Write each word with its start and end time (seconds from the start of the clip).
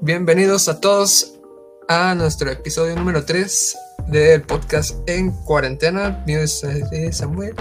Bienvenidos 0.00 0.68
a 0.68 0.80
todos 0.80 1.34
a 1.88 2.14
nuestro 2.14 2.50
episodio 2.50 2.94
número 2.96 3.24
3 3.24 3.76
del 4.08 4.42
podcast 4.42 4.96
En 5.08 5.30
Cuarentena. 5.30 6.22
Mío 6.26 6.40
es 6.40 6.62
Samuel. 7.12 7.54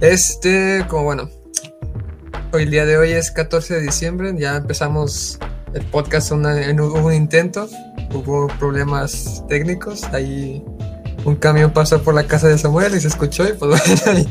Este, 0.00 0.84
como 0.88 1.04
bueno, 1.04 1.30
hoy 2.52 2.64
el 2.64 2.70
día 2.70 2.84
de 2.84 2.98
hoy 2.98 3.12
es 3.12 3.30
14 3.30 3.74
de 3.74 3.80
diciembre, 3.82 4.34
ya 4.36 4.56
empezamos 4.56 5.38
el 5.74 5.84
podcast 5.86 6.32
en 6.32 6.80
un 6.80 7.12
intento, 7.12 7.68
hubo 8.12 8.48
problemas 8.58 9.44
técnicos, 9.48 10.04
ahí 10.12 10.64
un 11.24 11.36
camión 11.36 11.72
pasó 11.72 12.02
por 12.02 12.14
la 12.14 12.24
casa 12.26 12.48
de 12.48 12.58
Samuel 12.58 12.94
y 12.96 13.00
se 13.00 13.08
escuchó 13.08 13.48
y 13.48 13.52
pues 13.52 14.04
bueno, 14.04 14.28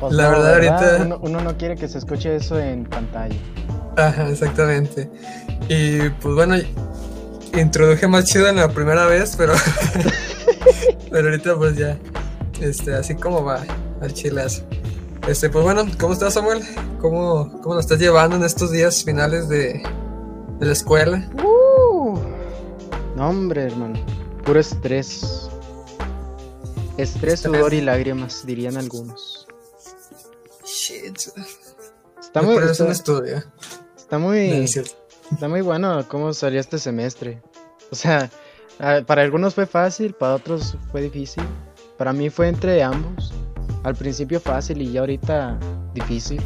pues 0.00 0.12
la 0.12 0.28
verdad, 0.28 0.54
ahorita... 0.54 1.18
Uno, 1.20 1.40
no 1.40 1.56
quiere 1.56 1.76
que 1.76 1.88
se 1.88 1.98
escuche 1.98 2.34
eso 2.34 2.58
en 2.58 2.84
pantalla. 2.84 3.36
Ajá, 3.96 4.28
exactamente. 4.28 5.10
Y 5.68 6.08
pues 6.08 6.34
bueno, 6.34 6.56
introduje 7.54 8.08
más 8.08 8.24
chido 8.24 8.48
en 8.48 8.56
la 8.56 8.68
primera 8.68 9.06
vez, 9.06 9.34
pero... 9.36 9.54
pero 11.10 11.28
ahorita 11.28 11.56
pues 11.56 11.76
ya, 11.76 11.98
este, 12.60 12.94
así 12.94 13.14
como 13.14 13.44
va 13.44 13.62
al 14.00 14.12
chilazo. 14.12 14.62
Este, 15.28 15.50
pues 15.50 15.64
bueno, 15.64 15.86
¿cómo 16.00 16.14
estás 16.14 16.34
Samuel? 16.34 16.62
¿Cómo, 17.00 17.60
cómo 17.62 17.74
lo 17.74 17.80
estás 17.80 17.98
llevando 17.98 18.36
en 18.36 18.44
estos 18.44 18.72
días 18.72 19.04
finales 19.04 19.48
de, 19.48 19.82
de 20.58 20.66
la 20.66 20.72
escuela? 20.72 21.28
Uh, 21.44 22.18
no 23.14 23.28
hombre, 23.28 23.64
hermano, 23.64 24.04
puro 24.44 24.58
estrés. 24.58 25.48
Estrés, 26.96 27.40
sudor 27.40 27.72
y 27.72 27.80
lágrimas, 27.80 28.44
dirían 28.44 28.76
algunos. 28.76 29.46
Shit. 30.64 31.18
Está 32.20 32.42
muy, 32.42 32.56
está, 32.56 32.90
estudio. 32.90 33.42
Está 34.12 34.18
muy, 34.18 34.64
está 35.32 35.48
muy 35.48 35.62
bueno 35.62 36.06
cómo 36.06 36.34
salió 36.34 36.60
este 36.60 36.76
semestre. 36.76 37.40
O 37.90 37.94
sea, 37.94 38.28
para 39.06 39.22
algunos 39.22 39.54
fue 39.54 39.64
fácil, 39.64 40.12
para 40.12 40.34
otros 40.34 40.76
fue 40.90 41.00
difícil. 41.00 41.42
Para 41.96 42.12
mí 42.12 42.28
fue 42.28 42.48
entre 42.48 42.82
ambos. 42.82 43.32
Al 43.84 43.94
principio 43.94 44.38
fácil 44.38 44.82
y 44.82 44.92
ya 44.92 45.00
ahorita 45.00 45.58
difícil. 45.94 46.42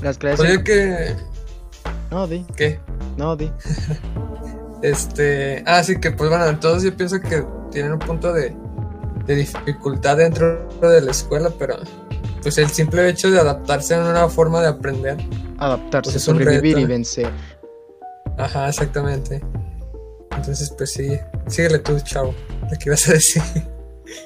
Las 0.00 0.16
clases. 0.16 0.40
Oye 0.40 0.64
que. 0.64 1.14
No, 2.10 2.26
di. 2.26 2.42
¿Qué? 2.56 2.80
No, 3.18 3.36
di. 3.36 3.52
este. 4.82 5.62
Ah, 5.66 5.84
sí, 5.84 6.00
que 6.00 6.12
pues 6.12 6.30
bueno, 6.30 6.46
entonces 6.46 6.90
yo 6.90 6.96
pienso 6.96 7.20
que 7.20 7.44
tienen 7.70 7.92
un 7.92 7.98
punto 7.98 8.32
de, 8.32 8.56
dificultad 9.26 10.16
dentro 10.16 10.66
de 10.80 11.02
la 11.02 11.10
escuela, 11.10 11.50
pero 11.58 11.76
pues 12.42 12.58
el 12.58 12.68
simple 12.68 13.08
hecho 13.08 13.30
de 13.30 13.40
adaptarse 13.40 13.94
a 13.94 14.00
una 14.00 14.12
nueva 14.12 14.28
forma 14.28 14.60
de 14.60 14.68
aprender. 14.68 15.16
Adaptarse, 15.58 16.12
pues, 16.12 16.22
sobrevivir 16.22 16.78
y 16.78 16.84
vencer. 16.84 17.30
Ajá, 18.38 18.68
exactamente. 18.68 19.42
Entonces, 20.36 20.72
pues 20.76 20.92
sí, 20.92 21.18
síguele 21.46 21.78
tú, 21.78 21.98
chavo. 22.00 22.34
¿Qué 22.78 22.88
ibas 22.88 23.08
a 23.08 23.12
decir? 23.12 23.42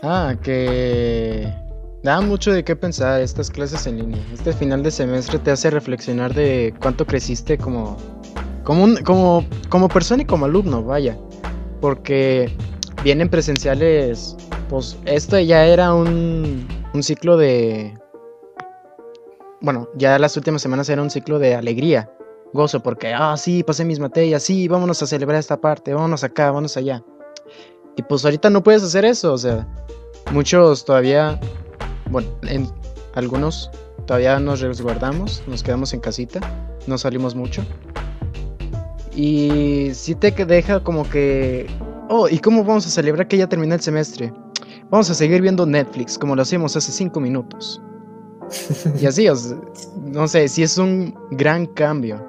Ah, 0.02 0.34
que 0.42 1.52
da 2.02 2.20
mucho 2.20 2.52
de 2.52 2.64
qué 2.64 2.76
pensar 2.76 3.20
estas 3.20 3.50
clases 3.50 3.86
en 3.86 3.98
línea. 3.98 4.22
Este 4.32 4.52
final 4.52 4.82
de 4.82 4.90
semestre 4.90 5.38
te 5.38 5.50
hace 5.50 5.70
reflexionar 5.70 6.34
de 6.34 6.74
cuánto 6.80 7.06
creciste 7.06 7.58
como 7.58 7.96
como 8.64 8.94
como 9.04 9.44
como 9.68 9.88
persona 9.88 10.22
y 10.22 10.26
como 10.26 10.46
alumno, 10.46 10.82
vaya. 10.82 11.16
Porque 11.80 12.54
vienen 13.02 13.28
presenciales, 13.28 14.36
pues 14.68 14.96
esto 15.06 15.38
ya 15.38 15.66
era 15.66 15.94
un, 15.94 16.66
un 16.92 17.02
ciclo 17.02 17.36
de... 17.36 17.98
Bueno, 19.60 19.88
ya 19.94 20.18
las 20.18 20.36
últimas 20.36 20.62
semanas 20.62 20.88
era 20.88 21.02
un 21.02 21.10
ciclo 21.10 21.38
de 21.38 21.54
alegría, 21.54 22.10
gozo, 22.52 22.82
porque, 22.82 23.12
ah, 23.12 23.36
sí, 23.36 23.62
pasé 23.62 23.84
mis 23.84 24.00
materias, 24.00 24.42
sí, 24.42 24.68
vámonos 24.68 25.02
a 25.02 25.06
celebrar 25.06 25.38
esta 25.38 25.60
parte, 25.60 25.92
vámonos 25.92 26.24
acá, 26.24 26.46
vámonos 26.46 26.76
allá. 26.76 27.02
Y 27.96 28.02
pues 28.02 28.24
ahorita 28.24 28.48
no 28.48 28.62
puedes 28.62 28.82
hacer 28.82 29.04
eso, 29.04 29.34
o 29.34 29.38
sea, 29.38 29.68
muchos 30.32 30.84
todavía, 30.84 31.38
bueno, 32.10 32.28
en 32.42 32.66
algunos 33.14 33.70
todavía 34.06 34.40
nos 34.40 34.60
resguardamos, 34.60 35.42
nos 35.46 35.62
quedamos 35.62 35.92
en 35.92 36.00
casita, 36.00 36.40
no 36.86 36.96
salimos 36.96 37.34
mucho. 37.34 37.62
Y 39.14 39.90
sí 39.92 40.14
te 40.14 40.30
deja 40.30 40.82
como 40.82 41.08
que 41.10 41.68
Oh, 42.12 42.28
¿y 42.28 42.40
cómo 42.40 42.64
vamos 42.64 42.84
a 42.88 42.90
celebrar 42.90 43.28
que 43.28 43.36
ya 43.36 43.48
terminó 43.48 43.72
el 43.72 43.80
semestre? 43.80 44.32
Vamos 44.90 45.08
a 45.08 45.14
seguir 45.14 45.40
viendo 45.40 45.64
Netflix 45.66 46.18
como 46.18 46.34
lo 46.34 46.42
hacíamos 46.42 46.76
hace 46.76 46.90
cinco 46.90 47.20
minutos. 47.20 47.80
y 49.00 49.06
así, 49.06 49.28
no 50.02 50.26
sé, 50.26 50.48
sí 50.48 50.64
es 50.64 50.78
un 50.78 51.14
gran 51.30 51.66
cambio. 51.66 52.26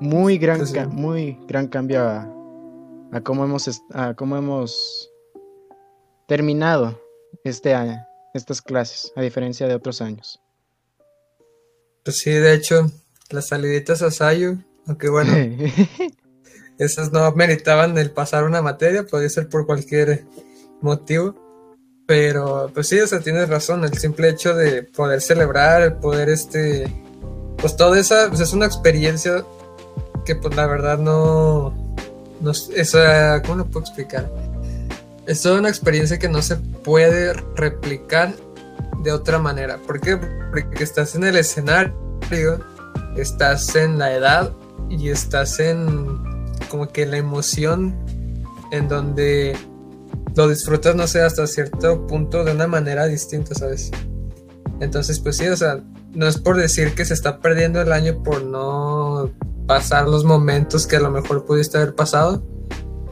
Muy 0.00 0.38
gran, 0.38 0.60
muy 0.90 1.36
gran 1.48 1.66
cambio 1.66 2.02
a, 2.02 3.20
cómo 3.24 3.44
hemos, 3.44 3.82
a 3.92 4.14
cómo 4.14 4.36
hemos 4.36 5.10
terminado 6.28 7.00
este 7.42 7.74
año, 7.74 8.06
estas 8.32 8.62
clases, 8.62 9.12
a 9.16 9.20
diferencia 9.20 9.66
de 9.66 9.74
otros 9.74 10.00
años. 10.00 10.40
Pues 12.04 12.18
sí, 12.18 12.30
de 12.30 12.54
hecho, 12.54 12.90
las 13.30 13.48
saliditas 13.48 14.02
a 14.02 14.10
Sayu, 14.12 14.58
aunque 14.86 15.08
bueno, 15.08 15.32
esas 16.78 17.12
no 17.12 17.32
meritaban 17.32 17.98
el 17.98 18.12
pasar 18.12 18.44
una 18.44 18.62
materia, 18.62 19.04
podía 19.04 19.28
ser 19.28 19.48
por 19.48 19.66
cualquier 19.66 20.26
motivo. 20.84 21.34
Pero 22.06 22.70
pues 22.74 22.88
sí, 22.88 23.00
o 23.00 23.06
sea, 23.06 23.20
tienes 23.20 23.48
razón, 23.48 23.82
el 23.84 23.96
simple 23.96 24.28
hecho 24.28 24.54
de 24.54 24.82
poder 24.82 25.22
celebrar, 25.22 25.82
el 25.82 25.94
poder 25.94 26.28
este, 26.28 26.86
pues 27.56 27.76
toda 27.76 27.98
esa, 27.98 28.28
pues 28.28 28.40
es 28.40 28.52
una 28.52 28.66
experiencia 28.66 29.42
que 30.26 30.36
pues 30.36 30.54
la 30.54 30.66
verdad 30.66 30.98
no, 30.98 31.72
no 32.40 32.50
esa, 32.50 33.40
¿cómo 33.42 33.56
lo 33.56 33.64
puedo 33.66 33.86
explicar? 33.86 34.30
Es 35.26 35.40
toda 35.40 35.58
una 35.58 35.70
experiencia 35.70 36.18
que 36.18 36.28
no 36.28 36.42
se 36.42 36.56
puede 36.56 37.32
replicar 37.32 38.34
de 39.02 39.12
otra 39.12 39.38
manera. 39.38 39.78
¿Por 39.78 40.00
qué? 40.00 40.18
Porque 40.18 40.84
estás 40.84 41.14
en 41.14 41.24
el 41.24 41.36
escenario, 41.36 41.94
estás 43.16 43.74
en 43.76 43.98
la 43.98 44.12
edad 44.12 44.52
y 44.90 45.08
estás 45.08 45.58
en 45.58 46.20
como 46.68 46.88
que 46.88 47.06
la 47.06 47.16
emoción 47.16 47.94
en 48.72 48.88
donde 48.88 49.56
lo 50.36 50.48
disfrutas, 50.48 50.94
no 50.94 51.06
sé, 51.06 51.20
hasta 51.22 51.46
cierto 51.46 52.06
punto 52.06 52.44
de 52.44 52.52
una 52.52 52.66
manera 52.66 53.06
distinta, 53.06 53.54
¿sabes? 53.54 53.90
Entonces, 54.80 55.20
pues 55.20 55.36
sí, 55.36 55.46
o 55.46 55.56
sea, 55.56 55.82
no 56.12 56.26
es 56.26 56.38
por 56.38 56.56
decir 56.56 56.94
que 56.94 57.04
se 57.04 57.14
está 57.14 57.40
perdiendo 57.40 57.80
el 57.80 57.92
año 57.92 58.22
por 58.22 58.42
no 58.42 59.30
pasar 59.66 60.08
los 60.08 60.24
momentos 60.24 60.86
que 60.86 60.96
a 60.96 61.00
lo 61.00 61.10
mejor 61.10 61.44
pudiste 61.44 61.78
haber 61.78 61.94
pasado, 61.94 62.44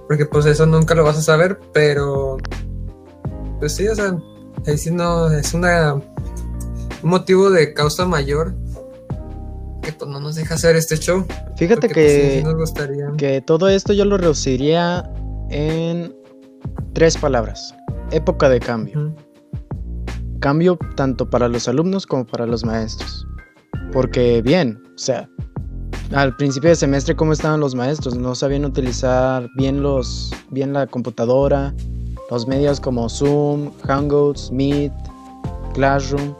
porque 0.07 0.27
pues 0.27 0.47
eso 0.47 0.67
nunca 0.67 0.95
lo 0.95 1.05
vas 1.05 1.19
a 1.19 1.23
saber, 1.23 1.59
pero 1.73 2.39
pues 3.59 3.75
sí, 3.75 3.87
o 3.87 3.95
sea, 3.95 4.17
ahí 4.67 4.77
sí 4.77 4.91
no, 4.91 5.31
es 5.31 5.55
una, 5.55 5.95
un 5.95 7.11
motivo 7.11 7.51
de 7.51 7.73
causa 7.73 8.05
mayor 8.07 8.55
que 9.83 9.93
pues 9.93 10.11
no 10.11 10.21
nos 10.21 10.35
deja 10.35 10.55
hacer 10.55 10.77
este 10.77 10.97
show. 10.97 11.25
Fíjate 11.57 11.89
que, 11.89 12.43
pues, 12.45 12.73
que 13.17 13.41
todo 13.41 13.69
esto 13.69 13.93
yo 13.93 14.05
lo 14.05 14.17
reduciría 14.17 15.11
en 15.51 16.22
tres 16.93 17.17
palabras. 17.17 17.75
Época 18.11 18.49
de 18.49 18.61
cambio. 18.61 19.15
Cambio 20.41 20.79
tanto 20.97 21.29
para 21.29 21.49
los 21.49 21.69
alumnos 21.69 22.07
como 22.07 22.27
para 22.27 22.47
los 22.47 22.65
maestros. 22.65 23.27
Porque 23.93 24.43
bien, 24.43 24.83
o 24.95 24.99
sea, 24.99 25.29
al 26.15 26.37
principio 26.37 26.71
de 26.71 26.77
semestre 26.77 27.17
cómo 27.17 27.33
estaban 27.33 27.61
los 27.61 27.75
maestros, 27.75 28.17
no 28.17 28.35
sabían 28.35 28.65
utilizar 28.65 29.49
bien 29.57 29.83
los 29.83 30.31
bien 30.51 30.73
la 30.73 30.87
computadora, 30.87 31.75
los 32.31 32.47
medios 32.47 32.81
como 32.81 33.09
Zoom, 33.09 33.71
Hangouts, 33.87 34.51
Meet, 34.51 34.93
Classroom. 35.75 36.35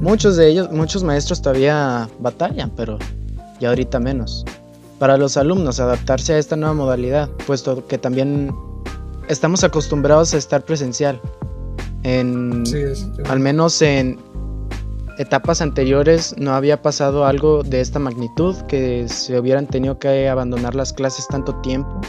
Muchos 0.00 0.36
de 0.36 0.48
ellos, 0.48 0.70
muchos 0.70 1.02
maestros 1.02 1.40
todavía 1.40 2.08
batallan, 2.18 2.70
pero 2.76 2.98
ya 3.60 3.70
ahorita 3.70 3.98
menos. 3.98 4.44
Para 4.98 5.16
los 5.16 5.36
alumnos, 5.36 5.80
adaptarse 5.80 6.34
a 6.34 6.38
esta 6.38 6.56
nueva 6.56 6.74
modalidad, 6.74 7.28
puesto 7.46 7.86
que 7.86 7.98
también 7.98 8.54
estamos 9.28 9.64
acostumbrados 9.64 10.34
a 10.34 10.38
estar 10.38 10.64
presencial. 10.64 11.20
En, 12.02 12.62
al 13.28 13.40
menos 13.40 13.82
en 13.82 14.18
etapas 15.18 15.60
anteriores 15.60 16.34
no 16.38 16.52
había 16.52 16.80
pasado 16.80 17.24
algo 17.24 17.62
de 17.62 17.80
esta 17.80 17.98
magnitud, 17.98 18.54
que 18.68 19.08
se 19.08 19.38
hubieran 19.38 19.66
tenido 19.66 19.98
que 19.98 20.28
abandonar 20.28 20.74
las 20.74 20.92
clases 20.92 21.26
tanto 21.28 21.54
tiempo. 21.62 22.00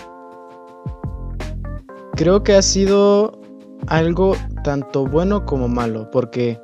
Creo 2.15 2.43
que 2.43 2.55
ha 2.55 2.61
sido 2.61 3.39
algo 3.87 4.35
tanto 4.63 5.05
bueno 5.05 5.45
como 5.45 5.67
malo, 5.67 6.09
porque 6.11 6.59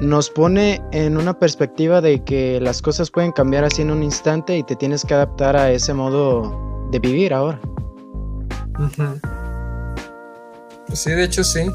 nos 0.00 0.28
pone 0.28 0.82
en 0.92 1.16
una 1.16 1.38
perspectiva 1.38 2.00
de 2.00 2.24
que 2.24 2.60
las 2.60 2.82
cosas 2.82 3.10
pueden 3.10 3.32
cambiar 3.32 3.64
así 3.64 3.82
en 3.82 3.90
un 3.90 4.02
instante 4.02 4.56
y 4.56 4.62
te 4.62 4.74
tienes 4.74 5.04
que 5.04 5.14
adaptar 5.14 5.56
a 5.56 5.70
ese 5.70 5.94
modo 5.94 6.88
de 6.90 6.98
vivir 6.98 7.32
ahora. 7.32 7.60
Pues 8.76 8.92
sí, 10.96 11.10
de 11.10 11.24
hecho 11.24 11.44
sí. 11.44 11.70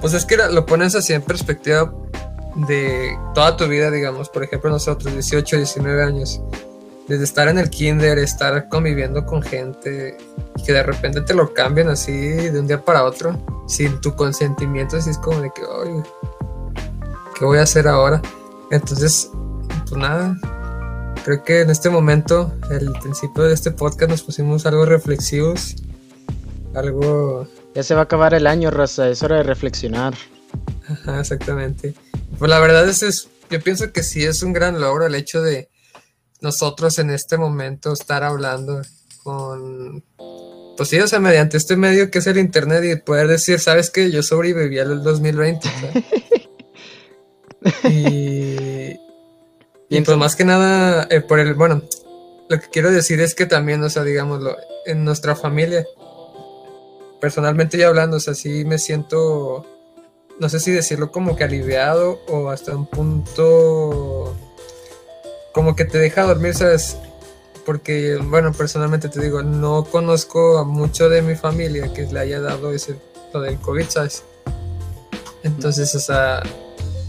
Pues 0.00 0.14
es 0.14 0.24
que 0.24 0.36
lo 0.36 0.66
pones 0.66 0.94
así 0.94 1.12
en 1.12 1.22
perspectiva 1.22 1.92
de 2.68 3.16
toda 3.34 3.56
tu 3.56 3.66
vida, 3.66 3.90
digamos, 3.90 4.28
por 4.28 4.44
ejemplo 4.44 4.70
nosotros, 4.70 5.12
18, 5.12 5.56
19 5.56 6.02
años. 6.02 6.40
desde 7.08 7.24
estar 7.24 7.48
en 7.48 7.58
el 7.58 7.68
kinder, 7.68 8.18
estar 8.18 8.68
conviviendo 8.68 9.26
con 9.26 9.42
gente 9.42 10.16
y 10.56 10.62
que 10.62 10.72
de 10.72 10.82
repente 10.82 11.20
te 11.20 11.34
lo 11.34 11.52
cambian 11.52 11.88
así 11.88 12.12
de 12.12 12.58
un 12.58 12.66
día 12.66 12.82
para 12.82 13.04
otro, 13.04 13.38
sin 13.66 14.00
tu 14.00 14.14
consentimiento, 14.14 14.96
así 14.96 15.10
es 15.10 15.18
como 15.18 15.40
de 15.40 15.50
que, 15.54 15.64
oye, 15.64 16.02
¿qué 17.38 17.44
voy 17.44 17.58
a 17.58 17.62
hacer 17.62 17.88
ahora? 17.88 18.22
Entonces, 18.70 19.30
pues 19.88 20.00
nada, 20.00 20.36
creo 21.24 21.42
que 21.42 21.60
en 21.62 21.70
este 21.70 21.90
momento, 21.90 22.52
el 22.70 22.90
principio 23.02 23.44
de 23.44 23.54
este 23.54 23.72
podcast, 23.72 24.10
nos 24.10 24.22
pusimos 24.22 24.64
algo 24.66 24.84
reflexivos, 24.84 25.76
algo... 26.74 27.46
Ya 27.74 27.82
se 27.82 27.94
va 27.94 28.00
a 28.00 28.04
acabar 28.04 28.34
el 28.34 28.46
año, 28.46 28.70
raza, 28.70 29.08
es 29.08 29.22
hora 29.22 29.36
de 29.36 29.42
reflexionar. 29.44 30.14
Ajá, 30.88 31.20
exactamente. 31.20 31.94
Pues 32.38 32.50
la 32.50 32.58
verdad 32.58 32.88
es, 32.88 33.02
es, 33.02 33.28
yo 33.50 33.60
pienso 33.60 33.92
que 33.92 34.02
sí 34.02 34.24
es 34.24 34.42
un 34.42 34.52
gran 34.52 34.80
logro 34.80 35.06
el 35.06 35.14
hecho 35.14 35.42
de 35.42 35.68
nosotros 36.40 36.98
en 36.98 37.10
este 37.10 37.38
momento 37.38 37.92
estar 37.92 38.24
hablando 38.24 38.82
con, 39.22 40.04
pues 40.76 40.88
sí, 40.88 40.98
o 40.98 41.06
sea, 41.06 41.20
mediante 41.20 41.56
este 41.56 41.76
medio 41.76 42.10
que 42.10 42.18
es 42.18 42.26
el 42.26 42.38
Internet 42.38 42.84
y 42.84 42.96
poder 42.96 43.28
decir, 43.28 43.58
sabes 43.60 43.90
que 43.90 44.10
yo 44.10 44.22
sobreviví 44.22 44.78
al 44.78 45.02
2020. 45.02 45.68
y, 47.88 48.98
y 49.88 50.00
pues 50.00 50.16
más 50.16 50.36
que 50.36 50.44
nada, 50.44 51.06
eh, 51.10 51.20
por 51.20 51.38
el, 51.38 51.54
bueno, 51.54 51.82
lo 52.48 52.60
que 52.60 52.68
quiero 52.70 52.90
decir 52.90 53.20
es 53.20 53.34
que 53.34 53.46
también, 53.46 53.82
o 53.82 53.88
sea, 53.88 54.02
digámoslo, 54.02 54.56
en 54.84 55.04
nuestra 55.04 55.36
familia, 55.36 55.86
personalmente 57.22 57.78
yo 57.78 57.86
hablando, 57.86 58.16
o 58.16 58.20
sea, 58.20 58.34
sí 58.34 58.64
me 58.64 58.78
siento, 58.78 59.64
no 60.40 60.48
sé 60.48 60.58
si 60.58 60.72
decirlo 60.72 61.12
como 61.12 61.36
que 61.36 61.44
aliviado 61.44 62.20
o 62.26 62.50
hasta 62.50 62.74
un 62.74 62.84
punto 62.84 64.36
como 65.52 65.76
que 65.76 65.84
te 65.84 65.98
deja 65.98 66.24
dormir, 66.24 66.56
¿sabes? 66.56 66.96
Porque, 67.64 68.18
bueno, 68.20 68.52
personalmente 68.52 69.08
te 69.08 69.20
digo, 69.20 69.44
no 69.44 69.84
conozco 69.84 70.58
a 70.58 70.64
mucho 70.64 71.08
de 71.08 71.22
mi 71.22 71.36
familia 71.36 71.92
que 71.92 72.06
le 72.06 72.18
haya 72.18 72.40
dado 72.40 72.72
ese, 72.72 72.96
lo 73.32 73.40
del 73.40 73.56
COVID, 73.58 73.86
¿sabes? 73.88 74.24
Entonces, 75.44 75.94
o 75.94 76.00
sea, 76.00 76.42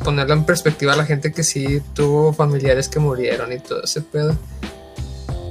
ponerlo 0.03 0.35
en 0.35 0.45
perspectiva 0.45 0.93
a 0.93 0.97
la 0.97 1.07
gente 1.07 1.31
que 1.31 1.41
sí 1.41 1.81
tuvo 1.95 2.33
familiares 2.33 2.87
que 2.87 2.99
murieron 2.99 3.51
y 3.51 3.57
todo 3.57 3.81
ese 3.81 4.01
pedo. 4.01 4.37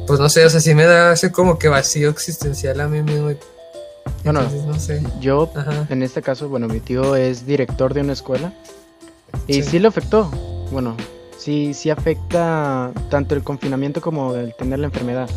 Pues 0.06 0.20
no 0.20 0.28
sé, 0.28 0.44
o 0.44 0.50
sea, 0.50 0.60
sí 0.60 0.72
me 0.72 0.84
da 0.84 1.14
ese 1.14 1.32
como 1.32 1.58
que 1.58 1.66
vacío 1.66 2.10
existencial 2.10 2.80
a 2.80 2.86
mí 2.86 3.02
mismo. 3.02 3.32
Bueno, 4.24 4.42
no 4.66 4.78
sé. 4.78 5.02
yo 5.20 5.50
en 5.88 6.02
este 6.02 6.22
caso, 6.22 6.48
bueno, 6.48 6.68
mi 6.68 6.80
tío 6.80 7.16
es 7.16 7.44
director 7.44 7.92
de 7.92 8.02
una 8.02 8.12
escuela 8.12 8.52
y 9.46 9.54
sí, 9.54 9.62
sí 9.62 9.78
le 9.78 9.88
afectó. 9.88 10.30
Bueno, 10.70 10.96
sí, 11.36 11.74
sí 11.74 11.90
afecta 11.90 12.92
tanto 13.10 13.34
el 13.34 13.42
confinamiento 13.42 14.00
como 14.00 14.34
el 14.34 14.54
tener 14.54 14.78
la 14.78 14.86
enfermedad. 14.86 15.28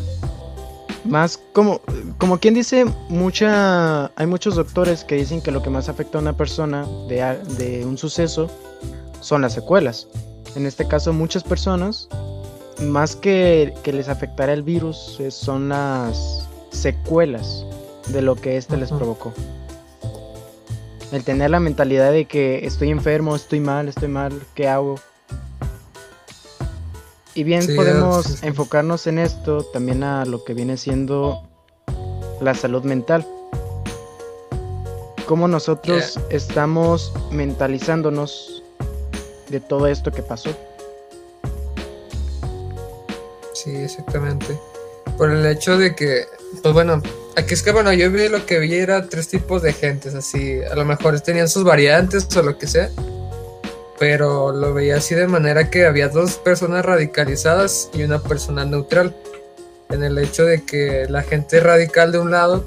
Más 1.04 1.40
como, 1.54 1.82
como 2.18 2.40
quien 2.40 2.54
dice, 2.54 2.86
mucha, 3.10 4.06
hay 4.16 4.26
muchos 4.26 4.56
doctores 4.56 5.04
que 5.04 5.16
dicen 5.16 5.42
que 5.42 5.52
lo 5.52 5.62
que 5.62 5.70
más 5.70 5.90
afecta 5.90 6.18
a 6.18 6.22
una 6.22 6.34
persona 6.34 6.86
de, 7.08 7.38
de 7.58 7.86
un 7.86 7.98
suceso 7.98 8.50
son 9.20 9.42
las 9.42 9.54
secuelas. 9.54 10.08
En 10.56 10.66
este 10.66 10.88
caso, 10.88 11.14
muchas 11.14 11.44
personas, 11.44 12.08
más 12.82 13.16
que, 13.16 13.74
que 13.84 13.94
les 13.94 14.10
afectará 14.10 14.54
el 14.54 14.64
virus, 14.64 15.20
son 15.30 15.70
las 15.70 16.48
secuelas 16.72 17.66
de 18.08 18.22
lo 18.22 18.36
que 18.36 18.58
éste 18.58 18.78
les 18.78 18.92
provocó. 18.92 19.34
El 21.12 21.24
tener 21.24 21.50
la 21.52 21.60
mentalidad 21.60 22.12
de 22.12 22.26
que 22.26 22.66
estoy 22.66 22.90
enfermo, 22.90 23.36
estoy 23.36 23.60
mal, 23.60 23.88
estoy 23.88 24.10
mal, 24.10 24.42
¿qué 24.54 24.68
hago? 24.68 24.96
Y 27.34 27.44
bien 27.44 27.66
podemos 27.76 28.44
enfocarnos 28.44 29.08
en 29.08 29.20
esto 29.20 29.64
también 29.64 30.04
a 30.04 30.26
lo 30.26 30.44
que 30.44 30.54
viene 30.54 30.78
siendo 30.78 31.44
la 32.42 32.56
salud 32.56 32.84
mental. 32.84 33.28
Cómo 35.26 35.48
nosotros 35.48 36.20
estamos 36.30 37.12
mentalizándonos 37.32 38.64
de 39.50 39.60
todo 39.60 39.88
esto 39.88 40.12
que 40.12 40.22
pasó. 40.22 40.50
Sí, 43.54 43.76
exactamente. 43.76 44.58
Por 45.18 45.32
el 45.32 45.46
hecho 45.46 45.78
de 45.78 45.96
que, 45.96 46.26
pues 46.62 46.74
bueno, 46.74 47.02
aquí 47.36 47.54
es 47.54 47.64
que 47.64 47.72
bueno, 47.72 47.92
yo 47.94 48.12
vi 48.12 48.30
lo 48.30 48.46
que 48.46 48.60
vi 48.60 48.76
era 48.76 49.08
tres 49.08 49.28
tipos 49.28 49.62
de 49.62 49.74
gentes, 49.74 50.16
así, 50.16 50.62
a 50.64 50.76
lo 50.76 50.86
mejor 50.86 51.20
tenían 51.22 51.50
sus 51.50 51.64
variantes 51.64 52.28
o 52.36 52.42
lo 52.42 52.58
que 52.58 52.68
sea 52.68 52.90
pero 54.00 54.52
lo 54.52 54.74
veía 54.74 54.98
así 54.98 55.16
de 55.16 55.28
manera 55.28 55.70
que 55.70 55.86
había 55.86 56.10
dos 56.10 56.36
personas 56.36 56.86
radicalizadas 56.86 57.90
y 57.94 58.04
una 58.04 58.22
persona 58.22 58.66
neutral. 58.66 59.16
En 59.90 60.04
el 60.04 60.18
hecho 60.18 60.44
de 60.44 60.66
que 60.66 61.06
la 61.10 61.22
gente 61.22 61.60
radical 61.60 62.12
de 62.12 62.20
un 62.20 62.32
lado, 62.32 62.66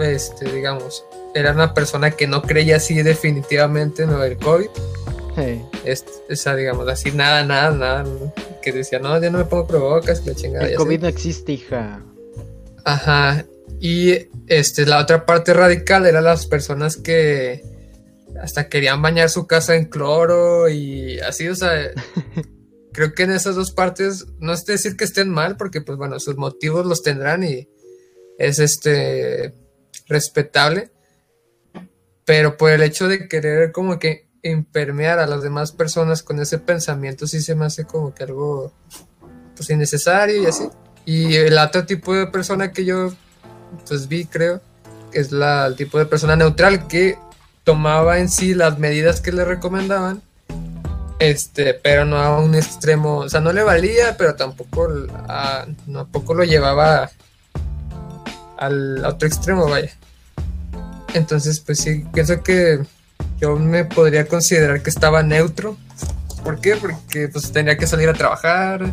este, 0.00 0.50
digamos, 0.52 1.04
era 1.34 1.52
una 1.52 1.74
persona 1.74 2.10
que 2.10 2.26
no 2.26 2.42
creía 2.42 2.76
así 2.76 3.02
definitivamente 3.02 4.02
en 4.02 4.10
lo 4.10 4.18
del 4.18 4.36
COVID. 4.36 4.68
esa, 6.28 6.54
digamos, 6.54 6.86
así 6.88 7.10
nada, 7.10 7.44
nada, 7.44 7.70
nada. 7.70 8.04
Que 8.60 8.72
decía, 8.72 8.98
no, 8.98 9.20
ya 9.20 9.30
no 9.30 9.38
me 9.38 9.44
pongo 9.44 9.66
provocas, 9.66 10.24
la 10.26 10.34
chingada. 10.34 10.68
El 10.68 10.76
COVID 10.76 11.00
no 11.00 11.08
existe, 11.08 11.52
hija. 11.52 12.02
Ajá. 12.84 13.44
Y 13.84 14.28
este, 14.46 14.86
la 14.86 15.00
otra 15.00 15.26
parte 15.26 15.52
radical 15.52 16.06
era 16.06 16.20
las 16.20 16.46
personas 16.46 16.96
que 16.96 17.64
hasta 18.40 18.68
querían 18.68 19.02
bañar 19.02 19.28
su 19.28 19.48
casa 19.48 19.74
en 19.74 19.86
cloro 19.86 20.68
y 20.68 21.18
así, 21.18 21.48
o 21.48 21.56
sea, 21.56 21.90
creo 22.92 23.12
que 23.12 23.24
en 23.24 23.32
esas 23.32 23.56
dos 23.56 23.72
partes, 23.72 24.26
no 24.38 24.52
es 24.52 24.64
decir 24.66 24.96
que 24.96 25.02
estén 25.02 25.30
mal, 25.30 25.56
porque 25.56 25.80
pues 25.80 25.98
bueno, 25.98 26.20
sus 26.20 26.36
motivos 26.36 26.86
los 26.86 27.02
tendrán 27.02 27.42
y 27.42 27.68
es 28.38 28.60
este 28.60 29.52
respetable, 30.06 30.92
pero 32.24 32.56
por 32.56 32.70
el 32.70 32.82
hecho 32.82 33.08
de 33.08 33.26
querer 33.26 33.72
como 33.72 33.98
que 33.98 34.28
impermear 34.44 35.18
a 35.18 35.26
las 35.26 35.42
demás 35.42 35.72
personas 35.72 36.22
con 36.22 36.38
ese 36.38 36.58
pensamiento 36.58 37.26
sí 37.26 37.42
se 37.42 37.56
me 37.56 37.64
hace 37.64 37.84
como 37.84 38.14
que 38.14 38.22
algo 38.22 38.72
pues 39.56 39.68
innecesario 39.70 40.40
y 40.40 40.46
así. 40.46 40.68
Y 41.04 41.34
el 41.34 41.58
otro 41.58 41.84
tipo 41.84 42.14
de 42.14 42.28
persona 42.28 42.70
que 42.70 42.84
yo 42.84 43.12
pues 43.86 44.08
vi, 44.08 44.24
creo, 44.24 44.60
es 45.12 45.32
la, 45.32 45.66
el 45.66 45.76
tipo 45.76 45.98
de 45.98 46.06
persona 46.06 46.36
neutral 46.36 46.86
que 46.86 47.18
tomaba 47.64 48.18
en 48.18 48.28
sí 48.28 48.54
las 48.54 48.78
medidas 48.78 49.20
que 49.20 49.32
le 49.32 49.44
recomendaban, 49.44 50.22
este, 51.18 51.74
pero 51.74 52.04
no 52.04 52.16
a 52.16 52.40
un 52.40 52.54
extremo, 52.54 53.18
o 53.18 53.28
sea, 53.28 53.40
no 53.40 53.52
le 53.52 53.62
valía, 53.62 54.16
pero 54.16 54.34
tampoco, 54.34 54.88
tampoco 55.92 56.34
lo 56.34 56.44
llevaba 56.44 57.10
al 58.58 59.04
otro 59.04 59.28
extremo, 59.28 59.68
vaya. 59.68 59.92
Entonces, 61.14 61.60
pues 61.60 61.78
sí, 61.78 62.04
pienso 62.12 62.42
que 62.42 62.80
yo 63.40 63.56
me 63.56 63.84
podría 63.84 64.26
considerar 64.26 64.82
que 64.82 64.90
estaba 64.90 65.22
neutro. 65.22 65.76
¿Por 66.42 66.60
qué? 66.60 66.76
Porque 66.76 67.28
pues 67.28 67.52
tenía 67.52 67.76
que 67.76 67.86
salir 67.86 68.08
a 68.08 68.14
trabajar, 68.14 68.92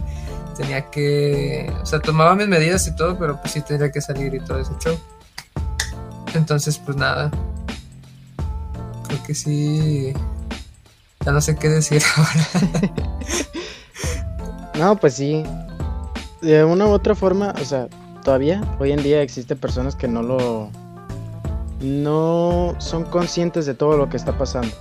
tenía 0.59 0.91
que, 0.91 1.73
o 1.81 1.85
sea, 1.85 2.01
tomaba 2.01 2.35
mis 2.35 2.49
medidas 2.49 2.85
y 2.85 2.93
todo, 2.93 3.17
pero 3.17 3.39
pues 3.39 3.53
sí 3.53 3.61
tenía 3.61 3.89
que 3.93 4.01
salir 4.01 4.33
y 4.35 4.41
todo 4.41 4.59
ese 4.59 4.73
show. 4.79 4.99
Entonces, 6.33 6.77
pues 6.77 6.97
nada, 6.97 7.31
creo 9.07 9.23
que 9.23 9.33
sí. 9.33 10.13
Ya 11.25 11.31
no 11.31 11.39
sé 11.39 11.55
qué 11.55 11.69
decir 11.69 12.03
ahora. 12.17 12.47
no, 14.77 14.95
pues 14.97 15.13
sí. 15.13 15.43
De 16.41 16.65
una 16.65 16.87
u 16.87 16.89
otra 16.89 17.15
forma, 17.15 17.53
o 17.61 17.65
sea, 17.65 17.87
todavía 18.23 18.61
hoy 18.79 18.91
en 18.91 19.01
día 19.01 19.21
existen 19.21 19.57
personas 19.57 19.95
que 19.95 20.09
no 20.09 20.21
lo. 20.21 20.69
no 21.79 22.75
son 22.79 23.05
conscientes 23.05 23.65
de 23.65 23.75
todo 23.75 23.95
lo 23.95 24.09
que 24.09 24.17
está 24.17 24.37
pasando. 24.37 24.75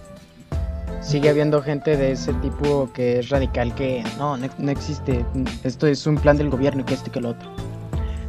Sigue 1.08 1.30
habiendo 1.30 1.62
gente 1.62 1.96
de 1.96 2.12
ese 2.12 2.34
tipo 2.34 2.90
que 2.92 3.20
es 3.20 3.30
radical, 3.30 3.74
que 3.74 4.04
no, 4.18 4.36
no, 4.36 4.70
existe. 4.70 5.24
Esto 5.64 5.86
es 5.86 6.06
un 6.06 6.16
plan 6.16 6.36
del 6.36 6.50
gobierno 6.50 6.82
y 6.82 6.84
que 6.84 6.92
esto 6.92 7.08
y 7.08 7.12
que 7.12 7.20
lo 7.22 7.30
otro. 7.30 7.48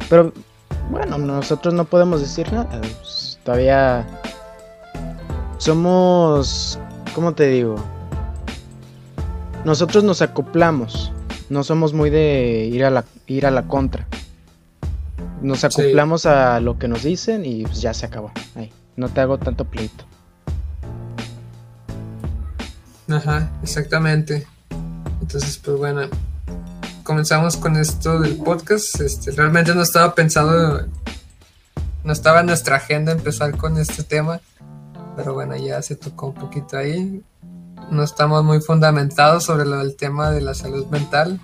Pero 0.08 0.32
bueno, 0.90 1.18
nosotros 1.18 1.74
no 1.74 1.84
podemos 1.84 2.22
decir 2.22 2.50
nada. 2.50 2.80
Pues, 2.80 3.38
todavía 3.44 4.06
somos, 5.58 6.78
¿cómo 7.14 7.34
te 7.34 7.48
digo? 7.48 7.76
Nosotros 9.66 10.02
nos 10.02 10.22
acoplamos, 10.22 11.12
no 11.50 11.64
somos 11.64 11.92
muy 11.92 12.08
de 12.08 12.70
ir 12.72 12.86
a 12.86 12.88
la, 12.88 13.04
ir 13.26 13.44
a 13.44 13.50
la 13.50 13.64
contra. 13.64 14.06
Nos 15.42 15.64
acoplamos 15.64 16.24
a 16.24 16.60
lo 16.60 16.78
que 16.78 16.88
nos 16.88 17.02
dicen 17.02 17.44
y 17.44 17.64
pues 17.64 17.82
ya 17.82 17.92
se 17.92 18.06
acabó. 18.06 18.32
Ahí, 18.54 18.72
no 18.96 19.10
te 19.10 19.20
hago 19.20 19.36
tanto 19.36 19.66
pleito. 19.66 20.06
Ajá, 23.10 23.50
exactamente. 23.62 24.46
Entonces, 25.20 25.58
pues 25.58 25.76
bueno, 25.76 26.02
comenzamos 27.02 27.56
con 27.56 27.76
esto 27.76 28.20
del 28.20 28.36
podcast. 28.36 29.00
Este, 29.00 29.30
realmente 29.32 29.74
no 29.74 29.82
estaba 29.82 30.14
pensado, 30.14 30.86
no 32.04 32.12
estaba 32.12 32.40
en 32.40 32.46
nuestra 32.46 32.76
agenda 32.76 33.12
empezar 33.12 33.56
con 33.56 33.78
este 33.78 34.02
tema 34.02 34.40
pero 35.16 35.34
bueno, 35.34 35.54
ya 35.54 35.82
se 35.82 35.96
tocó 35.96 36.28
un 36.28 36.34
poquito 36.34 36.78
ahí. 36.78 37.22
No 37.90 38.02
estamos 38.02 38.42
muy 38.42 38.60
fundamentados 38.60 39.44
sobre 39.44 39.66
lo 39.66 39.78
del 39.78 39.94
tema 39.96 40.30
de 40.30 40.40
la 40.40 40.54
salud 40.54 40.86
mental, 40.86 41.40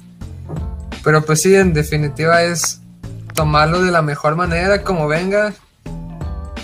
Pero 1.04 1.22
pues 1.22 1.42
sí, 1.42 1.54
en 1.54 1.72
definitiva 1.74 2.42
es 2.42 2.80
tomarlo 3.34 3.82
de 3.82 3.90
la 3.90 4.02
mejor 4.02 4.34
manera, 4.34 4.82
como 4.82 5.06
venga, 5.06 5.52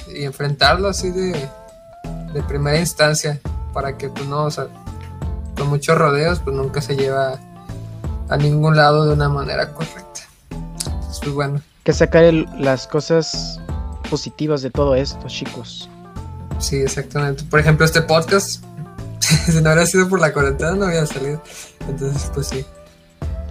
y 0.08 0.24
enfrentarlo 0.24 0.88
así 0.88 1.10
de, 1.10 1.48
de 2.32 2.42
primera 2.44 2.78
instancia, 2.78 3.40
para 3.72 3.98
que 3.98 4.08
pues 4.08 4.26
no, 4.26 4.44
o 4.44 4.50
sea, 4.50 4.68
muchos 5.72 5.96
rodeos, 5.96 6.40
pues 6.40 6.54
nunca 6.54 6.82
se 6.82 6.96
lleva 6.96 7.40
a 8.28 8.36
ningún 8.36 8.76
lado 8.76 9.06
de 9.06 9.14
una 9.14 9.30
manera 9.30 9.72
correcta. 9.72 10.20
Pues 11.22 11.32
bueno. 11.32 11.62
Que 11.82 11.94
sacar 11.94 12.34
las 12.58 12.86
cosas 12.86 13.58
positivas 14.10 14.60
de 14.60 14.70
todo 14.70 14.94
esto, 14.94 15.26
chicos. 15.28 15.88
Sí, 16.58 16.76
exactamente. 16.76 17.42
Por 17.44 17.58
ejemplo, 17.58 17.86
este 17.86 18.02
podcast, 18.02 18.62
si 19.46 19.52
no 19.52 19.60
hubiera 19.60 19.86
sido 19.86 20.10
por 20.10 20.20
la 20.20 20.34
cuarentena, 20.34 20.72
no 20.72 20.84
había 20.84 21.06
salido. 21.06 21.42
Entonces, 21.88 22.30
pues 22.34 22.48
sí. 22.48 22.66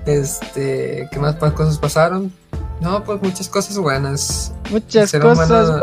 Este, 0.06 1.10
¿qué 1.12 1.20
más 1.20 1.36
cosas 1.54 1.80
pasaron? 1.80 2.32
No, 2.82 3.04
pues 3.04 3.20
muchas 3.20 3.50
cosas 3.50 3.80
buenas. 3.80 4.54
Muchas 4.70 5.12
cosas. 5.12 5.82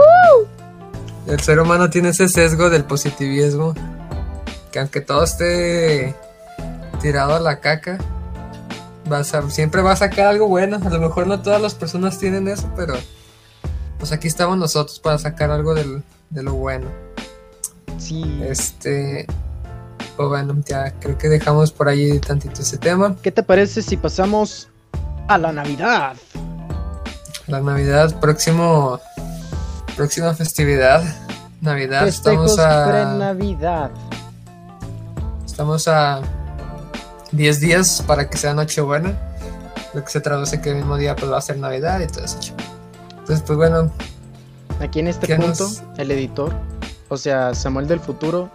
el 1.27 1.41
ser 1.41 1.59
humano 1.59 1.91
tiene 1.91 2.11
ese 2.11 2.29
sesgo 2.29 2.71
del 2.71 2.85
positivismo. 2.85 3.75
Que 4.71 4.79
aunque 4.79 5.01
todo 5.01 5.25
esté 5.25 6.15
tirado 6.99 7.35
a 7.35 7.41
la 7.41 7.61
caca, 7.61 7.99
siempre 9.49 9.83
va 9.83 9.93
a 9.93 9.97
sacar 9.97 10.27
algo 10.27 10.49
bueno. 10.49 10.79
A 10.85 10.91
lo 10.91 11.01
mejor 11.01 11.27
no 11.27 11.41
todas 11.41 11.61
las 11.61 11.75
personas 11.75 12.19
tienen 12.19 12.49
eso, 12.49 12.71
pero 12.77 12.95
pues 13.99 14.13
aquí 14.13 14.29
estamos 14.29 14.59
nosotros 14.59 14.99
para 15.01 15.19
sacar 15.19 15.51
algo 15.51 15.75
de 15.75 16.43
lo 16.43 16.55
bueno. 16.55 16.87
Sí. 17.99 18.41
Este. 18.45 19.27
Pues 20.17 20.29
bueno, 20.29 20.57
ya 20.67 20.93
creo 20.99 21.17
que 21.17 21.29
dejamos 21.29 21.71
por 21.71 21.89
ahí 21.89 22.19
tantito 22.19 22.63
ese 22.63 22.77
tema. 22.77 23.17
¿Qué 23.23 23.31
te 23.31 23.43
parece 23.43 23.83
si 23.83 23.97
pasamos 23.97 24.69
a 25.29 25.39
la 25.39 25.53
Navidad? 25.53 26.17
La 27.47 27.61
Navidad, 27.61 28.19
próximo. 28.21 29.01
Próxima 29.97 30.35
festividad. 30.35 31.03
Navidad. 31.61 32.07
estamos 32.07 32.59
a. 32.59 33.15
Navidad. 33.17 33.91
Estamos 35.45 35.89
a 35.89 36.23
10 37.33 37.61
días 37.61 38.03
para 38.07 38.29
que 38.29 38.37
sea 38.37 38.55
Nochebuena. 38.55 39.17
Lo 39.95 40.05
que 40.05 40.11
se 40.11 40.21
traduce 40.21 40.61
que 40.61 40.71
el 40.71 40.77
mismo 40.77 40.97
día 40.97 41.17
pues, 41.17 41.31
va 41.31 41.39
a 41.39 41.41
ser 41.41 41.59
Navidad 41.59 42.01
y 42.01 42.07
todo 42.07 42.25
eso. 42.25 42.39
Entonces, 43.11 43.43
pues 43.47 43.57
bueno. 43.57 43.93
Aquí 44.81 45.01
en 45.01 45.09
este 45.09 45.35
punto, 45.37 45.69
el 45.97 46.11
editor, 46.11 46.55
o 47.09 47.17
sea, 47.17 47.55
Samuel 47.55 47.89
del 47.89 48.01
futuro, 48.01 48.51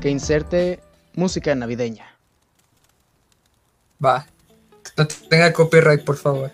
que 0.00 0.10
inserte 0.10 0.80
música 1.14 1.54
navideña. 1.54 2.06
Va. 4.04 4.26
No 4.96 5.06
tenga 5.06 5.52
copyright, 5.52 6.04
por 6.04 6.16
favor. 6.16 6.50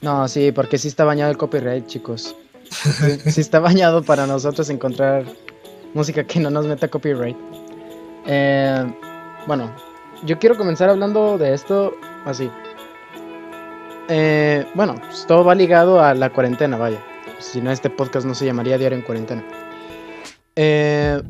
No, 0.00 0.26
sí, 0.28 0.52
porque 0.52 0.78
sí 0.78 0.88
está 0.88 1.04
bañado 1.04 1.30
el 1.30 1.36
copyright, 1.36 1.86
chicos. 1.86 2.34
sí 3.26 3.40
está 3.40 3.60
bañado 3.60 4.02
para 4.02 4.26
nosotros 4.26 4.70
encontrar 4.70 5.24
música 5.92 6.24
que 6.24 6.40
no 6.40 6.50
nos 6.50 6.66
meta 6.66 6.88
copyright. 6.88 7.36
Eh, 8.26 8.94
bueno, 9.46 9.70
yo 10.24 10.38
quiero 10.38 10.56
comenzar 10.56 10.88
hablando 10.88 11.38
de 11.38 11.54
esto 11.54 11.94
así. 12.24 12.50
Eh, 14.08 14.66
bueno, 14.74 14.96
pues, 15.00 15.26
todo 15.26 15.44
va 15.44 15.54
ligado 15.54 16.00
a 16.00 16.14
la 16.14 16.30
cuarentena, 16.30 16.76
vaya. 16.76 16.98
Si 17.38 17.60
no, 17.60 17.70
este 17.70 17.90
podcast 17.90 18.26
no 18.26 18.34
se 18.34 18.46
llamaría 18.46 18.78
Diario 18.78 18.98
en 18.98 19.04
Cuarentena. 19.04 19.44
Eh, 20.56 21.20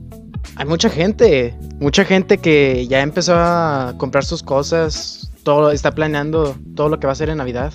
hay 0.56 0.66
mucha 0.66 0.90
gente, 0.90 1.56
mucha 1.80 2.04
gente 2.04 2.38
que 2.38 2.86
ya 2.86 3.00
empezó 3.00 3.34
a 3.36 3.94
comprar 3.96 4.24
sus 4.24 4.42
cosas, 4.42 5.30
todo 5.42 5.70
está 5.70 5.92
planeando 5.92 6.56
todo 6.74 6.88
lo 6.88 7.00
que 7.00 7.06
va 7.06 7.12
a 7.12 7.14
hacer 7.14 7.30
en 7.30 7.38
Navidad. 7.38 7.72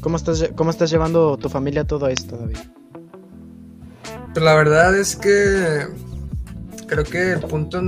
¿Cómo 0.00 0.16
estás, 0.16 0.50
cómo 0.54 0.70
estás 0.70 0.90
llevando 0.90 1.36
tu 1.38 1.48
familia 1.48 1.84
todo 1.84 2.08
esto, 2.08 2.36
David? 2.36 2.58
Pues 4.32 4.44
la 4.44 4.54
verdad 4.54 4.98
es 4.98 5.16
que 5.16 5.86
creo 6.86 7.04
que 7.04 7.32
el 7.32 7.40
punto 7.40 7.80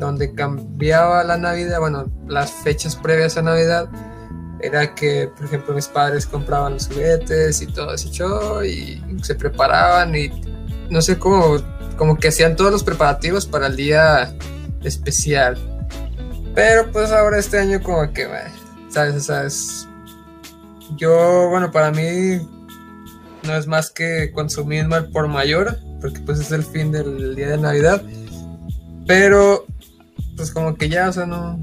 donde 0.00 0.34
cambiaba 0.34 1.22
la 1.22 1.36
Navidad, 1.36 1.78
bueno, 1.78 2.10
las 2.26 2.50
fechas 2.50 2.96
previas 2.96 3.36
a 3.36 3.42
Navidad, 3.42 3.88
era 4.62 4.94
que, 4.94 5.30
por 5.36 5.46
ejemplo, 5.46 5.74
mis 5.74 5.88
padres 5.88 6.26
compraban 6.26 6.74
los 6.74 6.88
juguetes 6.88 7.62
y 7.62 7.66
todo 7.66 7.94
ese 7.94 8.10
show 8.10 8.62
y 8.62 9.02
se 9.22 9.34
preparaban 9.34 10.14
y 10.14 10.28
no 10.90 11.00
sé 11.00 11.18
cómo, 11.18 11.58
como 11.96 12.16
que 12.16 12.28
hacían 12.28 12.56
todos 12.56 12.72
los 12.72 12.84
preparativos 12.84 13.46
para 13.46 13.68
el 13.68 13.76
día 13.76 14.34
especial. 14.82 15.56
Pero 16.54 16.90
pues 16.90 17.10
ahora 17.12 17.38
este 17.38 17.58
año 17.58 17.80
como 17.82 18.12
que, 18.12 18.26
¿sabes? 18.88 19.26
¿sabes? 19.26 19.88
Yo, 20.96 21.48
bueno, 21.48 21.70
para 21.70 21.90
mí 21.90 22.46
no 23.44 23.54
es 23.54 23.66
más 23.66 23.90
que 23.90 24.32
consumir 24.32 24.86
mal 24.88 25.10
por 25.10 25.28
mayor, 25.28 25.78
porque 26.00 26.20
pues 26.20 26.40
es 26.40 26.52
el 26.52 26.64
fin 26.64 26.90
del 26.90 27.36
día 27.36 27.50
de 27.50 27.58
Navidad. 27.58 28.02
Pero 29.06 29.66
pues 30.36 30.50
como 30.50 30.74
que 30.74 30.88
ya, 30.88 31.08
o 31.08 31.12
sea, 31.12 31.26
no, 31.26 31.58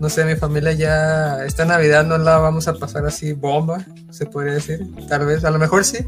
no 0.00 0.08
sé, 0.08 0.24
mi 0.24 0.36
familia 0.36 0.72
ya, 0.72 1.44
esta 1.44 1.64
Navidad 1.64 2.04
no 2.04 2.18
la 2.18 2.38
vamos 2.38 2.68
a 2.68 2.74
pasar 2.74 3.04
así 3.06 3.32
bomba, 3.32 3.84
se 4.10 4.26
podría 4.26 4.54
decir, 4.54 4.86
tal 5.08 5.26
vez, 5.26 5.44
a 5.44 5.50
lo 5.50 5.58
mejor 5.58 5.84
sí, 5.84 5.98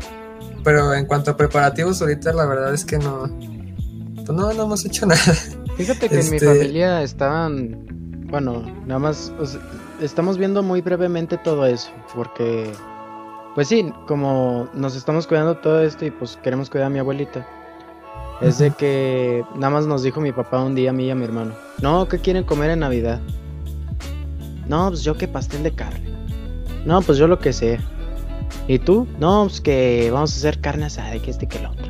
pero 0.62 0.94
en 0.94 1.06
cuanto 1.06 1.32
a 1.32 1.37
preparativos 1.37 2.00
ahorita 2.00 2.32
la 2.32 2.47
verdad 2.47 2.73
es 2.73 2.85
que 2.85 2.99
no, 2.99 3.28
pues 4.14 4.28
no, 4.30 4.52
no 4.52 4.62
hemos 4.62 4.85
hecho 4.85 5.06
nada. 5.06 5.35
Fíjate 5.76 6.09
que 6.09 6.20
en 6.20 6.30
mi 6.30 6.37
este 6.37 6.47
familia 6.47 7.02
estaban, 7.02 8.26
bueno, 8.30 8.62
nada 8.87 9.00
más, 9.00 9.32
estamos 10.00 10.38
viendo 10.38 10.62
muy 10.62 10.80
brevemente 10.80 11.38
todo 11.38 11.66
eso, 11.66 11.90
porque, 12.14 12.73
pues 13.54 13.68
sí, 13.68 13.92
como 14.06 14.68
nos 14.75 14.94
estamos 14.94 15.26
cuidando 15.26 15.56
todo 15.56 15.82
esto 15.82 16.04
y 16.04 16.11
pues 16.11 16.38
queremos 16.42 16.70
cuidar 16.70 16.87
a 16.87 16.90
mi 16.90 16.99
abuelita 16.99 17.47
es 18.40 18.59
de 18.59 18.70
que 18.70 19.44
nada 19.54 19.70
más 19.70 19.87
nos 19.87 20.02
dijo 20.02 20.20
mi 20.20 20.32
papá 20.32 20.62
un 20.62 20.75
día 20.75 20.90
a 20.90 20.92
mí 20.92 21.06
y 21.06 21.11
a 21.11 21.14
mi 21.14 21.25
hermano. 21.25 21.52
No, 21.82 22.09
¿qué 22.09 22.18
quieren 22.18 22.44
comer 22.44 22.70
en 22.70 22.80
Navidad? 22.80 23.20
No, 24.66 24.88
pues 24.88 25.02
yo 25.02 25.16
que 25.16 25.28
pastel 25.28 25.62
de 25.62 25.73
carne. 25.73 26.09
No, 26.87 27.02
pues 27.02 27.18
yo 27.18 27.26
lo 27.26 27.38
que 27.38 27.52
sé. 27.52 27.78
¿Y 28.66 28.78
tú? 28.78 29.06
No, 29.18 29.44
pues 29.44 29.61
que 29.61 30.11
vamos 30.12 30.32
a 30.32 30.37
hacer 30.37 30.61
carne 30.61 30.87
asada, 30.87 31.18
que 31.20 31.30
este 31.30 31.47
que 31.47 31.59
el 31.59 31.66
otro. 31.66 31.87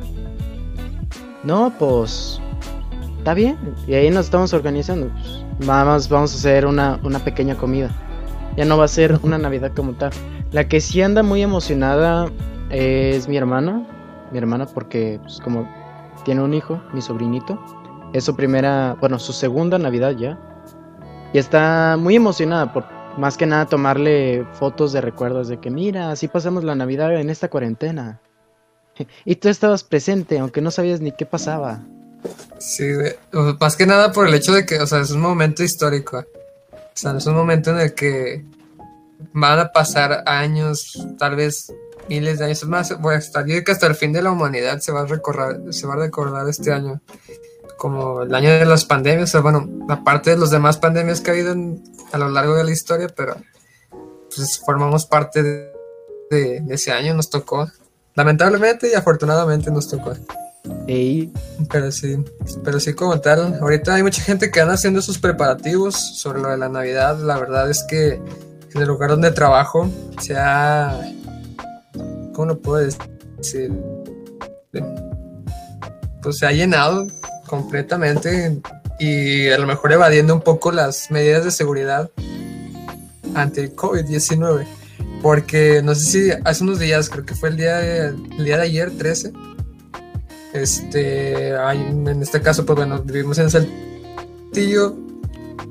No, 1.43 1.73
pues 1.77 2.41
está 3.17 3.33
bien. 3.33 3.57
Y 3.87 3.93
ahí 3.93 4.09
nos 4.09 4.25
estamos 4.25 4.53
organizando. 4.53 5.09
Pues, 5.57 5.67
vamos, 5.67 6.09
vamos 6.09 6.33
a 6.33 6.37
hacer 6.37 6.65
una, 6.65 6.99
una 7.03 7.19
pequeña 7.19 7.55
comida. 7.55 7.89
Ya 8.57 8.65
no 8.65 8.77
va 8.77 8.85
a 8.85 8.89
ser 8.89 9.19
una 9.23 9.37
Navidad 9.37 9.71
como 9.75 9.93
tal. 9.93 10.11
La 10.51 10.67
que 10.67 10.81
sí 10.81 11.01
anda 11.01 11.23
muy 11.23 11.41
emocionada 11.41 12.29
es 12.69 13.27
mi 13.27 13.37
hermana. 13.37 13.85
Mi 14.31 14.37
hermana 14.37 14.65
porque 14.65 15.19
pues, 15.23 15.39
como 15.39 15.67
tiene 16.23 16.41
un 16.41 16.53
hijo, 16.53 16.81
mi 16.93 17.01
sobrinito. 17.01 17.59
Es 18.13 18.25
su 18.25 18.35
primera, 18.35 18.95
bueno, 18.99 19.19
su 19.19 19.33
segunda 19.33 19.77
Navidad 19.77 20.11
ya. 20.11 20.37
Y 21.33 21.37
está 21.37 21.97
muy 21.97 22.15
emocionada 22.15 22.73
por 22.73 22.85
más 23.17 23.37
que 23.37 23.45
nada 23.45 23.65
tomarle 23.65 24.45
fotos 24.53 24.93
de 24.93 25.01
recuerdos 25.01 25.47
de 25.47 25.59
que 25.59 25.69
mira, 25.69 26.11
así 26.11 26.27
pasamos 26.27 26.63
la 26.63 26.75
Navidad 26.75 27.15
en 27.15 27.29
esta 27.29 27.49
cuarentena. 27.49 28.19
Y 29.25 29.35
tú 29.35 29.49
estabas 29.49 29.83
presente, 29.83 30.37
aunque 30.37 30.61
no 30.61 30.69
sabías 30.69 31.01
ni 31.01 31.11
qué 31.11 31.25
pasaba. 31.25 31.81
Sí, 32.59 32.83
más 33.59 33.75
que 33.75 33.87
nada 33.87 34.11
por 34.11 34.27
el 34.27 34.33
hecho 34.33 34.53
de 34.53 34.65
que, 34.65 34.79
o 34.79 34.85
sea, 34.85 34.99
es 34.99 35.11
un 35.11 35.21
momento 35.21 35.63
histórico. 35.63 36.19
O 36.71 36.93
sea, 36.93 37.17
es 37.17 37.25
un 37.25 37.35
momento 37.35 37.71
en 37.71 37.79
el 37.79 37.95
que 37.95 38.45
van 39.33 39.59
a 39.59 39.71
pasar 39.71 40.23
años, 40.27 41.07
tal 41.17 41.35
vez 41.35 41.73
miles 42.09 42.39
de 42.39 42.45
años 42.45 42.63
más, 42.65 42.99
voy 42.99 43.15
a 43.15 43.17
estar, 43.17 43.45
yo 43.45 43.63
que 43.63 43.71
hasta 43.71 43.87
el 43.87 43.95
fin 43.95 44.13
de 44.13 44.21
la 44.21 44.31
humanidad 44.31 44.79
se 44.79 44.91
va 44.91 45.01
a 45.01 45.05
recordar, 45.05 45.61
se 45.71 45.87
va 45.87 45.93
a 45.93 45.97
recordar 45.97 46.47
este 46.49 46.71
año 46.71 47.01
como 47.81 48.21
el 48.21 48.35
año 48.35 48.51
de 48.51 48.65
las 48.65 48.85
pandemias, 48.85 49.33
o 49.33 49.41
bueno, 49.41 49.67
aparte 49.89 50.29
de 50.29 50.37
los 50.37 50.51
demás 50.51 50.77
pandemias 50.77 51.19
que 51.19 51.31
ha 51.31 51.33
habido 51.33 51.55
a 52.11 52.17
lo 52.19 52.29
largo 52.29 52.53
de 52.55 52.63
la 52.63 52.71
historia, 52.71 53.07
pero 53.07 53.35
pues 54.35 54.59
formamos 54.63 55.07
parte 55.07 55.41
de, 55.41 56.63
ese 56.69 56.91
año, 56.91 57.15
nos 57.15 57.31
tocó, 57.31 57.71
lamentablemente 58.13 58.87
y 58.87 58.93
afortunadamente 58.93 59.71
nos 59.71 59.89
tocó. 59.89 60.13
Pero 61.71 61.91
sí, 61.91 62.23
pero 62.63 62.79
sí 62.79 62.93
como 62.93 63.19
tal, 63.19 63.57
ahorita 63.59 63.95
hay 63.95 64.03
mucha 64.03 64.21
gente 64.21 64.51
que 64.51 64.61
anda 64.61 64.75
haciendo 64.75 65.01
sus 65.01 65.17
preparativos 65.17 65.95
sobre 65.95 66.39
lo 66.39 66.49
de 66.49 66.57
la 66.59 66.69
Navidad, 66.69 67.17
la 67.17 67.39
verdad 67.39 67.67
es 67.67 67.83
que 67.83 68.21
en 68.73 68.81
el 68.81 68.87
lugar 68.87 69.09
donde 69.09 69.31
trabajo 69.31 69.89
se 70.19 70.37
ha 70.37 71.01
¿cómo 72.33 72.47
lo 72.47 72.59
puedo 72.59 72.83
decir? 72.83 73.71
Pues 76.21 76.37
se 76.37 76.45
ha 76.45 76.51
llenado 76.51 77.07
completamente 77.47 78.61
y 78.99 79.49
a 79.49 79.57
lo 79.57 79.67
mejor 79.67 79.91
evadiendo 79.91 80.33
un 80.33 80.41
poco 80.41 80.71
las 80.71 81.09
medidas 81.11 81.43
de 81.43 81.51
seguridad 81.51 82.09
ante 83.33 83.61
el 83.61 83.75
COVID-19. 83.75 84.65
Porque 85.21 85.81
no 85.83 85.93
sé 85.93 86.05
si 86.05 86.31
hace 86.45 86.63
unos 86.63 86.79
días, 86.79 87.09
creo 87.09 87.25
que 87.25 87.35
fue 87.35 87.49
el 87.49 87.57
día 87.57 87.77
de, 87.77 88.07
el 88.07 88.43
día 88.43 88.57
de 88.57 88.63
ayer, 88.63 88.91
13. 88.97 89.33
Este, 90.53 91.49
en 91.53 92.21
este 92.21 92.41
caso, 92.41 92.65
pues 92.65 92.77
bueno, 92.77 93.01
vivimos 93.03 93.37
en 93.37 93.49
Saltillo, 93.51 94.95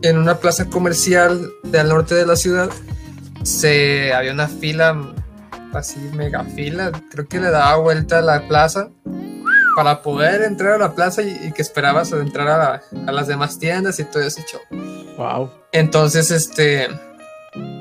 en 0.02 0.18
una 0.18 0.38
plaza 0.38 0.66
comercial 0.66 1.50
del 1.64 1.88
norte 1.88 2.14
de 2.14 2.26
la 2.26 2.36
ciudad 2.36 2.70
se 3.42 4.12
había 4.12 4.32
una 4.32 4.48
fila, 4.48 5.14
así 5.74 5.98
mega 6.14 6.44
fila, 6.44 6.92
creo 7.10 7.28
que 7.28 7.40
le 7.40 7.50
daba 7.50 7.76
vuelta 7.76 8.18
a 8.18 8.22
la 8.22 8.46
plaza 8.48 8.90
para 9.76 10.02
poder 10.02 10.42
entrar 10.42 10.72
a 10.72 10.78
la 10.78 10.94
plaza 10.94 11.22
y, 11.22 11.52
que 11.52 11.62
esperabas 11.62 12.12
entrar 12.12 12.48
a, 12.48 12.82
a, 13.06 13.12
las 13.12 13.28
demás 13.28 13.58
tiendas 13.58 13.98
y 13.98 14.04
todo 14.04 14.22
ese 14.22 14.44
show. 14.44 14.60
Wow. 15.16 15.50
Entonces, 15.72 16.30
este, 16.30 16.88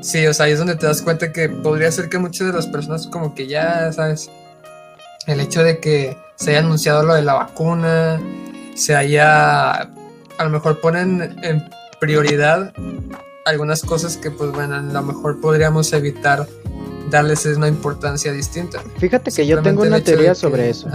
sí, 0.02 0.26
o 0.28 0.34
sea, 0.34 0.46
ahí 0.46 0.54
es 0.54 0.60
donde 0.60 0.76
te 0.76 0.86
das 0.86 1.02
cuenta 1.02 1.32
que 1.32 1.50
podría 1.50 1.92
ser 1.92 2.10
que 2.10 2.18
muchas 2.18 2.48
de 2.48 2.54
las 2.54 2.68
personas 2.68 3.08
como 3.08 3.34
que 3.34 3.48
ya, 3.48 3.92
¿sabes? 3.92 4.30
El 5.26 5.40
hecho 5.40 5.64
de 5.64 5.80
que 5.80 6.18
se 6.36 6.52
haya 6.52 6.60
anunciado 6.60 7.04
lo 7.04 7.16
de 7.16 7.22
la 7.22 7.34
vacuna, 7.34 8.20
se 8.76 8.96
haya, 8.96 9.72
a 9.72 10.44
lo 10.44 10.50
mejor 10.50 10.80
ponen 10.80 11.38
en 11.44 11.70
prioridad 12.00 12.74
algunas 13.46 13.82
cosas 13.82 14.16
que 14.16 14.32
pues 14.32 14.52
bueno, 14.52 14.76
a 14.76 14.82
lo 14.82 15.02
mejor 15.04 15.42
podríamos 15.42 15.92
evitar 15.94 16.48
darles 17.10 17.46
una 17.46 17.68
importancia 17.68 18.32
distinta. 18.32 18.82
Fíjate 18.98 19.32
que 19.32 19.46
yo 19.46 19.62
tengo 19.62 19.84
una 19.84 20.02
teoría 20.02 20.36
sobre 20.36 20.70
eso. 20.70 20.88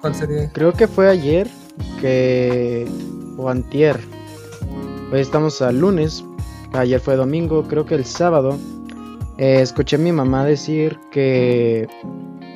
¿Cuál 0.00 0.14
sería? 0.14 0.50
Creo 0.52 0.72
que 0.72 0.88
fue 0.88 1.08
ayer 1.08 1.48
que 2.00 2.86
o 3.36 3.48
antier. 3.48 3.98
Hoy 5.12 5.20
estamos 5.20 5.62
al 5.62 5.78
lunes. 5.78 6.24
Ayer 6.72 7.00
fue 7.00 7.16
domingo, 7.16 7.64
creo 7.68 7.86
que 7.86 7.94
el 7.94 8.04
sábado. 8.04 8.58
Eh, 9.38 9.60
escuché 9.60 9.96
a 9.96 9.98
mi 9.98 10.12
mamá 10.12 10.44
decir 10.44 10.98
que, 11.12 11.86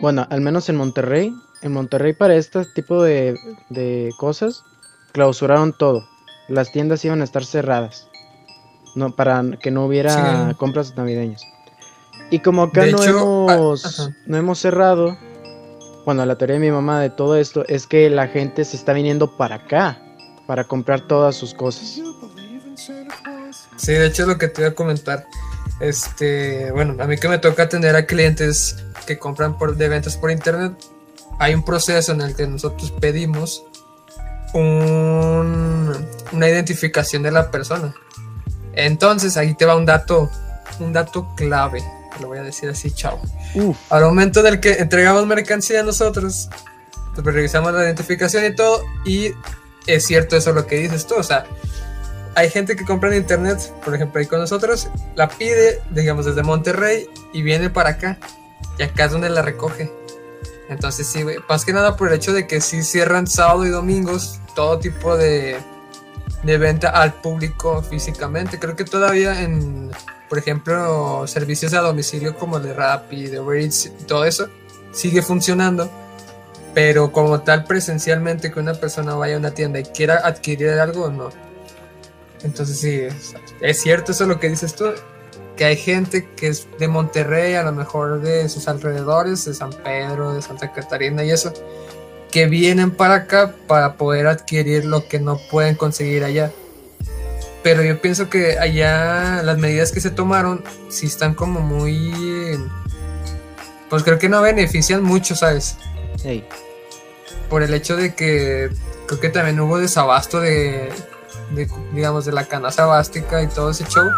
bueno, 0.01 0.27
al 0.31 0.41
menos 0.41 0.69
en 0.71 0.77
Monterrey, 0.77 1.35
en 1.61 1.73
Monterrey 1.73 2.15
para 2.15 2.35
este 2.37 2.65
tipo 2.65 3.03
de, 3.03 3.39
de 3.69 4.11
cosas, 4.19 4.65
clausuraron 5.13 5.77
todo. 5.77 6.09
Las 6.49 6.73
tiendas 6.73 7.05
iban 7.05 7.21
a 7.21 7.25
estar 7.25 7.45
cerradas. 7.45 8.10
No, 8.95 9.15
para 9.15 9.43
que 9.61 9.71
no 9.71 9.87
hubiera 9.87 10.55
compras 10.59 10.97
navideñas. 10.97 11.43
Y 12.31 12.41
como 12.41 12.63
acá 12.63 12.87
no, 12.87 13.03
hemos, 13.03 14.01
ah, 14.01 14.11
no 14.27 14.37
hemos 14.37 14.59
cerrado, 14.59 15.17
bueno, 16.05 16.25
la 16.25 16.37
teoría 16.37 16.55
de 16.55 16.61
mi 16.61 16.71
mamá 16.71 17.01
de 17.01 17.11
todo 17.11 17.37
esto 17.37 17.65
es 17.67 17.87
que 17.87 18.09
la 18.09 18.29
gente 18.29 18.65
se 18.65 18.77
está 18.77 18.93
viniendo 18.93 19.37
para 19.37 19.57
acá 19.57 20.01
para 20.47 20.65
comprar 20.65 21.07
todas 21.07 21.37
sus 21.37 21.55
cosas. 21.55 22.01
Sí, 23.77 23.93
de 23.93 24.07
hecho 24.07 24.23
es 24.23 24.29
lo 24.29 24.39
que 24.39 24.49
te 24.49 24.63
iba 24.63 24.71
a 24.71 24.75
comentar. 24.75 25.27
Este, 25.81 26.71
bueno, 26.73 27.03
a 27.03 27.07
mí 27.07 27.17
que 27.17 27.29
me 27.29 27.39
toca 27.39 27.65
atender 27.65 27.97
a 27.97 28.05
clientes 28.05 28.77
que 29.07 29.19
compran 29.19 29.57
por, 29.57 29.77
de 29.77 29.89
ventas 29.89 30.17
por 30.17 30.31
internet, 30.31 30.73
hay 31.39 31.55
un 31.55 31.65
proceso 31.65 32.13
en 32.13 32.21
el 32.21 32.37
que 32.37 32.47
nosotros 32.47 32.93
pedimos 33.01 33.65
un, 34.53 35.95
una 36.33 36.49
identificación 36.49 37.23
de 37.23 37.31
la 37.31 37.51
persona. 37.51 37.95
Entonces, 38.75 39.37
ahí 39.37 39.55
te 39.55 39.67
va 39.67 39.77
un 39.77 39.87
dato, 39.87 40.31
un 40.79 40.93
dato 40.93 41.35
clave 41.37 41.83
lo 42.21 42.29
voy 42.29 42.39
a 42.39 42.43
decir 42.43 42.69
así, 42.69 42.91
chao. 42.91 43.21
Al 43.89 44.05
momento 44.05 44.43
del 44.43 44.61
que 44.61 44.75
entregamos 44.75 45.27
mercancía 45.27 45.81
a 45.81 45.83
nosotros, 45.83 46.49
pues 47.15 47.35
revisamos 47.35 47.73
la 47.73 47.85
identificación 47.85 48.45
y 48.45 48.55
todo, 48.55 48.83
y 49.05 49.33
es 49.87 50.07
cierto 50.07 50.37
eso 50.37 50.53
lo 50.53 50.67
que 50.67 50.77
dices 50.77 51.07
tú, 51.07 51.15
o 51.17 51.23
sea, 51.23 51.45
hay 52.35 52.49
gente 52.51 52.77
que 52.77 52.85
compra 52.85 53.11
en 53.11 53.17
internet, 53.17 53.59
por 53.85 53.95
ejemplo, 53.95 54.21
ahí 54.21 54.27
con 54.27 54.41
nosotros, 54.41 54.89
la 55.17 55.29
pide, 55.29 55.83
digamos, 55.91 56.27
desde 56.27 56.43
Monterrey 56.43 57.09
y 57.33 57.43
viene 57.43 57.71
para 57.71 57.91
acá, 57.91 58.19
y 58.79 58.83
acá 58.83 59.07
es 59.07 59.13
donde 59.13 59.31
la 59.31 59.43
recoge. 59.43 59.91
Entonces, 60.69 61.07
sí, 61.09 61.25
más 61.49 61.65
que 61.65 61.73
nada 61.73 61.97
por 61.97 62.09
el 62.09 62.15
hecho 62.15 62.33
de 62.33 62.47
que 62.47 62.61
sí 62.61 62.85
cierran 62.85 63.27
sábado 63.27 63.67
y 63.67 63.71
domingos 63.71 64.39
todo 64.55 64.79
tipo 64.79 65.17
de, 65.17 65.59
de 66.43 66.59
venta 66.59 66.91
al 66.91 67.15
público 67.15 67.83
físicamente. 67.83 68.59
Creo 68.59 68.77
que 68.77 68.85
todavía 68.85 69.43
en 69.43 69.91
por 70.31 70.39
ejemplo, 70.39 71.27
servicios 71.27 71.75
a 71.75 71.81
domicilio 71.81 72.37
como 72.37 72.61
de 72.61 72.73
Rappi, 72.73 73.27
de 73.27 73.41
Uber 73.41 73.61
Eats, 73.61 73.91
todo 74.07 74.25
eso 74.25 74.49
sigue 74.93 75.23
funcionando, 75.23 75.91
pero 76.73 77.11
como 77.11 77.41
tal 77.41 77.65
presencialmente 77.65 78.53
que 78.53 78.61
una 78.61 78.75
persona 78.75 79.17
vaya 79.17 79.35
a 79.35 79.39
una 79.39 79.51
tienda 79.51 79.81
y 79.81 79.83
quiera 79.83 80.25
adquirir 80.25 80.71
algo, 80.79 81.11
no. 81.11 81.31
Entonces 82.45 82.79
sí, 82.79 83.09
es, 83.61 83.83
cierto 83.83 84.13
eso 84.13 84.25
lo 84.25 84.39
que 84.39 84.49
dices 84.49 84.77
tú, 84.77 84.85
que 85.57 85.65
hay 85.65 85.77
gente 85.77 86.29
que 86.37 86.47
es 86.47 86.69
de 86.79 86.87
Monterrey, 86.87 87.55
a 87.55 87.65
lo 87.65 87.73
mejor 87.73 88.21
de 88.21 88.49
sus 88.49 88.69
alrededores, 88.69 89.45
de 89.47 89.53
San 89.53 89.73
Pedro, 89.73 90.33
de 90.33 90.43
Santa 90.43 90.73
Catarina 90.73 91.25
y 91.25 91.33
eso, 91.33 91.53
que 92.31 92.47
vienen 92.47 92.91
para 92.91 93.15
acá 93.15 93.55
para 93.67 93.95
poder 93.95 94.27
adquirir 94.27 94.85
lo 94.85 95.09
que 95.09 95.19
no 95.19 95.39
pueden 95.51 95.75
conseguir 95.75 96.25
allá. 96.25 96.53
Pero 97.63 97.83
yo 97.83 98.01
pienso 98.01 98.31
que 98.31 98.59
allá 98.59 99.43
las 99.43 99.59
medidas 99.59 99.93
que 99.93 100.01
se 100.01 100.11
tomaron 100.11 100.65
sí 100.89 101.07
están 101.07 101.35
como 101.35 101.61
muy... 101.61 102.59
Pues 103.91 104.03
creo 104.03 104.19
que 104.19 104.29
no 104.29 104.41
benefician 104.41 105.03
mucho, 105.03 105.35
¿sabes? 105.35 105.77
Sí. 106.23 106.45
Por 107.49 107.63
el 107.63 107.75
hecho 107.75 107.97
de 107.97 108.15
que 108.15 108.71
creo 109.07 109.21
que 109.21 109.29
también 109.29 109.59
hubo 109.61 109.79
desabasto 109.79 110.41
de, 110.41 110.91
digamos, 111.93 112.25
de 112.25 112.33
la 112.33 112.47
canasta 112.47 112.87
bástica 112.87 113.43
y 113.43 113.49
todo 113.49 113.71
ese 113.71 113.85
show. 113.85 114.09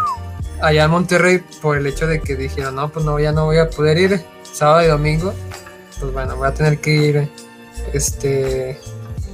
Allá 0.61 0.85
en 0.85 0.91
Monterrey, 0.91 1.43
por 1.61 1.77
el 1.77 1.87
hecho 1.87 2.07
de 2.07 2.21
que 2.21 2.35
dijeron, 2.35 2.75
no, 2.75 2.89
pues 2.89 3.03
no, 3.03 3.19
ya 3.19 3.31
no 3.31 3.45
voy 3.45 3.57
a 3.57 3.69
poder 3.69 3.97
ir 3.97 4.21
sábado 4.53 4.83
y 4.83 4.87
domingo. 4.87 5.33
Pues 5.99 6.13
bueno, 6.13 6.37
voy 6.37 6.47
a 6.47 6.53
tener 6.53 6.79
que 6.79 6.91
ir, 6.91 7.29
este, 7.93 8.79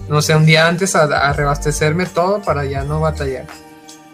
no 0.08 0.21
sé, 0.21 0.36
un 0.36 0.45
día 0.45 0.67
antes 0.67 0.95
a, 0.95 1.04
a 1.04 1.34
reabastecerme 1.34 2.06
todo 2.06 2.41
para 2.41 2.65
ya 2.65 2.84
no 2.84 2.99
batallar. 2.99 3.45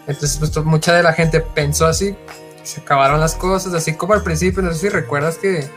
Entonces, 0.06 0.38
pues 0.38 0.56
mucha 0.64 0.94
de 0.94 1.02
la 1.02 1.12
gente 1.12 1.40
pensó 1.40 1.86
así, 1.86 2.16
se 2.62 2.80
acabaron 2.80 3.20
las 3.20 3.34
cosas, 3.34 3.74
así 3.74 3.94
como 3.94 4.14
al 4.14 4.22
principio, 4.22 4.62
no 4.62 4.72
sé 4.72 4.78
si 4.78 4.88
recuerdas 4.88 5.38
que 5.38 5.68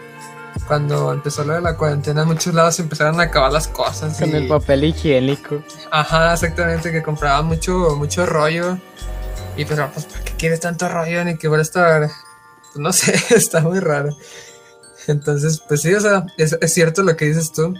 cuando 0.67 1.11
empezó 1.13 1.43
lo 1.43 1.53
de 1.53 1.61
la 1.61 1.75
cuarentena 1.77 2.21
en 2.23 2.27
muchos 2.27 2.53
lados 2.53 2.79
empezaron 2.79 3.19
a 3.19 3.23
acabar 3.23 3.51
las 3.51 3.67
cosas. 3.67 4.17
Con 4.19 4.35
el 4.35 4.47
papel 4.47 4.83
higiénico. 4.83 5.63
Ajá, 5.91 6.33
exactamente, 6.33 6.91
que 6.91 7.01
compraban 7.01 7.45
mucho, 7.45 7.95
mucho 7.95 8.25
rollo. 8.25 8.77
Y 9.57 9.65
pero, 9.65 9.89
pues, 9.91 10.05
¿para 10.05 10.23
qué 10.23 10.33
quieres 10.33 10.59
tanto 10.59 10.87
rollo? 10.87 11.23
Ni 11.23 11.37
que 11.37 11.47
va 11.47 11.57
a 11.57 11.61
estar, 11.61 12.01
pues, 12.01 12.75
no 12.75 12.93
sé, 12.93 13.19
está 13.35 13.61
muy 13.61 13.79
raro. 13.79 14.15
Entonces, 15.07 15.61
pues 15.67 15.81
sí, 15.81 15.93
o 15.93 15.99
sea, 15.99 16.25
es, 16.37 16.55
es 16.61 16.73
cierto 16.73 17.01
lo 17.01 17.15
que 17.15 17.25
dices 17.25 17.51
tú, 17.51 17.73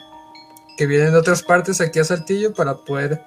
que 0.80 0.88
vienen 0.88 1.12
de 1.12 1.18
otras 1.18 1.44
partes 1.44 1.82
aquí 1.82 2.00
a 2.00 2.06
Saltillo 2.06 2.54
para 2.54 2.74
poder 2.74 3.22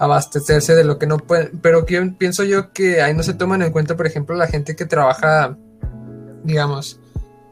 abastecerse 0.00 0.74
de 0.74 0.82
lo 0.82 0.98
que 0.98 1.06
no 1.06 1.18
pueden. 1.18 1.56
Pero 1.62 1.86
pienso 1.86 2.42
yo 2.42 2.72
que 2.72 3.00
ahí 3.00 3.14
no 3.14 3.22
se 3.22 3.34
toman 3.34 3.62
en 3.62 3.70
cuenta, 3.70 3.96
por 3.96 4.08
ejemplo, 4.08 4.34
la 4.34 4.48
gente 4.48 4.74
que 4.74 4.84
trabaja, 4.84 5.56
digamos, 6.42 6.98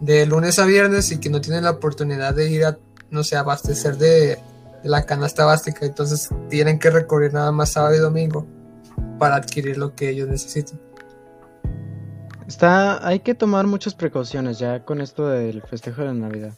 de 0.00 0.26
lunes 0.26 0.58
a 0.58 0.66
viernes 0.66 1.12
y 1.12 1.20
que 1.20 1.30
no 1.30 1.40
tienen 1.40 1.62
la 1.62 1.70
oportunidad 1.70 2.34
de 2.34 2.50
ir 2.50 2.64
a, 2.64 2.76
no 3.10 3.22
sé, 3.22 3.36
abastecer 3.36 3.98
de, 3.98 4.36
la 4.82 5.06
canasta 5.06 5.44
básica. 5.44 5.86
Entonces 5.86 6.28
tienen 6.50 6.80
que 6.80 6.90
recurrir 6.90 7.32
nada 7.32 7.52
más 7.52 7.70
sábado 7.70 7.94
y 7.94 7.98
domingo 7.98 8.44
para 9.20 9.36
adquirir 9.36 9.78
lo 9.78 9.94
que 9.94 10.08
ellos 10.08 10.26
necesitan. 10.26 10.80
Está, 12.48 13.06
hay 13.06 13.20
que 13.20 13.36
tomar 13.36 13.68
muchas 13.68 13.94
precauciones 13.94 14.58
ya 14.58 14.84
con 14.84 15.00
esto 15.00 15.28
del 15.28 15.62
festejo 15.62 16.02
de 16.02 16.14
Navidad. 16.14 16.54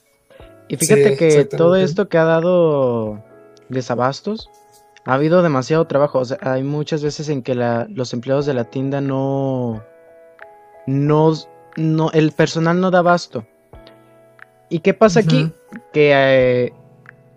Y 0.68 0.76
fíjate 0.76 1.16
que 1.16 1.44
todo 1.44 1.76
esto 1.76 2.09
que 2.09 2.18
ha 2.18 2.24
dado 2.24 3.22
desabastos, 3.68 4.50
ha 5.04 5.14
habido 5.14 5.42
demasiado 5.42 5.87
trabajo. 5.87 6.22
hay 6.42 6.62
muchas 6.62 7.02
veces 7.02 7.28
en 7.28 7.42
que 7.42 7.54
los 7.54 8.12
empleados 8.12 8.44
de 8.46 8.54
la 8.54 8.64
tienda 8.64 9.00
no, 9.00 9.83
no, 10.87 11.33
no, 11.76 12.11
el 12.12 12.33
personal 12.33 12.81
no 12.81 12.90
da 12.90 12.98
abasto. 12.98 13.46
¿Y 14.68 14.81
qué 14.81 14.92
pasa 14.92 15.20
aquí? 15.20 15.50
Que 15.94 16.12
eh, 16.14 16.72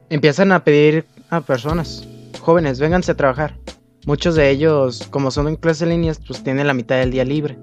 empiezan 0.10 0.52
a 0.52 0.65
pedir 0.65 1.06
a 1.30 1.39
personas, 1.39 2.06
jóvenes, 2.41 2.80
vénganse 2.80 3.13
a 3.13 3.15
trabajar. 3.15 3.58
Muchos 4.06 4.36
de 4.36 4.50
ellos, 4.50 5.08
como 5.10 5.32
son 5.32 5.48
en 5.48 5.56
clase 5.56 5.86
líneas, 5.86 6.20
pues 6.28 6.44
tienen 6.44 6.67
la 6.67 6.74
mitad 6.74 6.98
del 6.98 7.12
día 7.12 7.24
libre. 7.24 7.58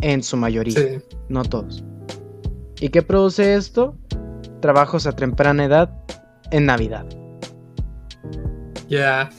En 0.00 0.22
su 0.22 0.36
mayoría, 0.36 1.00
no 1.28 1.44
todos. 1.44 1.84
¿Y 2.80 2.88
qué 2.88 3.02
produce 3.02 3.54
esto? 3.54 3.94
Trabajos 4.60 5.06
a 5.06 5.12
temprana 5.12 5.64
edad 5.64 5.90
en 6.50 6.66
Navidad. 6.66 7.06
Ya. 8.88 9.30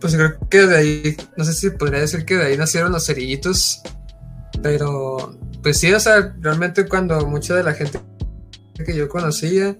Pues 0.00 0.14
creo 0.16 0.36
que 0.48 0.66
de 0.66 0.76
ahí, 0.76 1.16
no 1.36 1.44
sé 1.44 1.52
si 1.52 1.70
podría 1.70 2.00
decir 2.00 2.24
que 2.24 2.36
de 2.36 2.46
ahí 2.46 2.56
nacieron 2.56 2.92
los 2.92 3.06
cerillitos. 3.06 3.82
Pero, 4.62 5.38
pues 5.62 5.78
sí, 5.78 5.92
o 5.92 6.00
sea, 6.00 6.34
realmente 6.40 6.88
cuando 6.88 7.26
mucha 7.26 7.54
de 7.54 7.62
la 7.62 7.72
gente 7.74 8.00
que 8.84 8.96
yo 8.96 9.08
conocía, 9.08 9.76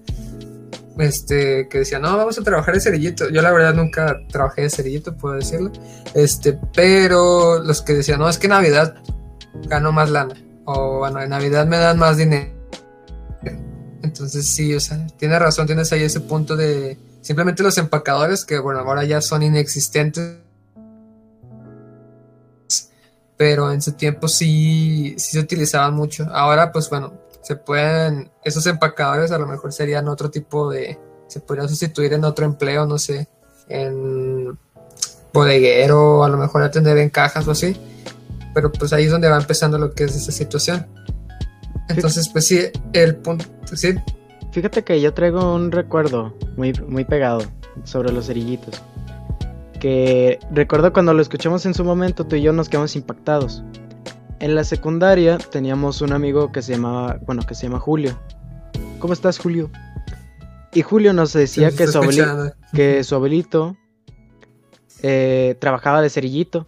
este, 0.97 1.67
que 1.69 1.79
decía, 1.79 1.99
no, 1.99 2.15
vamos 2.15 2.37
a 2.37 2.43
trabajar 2.43 2.73
de 2.75 2.81
cerillito. 2.81 3.29
Yo 3.29 3.41
la 3.41 3.51
verdad 3.51 3.73
nunca 3.73 4.19
trabajé 4.29 4.63
de 4.63 4.69
cerillito, 4.69 5.15
puedo 5.15 5.35
decirlo. 5.35 5.71
Este, 6.13 6.57
pero 6.73 7.59
los 7.59 7.81
que 7.81 7.93
decían, 7.93 8.19
no, 8.19 8.29
es 8.29 8.37
que 8.37 8.47
Navidad 8.47 8.95
gano 9.67 9.91
más 9.91 10.09
lana. 10.09 10.35
O 10.65 10.99
bueno, 10.99 11.21
en 11.21 11.29
Navidad 11.29 11.65
me 11.65 11.77
dan 11.77 11.97
más 11.97 12.17
dinero. 12.17 12.51
Entonces 14.03 14.45
sí, 14.45 14.75
o 14.75 14.79
sea, 14.79 15.07
tiene 15.17 15.39
razón, 15.39 15.65
tienes 15.65 15.91
ahí 15.91 16.03
ese 16.03 16.19
punto 16.19 16.55
de 16.55 16.97
Simplemente 17.23 17.63
los 17.63 17.77
empacadores, 17.77 18.43
que 18.43 18.59
bueno, 18.59 18.81
ahora 18.81 19.05
ya 19.05 19.21
son 19.21 19.43
inexistentes. 19.43 20.39
pero 23.37 23.71
en 23.71 23.81
su 23.81 23.93
tiempo 23.93 24.27
sí, 24.27 25.15
sí 25.17 25.31
se 25.31 25.39
utilizaban 25.39 25.93
mucho. 25.93 26.27
Ahora, 26.31 26.71
pues 26.71 26.89
bueno, 26.89 27.13
se 27.41 27.55
pueden, 27.55 28.29
esos 28.43 28.65
empacadores 28.67 29.31
a 29.31 29.37
lo 29.37 29.47
mejor 29.47 29.73
serían 29.73 30.07
otro 30.07 30.29
tipo 30.29 30.69
de, 30.69 30.99
se 31.27 31.39
podrían 31.39 31.67
sustituir 31.67 32.13
en 32.13 32.25
otro 32.25 32.45
empleo, 32.45 32.85
no 32.85 32.97
sé, 32.99 33.27
en 33.69 34.57
bodeguero, 35.33 36.23
a 36.23 36.29
lo 36.29 36.37
mejor 36.37 36.61
atender 36.61 36.97
en 36.97 37.09
cajas 37.09 37.47
o 37.47 37.51
así, 37.51 37.75
pero 38.53 38.71
pues 38.71 38.93
ahí 38.93 39.05
es 39.05 39.11
donde 39.11 39.29
va 39.29 39.37
empezando 39.37 39.77
lo 39.77 39.93
que 39.93 40.03
es 40.05 40.15
esa 40.15 40.31
situación. 40.31 40.85
Entonces, 41.95 42.29
pues 42.29 42.47
sí, 42.47 42.59
el 42.93 43.15
punto, 43.15 43.45
sí. 43.73 43.95
Fíjate 44.51 44.83
que 44.83 45.01
yo 45.01 45.13
traigo 45.13 45.55
un 45.55 45.71
recuerdo 45.71 46.35
muy, 46.57 46.73
muy 46.87 47.05
pegado 47.05 47.41
sobre 47.83 48.11
los 48.11 48.27
cerillitos. 48.27 48.81
Que 49.79 50.39
recuerdo 50.51 50.93
cuando 50.93 51.13
lo 51.13 51.21
escuchamos 51.21 51.65
en 51.65 51.73
su 51.73 51.83
momento, 51.83 52.25
tú 52.25 52.35
y 52.35 52.41
yo 52.41 52.53
nos 52.53 52.69
quedamos 52.69 52.95
impactados. 52.95 53.63
En 54.39 54.55
la 54.55 54.63
secundaria 54.63 55.37
teníamos 55.37 56.01
un 56.01 56.13
amigo 56.13 56.51
que 56.51 56.61
se 56.61 56.73
llamaba, 56.73 57.19
bueno, 57.25 57.43
que 57.47 57.55
se 57.55 57.63
llama 57.63 57.79
Julio. 57.79 58.19
¿Cómo 58.99 59.13
estás, 59.13 59.39
Julio? 59.39 59.71
Y 60.73 60.81
Julio 60.81 61.13
nos 61.13 61.33
decía 61.33 61.71
que 61.71 61.87
su, 61.87 62.01
que 62.73 63.03
su, 63.03 63.15
abuelito 63.15 63.75
eh, 65.01 65.55
trabajaba 65.59 66.01
de 66.01 66.09
cerillito 66.09 66.67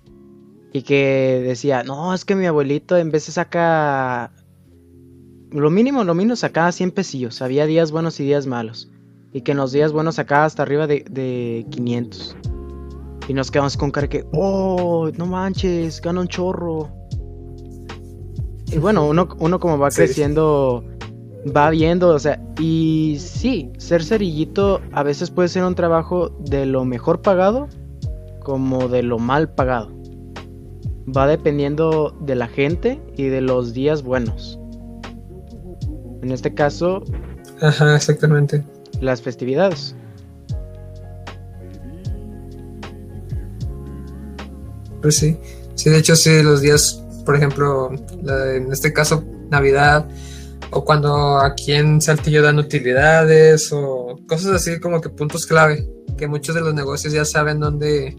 y 0.74 0.84
que 0.84 1.42
decía, 1.46 1.84
no, 1.84 2.14
es 2.14 2.26
que 2.26 2.36
mi 2.36 2.46
abuelito 2.46 2.98
en 2.98 3.12
vez 3.12 3.26
de 3.28 3.32
saca 3.32 4.32
lo 5.62 5.70
mínimo, 5.70 6.04
lo 6.04 6.14
mínimo 6.14 6.36
sacaba 6.36 6.72
100 6.72 6.92
pesillos, 6.92 7.42
había 7.42 7.66
días 7.66 7.92
buenos 7.92 8.20
y 8.20 8.24
días 8.24 8.46
malos. 8.46 8.92
Y 9.32 9.42
que 9.42 9.52
en 9.52 9.58
los 9.58 9.72
días 9.72 9.92
buenos 9.92 10.16
sacaba 10.16 10.46
hasta 10.46 10.64
arriba 10.64 10.88
de, 10.88 11.06
de 11.10 11.66
500. 11.70 12.38
Y 13.28 13.34
nos 13.34 13.52
quedamos 13.52 13.76
con 13.76 13.92
cara 13.92 14.08
que, 14.08 14.26
oh, 14.34 15.10
no 15.18 15.26
manches, 15.26 16.02
gana 16.02 16.22
un 16.22 16.28
chorro. 16.28 16.90
Y 18.72 18.78
bueno, 18.78 19.08
uno, 19.08 19.30
uno 19.40 19.60
como 19.60 19.78
va 19.78 19.90
creciendo, 19.90 20.84
va 21.56 21.70
viendo, 21.70 22.10
o 22.10 22.20
sea, 22.20 22.42
y 22.60 23.18
sí, 23.20 23.72
ser 23.78 24.04
cerillito 24.04 24.82
a 24.92 25.04
veces 25.04 25.32
puede 25.32 25.50
ser 25.50 25.64
un 25.64 25.76
trabajo 25.76 26.30
de 26.40 26.66
lo 26.66 26.86
mejor 26.86 27.22
pagado 27.22 27.68
como 28.44 28.88
de 28.88 29.04
lo 29.04 29.20
mal 29.20 29.50
pagado. 29.54 29.92
Va 31.16 31.28
dependiendo 31.28 32.16
de 32.22 32.36
la 32.36 32.48
gente 32.48 33.02
y 33.16 33.24
de 33.24 33.42
los 33.42 33.74
días 33.74 34.04
buenos. 34.04 34.60
En 36.26 36.32
este 36.32 36.52
caso... 36.56 37.04
Ajá, 37.62 37.96
exactamente. 37.96 38.64
Las 39.00 39.22
festividades. 39.22 39.96
Pues 45.04 45.18
sí. 45.18 45.38
Sí, 45.76 45.92
de 45.92 46.00
hecho, 46.00 46.16
sí, 46.16 46.42
los 46.42 46.62
días 46.62 47.06
por 47.26 47.36
ejemplo, 47.36 47.92
en 48.28 48.72
este 48.72 48.94
caso 48.94 49.24
Navidad, 49.50 50.08
o 50.72 50.86
cuando 50.86 51.40
aquí 51.40 51.74
en 51.74 52.00
Saltillo 52.02 52.42
dan 52.42 52.60
utilidades, 52.60 53.72
o 53.74 54.20
cosas 54.28 54.54
así 54.54 54.80
como 54.80 55.02
que 55.02 55.10
puntos 55.10 55.46
clave, 55.46 55.90
que 56.18 56.28
muchos 56.28 56.56
de 56.56 56.62
los 56.62 56.74
negocios 56.74 57.14
ya 57.14 57.26
saben 57.26 57.60
dónde 57.60 58.16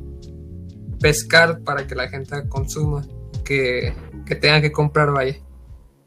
pescar 1.00 1.60
para 1.60 1.86
que 1.86 1.94
la 1.94 2.08
gente 2.08 2.48
consuma, 2.48 3.06
que, 3.44 3.94
que 4.26 4.34
tengan 4.34 4.60
que 4.60 4.72
comprar, 4.72 5.12
vaya. 5.12 5.36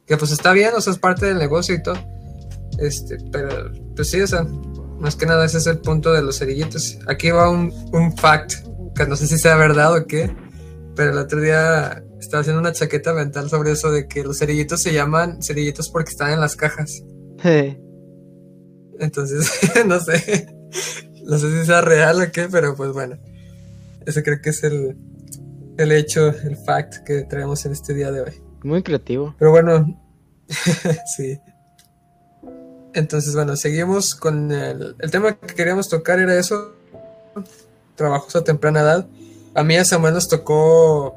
Que 0.10 0.18
pues 0.18 0.32
está 0.32 0.54
bien, 0.54 0.72
o 0.76 0.82
sea, 0.82 0.92
es 0.92 1.00
parte 1.00 1.28
del 1.28 1.38
negocio 1.38 1.76
y 1.76 1.84
todo. 1.84 1.96
Este, 2.80 3.18
pero 3.32 3.72
pues 3.96 4.10
sí, 4.10 4.20
o 4.20 4.26
sea, 4.28 4.44
más 5.00 5.16
que 5.16 5.28
nada 5.28 5.46
ese 5.46 5.60
es 5.60 5.68
el 5.68 5.78
punto 5.78 6.12
de 6.12 6.24
los 6.24 6.40
cerillitos. 6.40 6.98
Aquí 7.08 7.30
va 7.30 7.50
un, 7.50 7.72
un 7.94 8.18
fact, 8.18 8.54
que 8.96 9.06
no 9.06 9.16
sé 9.16 9.28
si 9.28 9.38
sea 9.38 9.56
verdad 9.56 9.96
o 9.96 10.08
qué, 10.08 10.36
pero 10.96 11.12
el 11.12 11.18
otro 11.20 11.40
día 11.40 12.04
estaba 12.20 12.42
haciendo 12.42 12.60
una 12.60 12.74
chaqueta 12.74 13.14
mental 13.14 13.52
sobre 13.52 13.72
eso 13.72 13.92
de 13.92 14.08
que 14.08 14.24
los 14.24 14.40
cerillitos 14.40 14.82
se 14.82 14.94
llaman 14.94 15.44
cerillitos 15.44 15.90
porque 15.90 16.10
están 16.10 16.32
en 16.32 16.40
las 16.40 16.56
cajas. 16.56 17.04
Entonces, 19.00 19.48
no 19.86 20.00
sé. 20.00 20.48
No 21.24 21.38
sé 21.38 21.60
si 21.60 21.68
sea 21.68 21.82
real 21.82 22.20
o 22.20 22.32
qué, 22.32 22.48
pero 22.50 22.76
pues 22.76 22.94
bueno. 22.94 23.16
Ese 24.08 24.24
creo 24.24 24.42
que 24.42 24.50
es 24.50 24.64
el, 24.64 24.98
el 25.78 25.92
hecho, 25.92 26.30
el 26.30 26.58
fact 26.58 27.06
que 27.06 27.26
traemos 27.26 27.64
en 27.68 27.74
este 27.74 27.94
día 27.94 28.12
de 28.12 28.22
hoy. 28.22 28.49
Muy 28.64 28.84
creativo. 28.84 29.36
Pero 29.38 29.52
bueno, 29.52 30.00
sí. 31.18 31.40
Entonces, 32.94 33.36
bueno, 33.36 33.56
seguimos 33.56 34.16
con 34.16 34.52
el, 34.52 34.96
el 35.00 35.12
tema 35.12 35.34
que 35.34 35.54
queríamos 35.54 35.90
tocar, 35.90 36.20
era 36.20 36.38
eso. 36.38 36.74
Trabajos 37.96 38.36
a 38.36 38.44
temprana 38.44 38.82
edad. 38.82 39.08
A 39.54 39.64
mí 39.64 39.76
a 39.76 39.86
Samuel 39.86 40.14
nos 40.14 40.28
tocó 40.28 41.16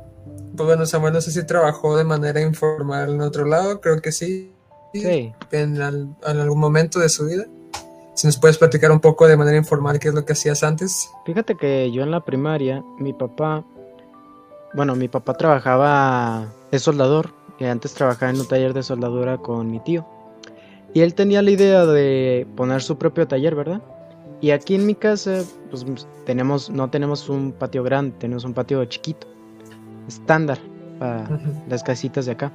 pues 0.57 0.67
bueno, 0.67 0.85
Samuel 0.85 1.15
no 1.15 1.21
sé 1.21 1.31
si 1.31 1.45
trabajó 1.47 1.97
de 1.97 2.05
manera 2.05 2.41
informal 2.41 3.15
en 3.15 3.21
otro 3.23 3.47
lado, 3.47 3.81
creo 3.81 4.01
que 4.03 4.13
sí. 4.13 4.53
Sí. 4.93 5.33
En, 5.51 5.81
algún 5.81 6.59
momento 6.59 6.99
de 6.99 7.09
su 7.09 7.25
vida. 7.25 7.47
Si 8.15 8.27
nos 8.27 8.37
puedes 8.39 8.59
platicar 8.59 8.93
un 8.93 9.01
poco 9.01 9.27
de 9.27 9.39
manera 9.39 9.57
informal 9.57 9.99
qué 9.99 10.09
es 10.09 10.15
lo 10.15 10.27
que 10.27 10.35
hacías 10.35 10.63
antes. 10.63 11.09
Fíjate 11.25 11.57
que 11.57 11.91
yo 11.91 12.03
en 12.03 12.11
la 12.11 12.21
primaria, 12.21 12.85
mi 12.99 13.15
papá, 13.15 13.65
bueno, 14.75 14.95
mi 14.95 15.09
papá 15.09 15.35
trabajaba, 15.35 16.53
es 16.73 16.83
soldador, 16.83 17.33
y 17.61 17.65
antes 17.65 17.95
trabajaba 17.95 18.33
en 18.33 18.41
un 18.41 18.49
taller 18.49 18.75
de 18.75 18.83
soldadura 18.83 19.39
con 19.39 19.71
mi 19.71 19.79
tío. 19.79 20.05
Y 20.95 21.01
él 21.01 21.15
tenía 21.15 21.41
la 21.43 21.51
idea 21.51 21.87
de 21.87 22.47
poner 22.57 22.83
su 22.83 22.99
propio 22.99 23.29
taller, 23.29 23.55
¿verdad? 23.55 23.81
Y 24.41 24.51
aquí 24.51 24.75
en 24.75 24.85
mi 24.85 24.97
casa, 24.97 25.45
pues 25.71 25.87
tenemos, 26.27 26.69
no 26.69 26.91
tenemos 26.91 27.29
un 27.29 27.53
patio 27.53 27.85
grande, 27.85 28.17
tenemos 28.19 28.45
un 28.45 28.53
patio 28.53 28.85
chiquito 28.87 29.29
estándar 30.09 30.59
para 30.99 31.29
las 31.69 31.83
casitas 31.85 32.27
de 32.27 32.33
acá. 32.33 32.53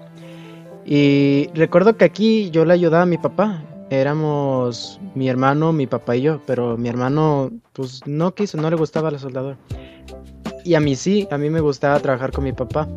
Y 0.85 1.49
recuerdo 1.53 1.95
que 1.95 2.05
aquí 2.05 2.49
yo 2.51 2.65
le 2.65 2.73
ayudaba 2.73 3.03
a 3.03 3.05
mi 3.05 3.17
papá. 3.17 3.63
Éramos 3.89 4.99
mi 5.15 5.29
hermano, 5.29 5.71
mi 5.71 5.87
papá 5.87 6.17
y 6.17 6.23
yo, 6.23 6.41
pero 6.45 6.77
mi 6.77 6.89
hermano 6.89 7.51
pues 7.71 8.01
no 8.05 8.35
quiso, 8.35 8.57
no 8.57 8.69
le 8.69 8.75
gustaba 8.75 9.09
la 9.09 9.19
soldadura. 9.19 9.57
Y 10.65 10.75
a 10.75 10.81
mí 10.81 10.95
sí, 10.95 11.25
a 11.31 11.37
mí 11.37 11.49
me 11.49 11.61
gustaba 11.61 11.99
trabajar 12.01 12.31
con 12.31 12.43
mi 12.43 12.51
papá. 12.51 12.87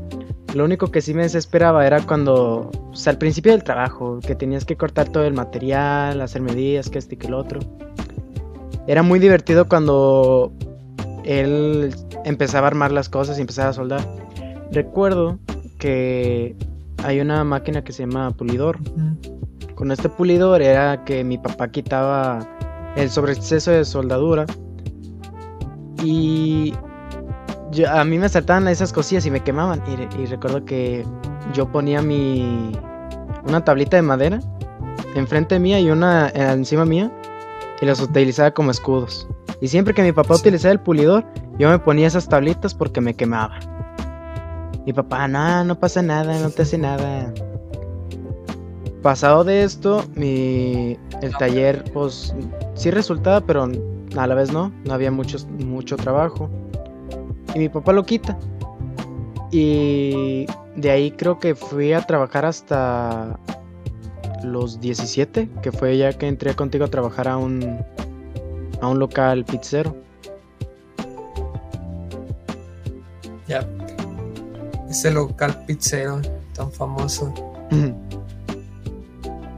Lo 0.55 0.65
único 0.65 0.91
que 0.91 1.01
sí 1.01 1.15
me 1.15 1.23
desesperaba 1.23 1.87
era 1.87 2.01
cuando, 2.03 2.71
pues, 2.89 3.07
al 3.07 3.19
principio 3.19 3.53
del 3.53 3.63
trabajo, 3.63 4.19
que 4.21 4.35
tenías 4.35 4.65
que 4.65 4.77
cortar 4.77 5.09
todo 5.09 5.25
el 5.25 5.33
material, 5.33 6.21
hacer 6.21 6.43
medidas, 6.43 6.91
que 6.91 6.99
este 6.99 7.15
y 7.15 7.19
que 7.19 7.29
el 7.29 7.35
otro. 7.35 7.61
Era 8.89 9.03
muy 9.03 9.21
divertido 9.21 9.69
cuando 9.69 10.53
él 11.25 11.95
empezaba 12.25 12.67
a 12.67 12.71
armar 12.71 12.91
las 12.91 13.09
cosas 13.09 13.39
y 13.39 13.43
empezaba 13.43 13.69
a 13.69 13.73
soldar. 13.73 14.01
Recuerdo 14.73 15.39
que 15.79 16.57
hay 17.05 17.21
una 17.21 17.45
máquina 17.45 17.85
que 17.85 17.93
se 17.93 18.05
llama 18.05 18.33
pulidor. 18.33 18.79
Con 19.77 19.93
este 19.93 20.09
pulidor 20.09 20.63
era 20.63 21.05
que 21.05 21.23
mi 21.23 21.39
papá 21.39 21.71
quitaba 21.71 22.41
el 22.97 23.09
sobreexceso 23.09 23.71
de 23.71 23.85
soldadura. 23.85 24.47
Y 26.03 26.75
a 27.89 28.05
mí 28.05 28.19
me 28.19 28.29
saltaban 28.29 28.69
esas 28.69 28.93
cosillas 28.93 29.27
y 29.27 29.31
me 29.31 29.41
quemaban. 29.41 29.83
Y, 29.87 30.27
recuerdo 30.27 30.65
que 30.65 31.05
yo 31.55 31.71
ponía 31.71 32.03
mi. 32.03 32.73
una 33.47 33.65
tablita 33.65 33.97
de 33.97 34.03
madera 34.03 34.41
enfrente 35.15 35.59
mía 35.59 35.81
y 35.81 35.91
una 35.91 36.29
encima 36.31 36.85
mía. 36.85 37.11
Y 37.81 37.87
las 37.87 38.01
utilizaba 38.01 38.51
como 38.51 38.71
escudos. 38.71 39.27
Y 39.61 39.69
siempre 39.69 39.95
que 39.95 40.03
mi 40.03 40.13
papá 40.13 40.35
utilizaba 40.35 40.73
el 40.73 40.81
pulidor, 40.81 41.25
yo 41.59 41.69
me 41.69 41.79
ponía 41.79 42.07
esas 42.07 42.29
tablitas 42.29 42.75
porque 42.75 43.01
me 43.01 43.15
quemaban. 43.15 43.61
Mi 44.87 44.93
papá, 44.93 45.29
no, 45.29 45.65
no 45.65 45.79
pasa 45.79 46.03
nada, 46.03 46.39
no 46.41 46.51
te 46.51 46.63
hace 46.63 46.79
nada. 46.79 47.33
Pasado 49.03 49.45
de 49.45 49.63
esto, 49.63 50.05
mi 50.15 50.99
el 51.23 51.37
taller, 51.37 51.85
pues 51.93 52.35
sí 52.75 52.91
resultaba, 52.91 53.41
pero 53.41 53.69
a 54.17 54.27
la 54.27 54.35
vez 54.35 54.53
no, 54.53 54.73
no 54.85 54.95
había 54.95 55.11
mucho, 55.11 55.39
mucho 55.59 55.97
trabajo. 55.97 56.51
Y 57.55 57.59
mi 57.59 57.69
papá 57.69 57.93
lo 57.93 58.05
quita. 58.05 58.39
Y 59.51 60.47
de 60.77 60.91
ahí 60.91 61.11
creo 61.11 61.39
que 61.39 61.55
fui 61.55 61.93
a 61.93 62.03
trabajar 62.07 62.45
hasta 62.45 63.39
los 64.45 64.81
17, 64.81 65.49
que 65.63 65.73
fue 65.73 65.97
ya 65.97 66.13
que 66.13 66.29
entré 66.29 66.55
contigo 66.55 66.85
a 66.85 66.89
trabajar 66.89 67.29
a 67.29 67.37
un, 67.37 67.85
a 68.81 68.89
un 68.89 68.99
local 68.99 69.45
pizzero. 69.45 69.97
Ya 73.49 73.67
ese 74.91 75.11
local 75.13 75.65
pizzero 75.67 76.21
tan 76.55 76.71
famoso. 76.73 77.33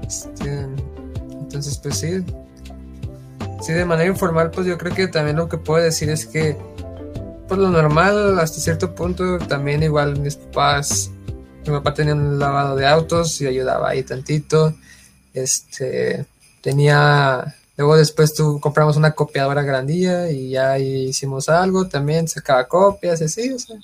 Este, 0.06 0.66
entonces, 1.30 1.78
pues 1.78 1.96
sí. 1.96 2.24
Sí, 3.62 3.72
de 3.72 3.84
manera 3.84 4.08
informal, 4.08 4.50
pues 4.50 4.66
yo 4.66 4.76
creo 4.76 4.94
que 4.94 5.08
también 5.08 5.36
lo 5.36 5.48
que 5.48 5.56
puedo 5.56 5.82
decir 5.82 6.10
es 6.10 6.26
que, 6.26 6.56
por 7.52 7.60
lo 7.60 7.68
normal, 7.68 8.40
hasta 8.40 8.60
cierto 8.60 8.94
punto, 8.94 9.36
también 9.36 9.82
igual 9.82 10.18
mis 10.18 10.36
papás, 10.36 11.10
mi 11.66 11.70
papá 11.70 11.92
tenía 11.92 12.14
un 12.14 12.38
lavado 12.38 12.76
de 12.76 12.86
autos 12.86 13.38
y 13.42 13.46
ayudaba 13.46 13.90
ahí 13.90 14.02
tantito. 14.02 14.74
Este, 15.34 16.24
tenía, 16.62 17.54
luego 17.76 17.98
después 17.98 18.32
tú 18.32 18.58
compramos 18.58 18.96
una 18.96 19.10
copiadora 19.12 19.60
grandilla 19.60 20.30
y 20.30 20.48
ya 20.48 20.78
hicimos 20.78 21.50
algo 21.50 21.88
también, 21.88 22.26
sacaba 22.26 22.66
copias 22.66 23.20
y 23.20 23.24
así, 23.24 23.52
o 23.52 23.58
sea 23.58 23.76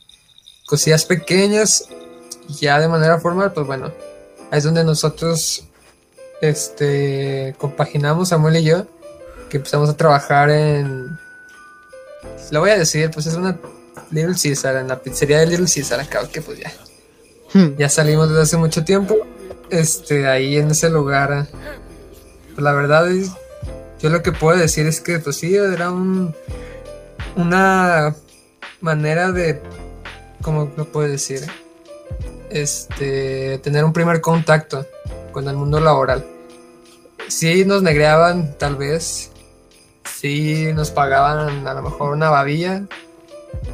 cosillas 0.65 1.05
pequeñas 1.05 1.91
ya 2.49 2.81
de 2.81 2.89
manera 2.89 3.21
formal, 3.21 3.53
pues 3.53 3.67
bueno, 3.67 3.93
es 4.51 4.65
donde 4.65 4.83
nosotros 4.83 5.69
este, 6.41 7.55
compaginamos 7.59 8.31
Samuel 8.31 8.57
y 8.57 8.65
yo, 8.65 8.87
que 9.51 9.59
empezamos 9.59 9.91
a 9.91 9.97
trabajar 9.99 10.49
en... 10.49 11.28
Lo 12.51 12.61
voy 12.61 12.71
a 12.71 12.79
decir, 12.79 13.11
pues 13.11 13.27
es 13.27 13.35
una 13.35 13.59
Little 14.11 14.35
Caesar, 14.41 14.77
en 14.77 14.89
la 14.89 15.01
pizzería 15.01 15.41
de 15.41 15.47
Little 15.47 15.67
Caesar, 15.73 16.01
acá, 16.01 16.27
que 16.29 16.41
pues 16.41 16.59
ya. 16.59 16.73
Hmm. 17.53 17.77
Ya 17.77 17.89
salimos 17.89 18.29
desde 18.29 18.43
hace 18.43 18.57
mucho 18.57 18.85
tiempo. 18.85 19.17
Este, 19.71 20.27
ahí 20.27 20.57
en 20.57 20.71
ese 20.71 20.91
lugar. 20.91 21.47
Pues 22.55 22.63
la 22.63 22.73
verdad 22.73 23.11
es, 23.11 23.31
yo 24.01 24.11
lo 24.11 24.23
que 24.23 24.33
puedo 24.33 24.59
decir 24.59 24.87
es 24.87 25.01
que 25.01 25.19
pues 25.19 25.37
sí, 25.37 25.55
era 25.55 25.91
un 25.91 26.35
una 27.37 28.17
manera 28.81 29.31
de 29.31 29.61
¿cómo 30.43 30.71
lo 30.77 30.85
puedo 30.87 31.09
decir? 31.09 31.41
Este, 32.51 33.59
tener 33.59 33.85
un 33.85 33.93
primer 33.93 34.21
contacto 34.21 34.87
con 35.33 35.49
el 35.49 35.57
mundo 35.57 35.81
laboral. 35.81 36.25
Sí 37.29 37.65
nos 37.65 37.83
negreaban, 37.83 38.57
tal 38.59 38.77
vez. 38.77 39.31
Sí 40.17 40.73
nos 40.75 40.91
pagaban 40.91 41.67
a 41.67 41.75
lo 41.75 41.83
mejor 41.83 42.13
una 42.13 42.31
babilla. 42.31 42.85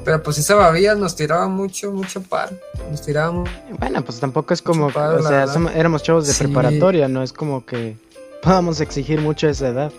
Pero 0.04 0.22
pues 0.22 0.38
esa 0.38 0.54
babilla 0.54 0.94
nos 0.94 1.16
tiraba 1.16 1.48
mucho, 1.48 1.90
mucho 1.92 2.22
par. 2.22 2.52
Nos 2.90 3.02
tiraba 3.02 3.44
Bueno, 3.78 4.04
pues 4.04 4.20
tampoco 4.20 4.54
es 4.54 4.62
como... 4.62 4.86
o 4.86 5.22
sea, 5.22 5.46
éramos 5.74 6.02
chavos 6.02 6.26
de 6.26 6.34
preparatoria, 6.34 7.08
no 7.08 7.22
es 7.22 7.32
como 7.32 7.64
que 7.64 7.96
podamos 8.42 8.80
exigir 8.80 9.20
mucho 9.20 9.48
esa 9.48 9.68
edad. 9.68 9.92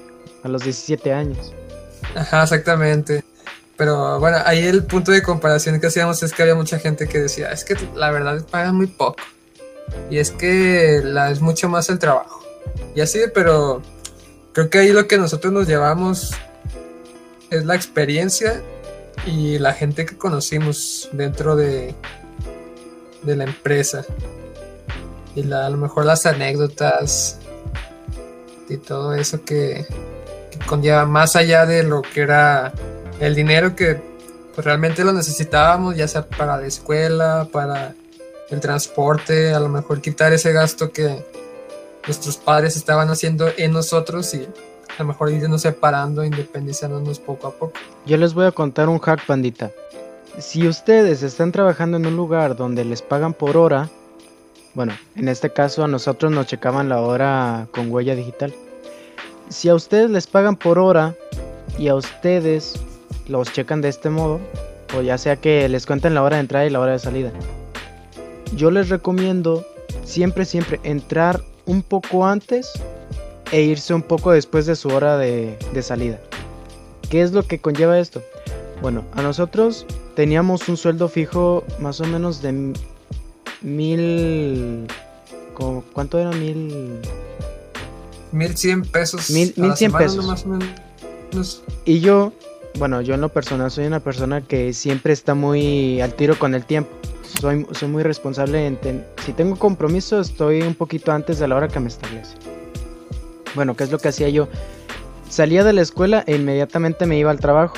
A 0.43 0.47
los 0.47 0.63
17 0.63 1.11
años. 1.11 1.53
Ajá, 2.15 2.43
exactamente. 2.43 3.23
Pero 3.77 4.19
bueno, 4.19 4.37
ahí 4.45 4.63
el 4.63 4.83
punto 4.83 5.11
de 5.11 5.23
comparación 5.23 5.79
que 5.79 5.87
hacíamos 5.87 6.21
es 6.21 6.33
que 6.33 6.43
había 6.43 6.55
mucha 6.55 6.77
gente 6.77 7.07
que 7.07 7.19
decía, 7.19 7.51
es 7.51 7.65
que 7.65 7.75
la 7.95 8.11
verdad 8.11 8.45
pagan 8.49 8.75
muy 8.75 8.87
poco. 8.87 9.17
Y 10.09 10.19
es 10.19 10.31
que 10.31 11.01
la, 11.03 11.31
es 11.31 11.41
mucho 11.41 11.67
más 11.67 11.89
el 11.89 11.99
trabajo. 11.99 12.43
Y 12.95 13.01
así, 13.01 13.19
pero 13.33 13.81
creo 14.55 14.69
que 14.69 14.77
ahí 14.77 14.93
lo 14.93 15.05
que 15.05 15.17
nosotros 15.17 15.51
nos 15.51 15.67
llevamos 15.67 16.31
es 17.49 17.65
la 17.65 17.75
experiencia 17.75 18.63
y 19.27 19.59
la 19.59 19.73
gente 19.73 20.05
que 20.05 20.17
conocimos 20.17 21.09
dentro 21.11 21.57
de, 21.57 21.93
de 23.23 23.35
la 23.35 23.43
empresa. 23.43 24.05
Y 25.35 25.43
la, 25.43 25.65
a 25.65 25.69
lo 25.69 25.75
mejor 25.75 26.05
las 26.05 26.25
anécdotas 26.25 27.39
y 28.69 28.77
todo 28.77 29.13
eso 29.13 29.43
que, 29.43 29.85
que 30.49 30.65
conlleva 30.65 31.05
más 31.05 31.35
allá 31.35 31.65
de 31.65 31.83
lo 31.83 32.01
que 32.01 32.21
era 32.21 32.71
el 33.19 33.35
dinero 33.35 33.75
que 33.75 33.99
pues, 34.53 34.63
realmente 34.63 35.03
lo 35.03 35.11
necesitábamos, 35.11 35.97
ya 35.97 36.07
sea 36.07 36.25
para 36.29 36.55
la 36.55 36.65
escuela, 36.65 37.49
para 37.51 37.93
el 38.49 38.61
transporte, 38.61 39.53
a 39.53 39.59
lo 39.59 39.67
mejor 39.67 39.99
quitar 39.99 40.31
ese 40.31 40.53
gasto 40.53 40.93
que 40.93 41.25
nuestros 42.05 42.37
padres 42.37 42.75
estaban 42.75 43.09
haciendo 43.09 43.47
en 43.57 43.71
nosotros 43.71 44.33
y 44.33 44.47
a 44.97 45.03
lo 45.03 45.05
mejor 45.05 45.31
irnos 45.31 45.61
separando, 45.61 46.23
independizándonos 46.23 47.19
poco 47.19 47.47
a 47.47 47.51
poco. 47.51 47.73
Yo 48.05 48.17
les 48.17 48.33
voy 48.33 48.45
a 48.45 48.51
contar 48.51 48.89
un 48.89 48.99
hack, 48.99 49.25
pandita. 49.25 49.71
Si 50.39 50.67
ustedes 50.67 51.23
están 51.23 51.51
trabajando 51.51 51.97
en 51.97 52.05
un 52.05 52.15
lugar 52.15 52.55
donde 52.55 52.85
les 52.85 53.01
pagan 53.01 53.33
por 53.33 53.57
hora, 53.57 53.89
bueno, 54.73 54.93
en 55.15 55.29
este 55.29 55.49
caso 55.49 55.83
a 55.83 55.87
nosotros 55.87 56.31
nos 56.31 56.47
checaban 56.47 56.89
la 56.89 57.01
hora 57.01 57.67
con 57.71 57.91
huella 57.91 58.15
digital. 58.15 58.53
Si 59.49 59.69
a 59.69 59.75
ustedes 59.75 60.09
les 60.09 60.27
pagan 60.27 60.55
por 60.55 60.79
hora 60.79 61.15
y 61.77 61.87
a 61.87 61.95
ustedes 61.95 62.73
los 63.27 63.51
checan 63.51 63.81
de 63.81 63.89
este 63.89 64.09
modo, 64.09 64.39
o 64.97 65.01
ya 65.01 65.17
sea 65.17 65.37
que 65.37 65.67
les 65.69 65.85
cuenten 65.85 66.13
la 66.13 66.23
hora 66.23 66.37
de 66.37 66.41
entrada 66.41 66.65
y 66.65 66.69
la 66.69 66.79
hora 66.79 66.93
de 66.93 66.99
salida. 66.99 67.31
Yo 68.55 68.71
les 68.71 68.89
recomiendo 68.89 69.65
siempre, 70.03 70.45
siempre 70.45 70.79
entrar 70.83 71.41
un 71.65 71.81
poco 71.81 72.25
antes 72.25 72.73
e 73.51 73.61
irse 73.61 73.93
un 73.93 74.01
poco 74.01 74.31
después 74.31 74.65
de 74.65 74.75
su 74.75 74.89
hora 74.89 75.17
de, 75.17 75.57
salida. 75.81 76.19
¿Qué 77.09 77.21
es 77.21 77.31
lo 77.31 77.43
que 77.43 77.59
conlleva 77.59 77.99
esto? 77.99 78.21
Bueno, 78.81 79.03
a 79.13 79.21
nosotros 79.21 79.85
teníamos 80.15 80.67
un 80.67 80.77
sueldo 80.77 81.07
fijo 81.07 81.63
más 81.79 82.01
o 82.01 82.05
menos 82.05 82.41
de 82.41 82.73
mil... 83.61 84.87
¿Cuánto 85.93 86.19
era? 86.19 86.31
Mil... 86.31 86.99
Mil 88.31 88.57
cien 88.57 88.81
pesos. 88.81 89.29
Mil, 89.29 89.53
cien 89.75 89.91
pesos. 89.93 90.25
Más 90.25 90.43
o 90.45 90.49
menos. 90.49 91.63
Y 91.85 91.99
yo 91.99 92.33
bueno, 92.77 93.01
yo 93.01 93.13
en 93.13 93.21
lo 93.21 93.29
personal 93.29 93.71
soy 93.71 93.85
una 93.85 93.99
persona 93.99 94.41
que 94.41 94.73
siempre 94.73 95.13
está 95.13 95.33
muy 95.33 96.01
al 96.01 96.13
tiro 96.13 96.37
con 96.37 96.53
el 96.55 96.65
tiempo. 96.65 96.89
Soy, 97.39 97.65
soy 97.71 97.89
muy 97.89 98.03
responsable 98.03 98.67
en... 98.67 99.05
si 99.25 99.33
tengo 99.33 99.57
compromiso, 99.57 100.19
estoy 100.19 100.61
un 100.61 100.75
poquito 100.75 101.11
antes 101.11 101.39
de 101.39 101.47
la 101.47 101.55
hora 101.55 101.67
que 101.67 101.79
me 101.79 101.87
establece. 101.87 102.35
Bueno, 103.55 103.75
¿qué 103.75 103.85
es 103.85 103.91
lo 103.91 103.97
que 103.97 104.09
hacía 104.09 104.29
yo? 104.29 104.47
Salía 105.29 105.63
de 105.63 105.73
la 105.73 105.81
escuela 105.81 106.23
e 106.27 106.35
inmediatamente 106.35 107.05
me 107.05 107.17
iba 107.17 107.31
al 107.31 107.39
trabajo. 107.39 107.75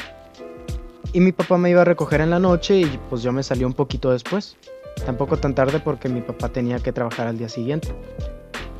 Y 1.13 1.19
mi 1.19 1.31
papá 1.31 1.57
me 1.57 1.69
iba 1.69 1.81
a 1.81 1.86
recoger 1.86 2.21
en 2.21 2.31
la 2.31 2.39
noche 2.39 2.79
y 2.79 2.99
pues 3.10 3.21
yo 3.21 3.31
me 3.31 3.43
salí 3.43 3.63
un 3.63 3.73
poquito 3.73 4.12
después. 4.12 4.57
Tampoco 5.05 5.38
tan 5.38 5.55
tarde 5.55 5.79
porque 5.79 6.10
mi 6.10 6.21
papá 6.21 6.49
tenía 6.49 6.79
que 6.79 6.91
trabajar 6.91 7.27
al 7.27 7.38
día 7.38 7.49
siguiente. 7.49 7.89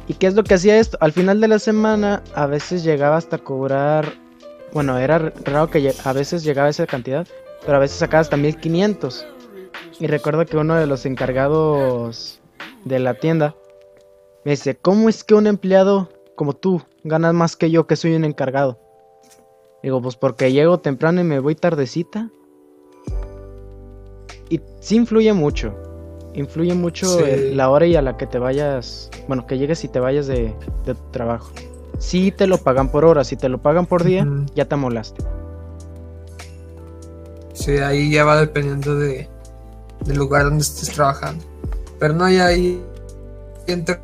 ¿Y 0.08 0.16
qué 0.16 0.28
es 0.28 0.36
lo 0.36 0.44
que 0.44 0.56
hacía 0.56 0.80
esto? 0.80 0.98
Al 1.02 1.12
final 1.12 1.42
de 1.42 1.48
la 1.48 1.60
semana 1.60 2.24
a 2.34 2.46
veces 2.48 2.84
llegaba 2.84 3.18
hasta 3.18 3.38
cobrar 3.38 4.14
bueno, 4.78 5.00
era 5.00 5.34
raro 5.44 5.72
que 5.72 5.92
a 6.04 6.14
veces 6.14 6.44
llegaba 6.44 6.70
esa 6.70 6.86
cantidad, 6.86 7.26
pero 7.66 7.78
a 7.78 7.80
veces 7.80 7.98
sacaba 7.98 8.22
hasta 8.22 8.38
1500. 8.38 9.26
Y 10.00 10.06
recuerdo 10.06 10.46
que 10.46 10.56
uno 10.56 10.76
de 10.76 10.86
los 10.86 11.08
encargados 11.08 12.40
de 12.86 13.00
la 13.00 13.16
tienda 13.16 13.56
me 14.46 14.52
dice, 14.52 14.78
¿cómo 14.78 15.10
es 15.10 15.24
que 15.24 15.34
un 15.34 15.48
empleado 15.48 16.10
como 16.36 16.54
tú 16.54 16.84
ganas 17.04 17.34
más 17.34 17.56
que 17.56 17.72
yo 17.72 17.88
que 17.88 17.96
soy 17.96 18.14
un 18.14 18.24
encargado? 18.24 18.78
Digo, 19.82 20.00
pues 20.00 20.16
porque 20.16 20.52
llego 20.52 20.78
temprano 20.78 21.22
y 21.22 21.24
me 21.24 21.40
voy 21.40 21.56
tardecita. 21.56 22.30
Y 24.48 24.62
sí 24.80 24.98
influye 24.98 25.34
mucho. 25.34 25.74
Influye 26.36 26.76
mucho 26.76 27.20
la 27.52 27.72
hora 27.72 27.88
y 27.88 27.96
a 27.96 28.04
la 28.04 28.16
que 28.16 28.28
te 28.28 28.38
vayas. 28.38 29.10
Bueno, 29.28 29.48
que 29.48 29.58
llegues 29.58 29.84
y 29.84 29.88
te 29.88 30.00
vayas 30.00 30.28
de, 30.28 30.54
de 30.86 30.94
tu 30.94 31.12
trabajo. 31.12 31.52
Si 32.00 32.32
te 32.32 32.48
lo 32.48 32.58
pagan 32.60 32.90
por 32.90 33.06
hora, 33.06 33.24
si 33.24 33.36
te 33.36 33.50
lo 33.50 33.58
pagan 33.58 33.86
por 33.86 34.04
día, 34.04 34.28
ya 34.56 34.66
te 34.66 34.76
molaste. 34.76 35.24
Sí, 37.54 37.78
ahí 37.78 38.12
ya 38.12 38.24
va 38.24 38.40
dependiendo 38.40 38.96
de, 38.96 39.28
del 40.06 40.18
lugar 40.18 40.44
donde 40.44 40.64
estés 40.64 40.92
trabajando. 40.92 41.44
Pero 42.00 42.14
no 42.14 42.26
hay 42.26 42.38
ahí 42.38 42.84
entra. 43.66 44.00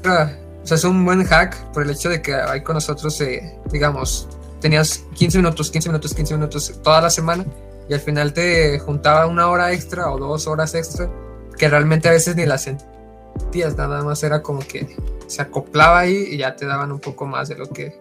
O 0.00 0.66
sea, 0.66 0.76
es 0.76 0.84
un 0.84 1.04
buen 1.04 1.24
hack 1.24 1.72
por 1.72 1.82
el 1.82 1.90
hecho 1.90 2.08
de 2.08 2.22
que 2.22 2.34
ahí 2.34 2.62
con 2.62 2.74
nosotros, 2.74 3.20
eh, 3.20 3.58
digamos, 3.70 4.28
tenías 4.60 5.04
15 5.14 5.38
minutos, 5.38 5.70
15 5.70 5.88
minutos, 5.90 6.14
15 6.14 6.34
minutos 6.34 6.80
toda 6.82 7.00
la 7.00 7.10
semana 7.10 7.44
y 7.88 7.94
al 7.94 8.00
final 8.00 8.32
te 8.32 8.78
juntaba 8.78 9.26
una 9.26 9.48
hora 9.48 9.72
extra 9.72 10.10
o 10.10 10.18
dos 10.18 10.46
horas 10.46 10.74
extra 10.74 11.10
que 11.58 11.68
realmente 11.68 12.08
a 12.08 12.12
veces 12.12 12.36
ni 12.36 12.46
la 12.46 12.58
sentías, 12.58 13.76
nada 13.76 14.02
más 14.02 14.22
era 14.22 14.42
como 14.42 14.60
que 14.60 14.96
se 15.32 15.40
acoplaba 15.40 16.00
ahí 16.00 16.28
y 16.30 16.36
ya 16.36 16.54
te 16.56 16.66
daban 16.66 16.92
un 16.92 17.00
poco 17.00 17.26
más 17.26 17.48
de 17.48 17.56
lo 17.56 17.70
que 17.70 17.98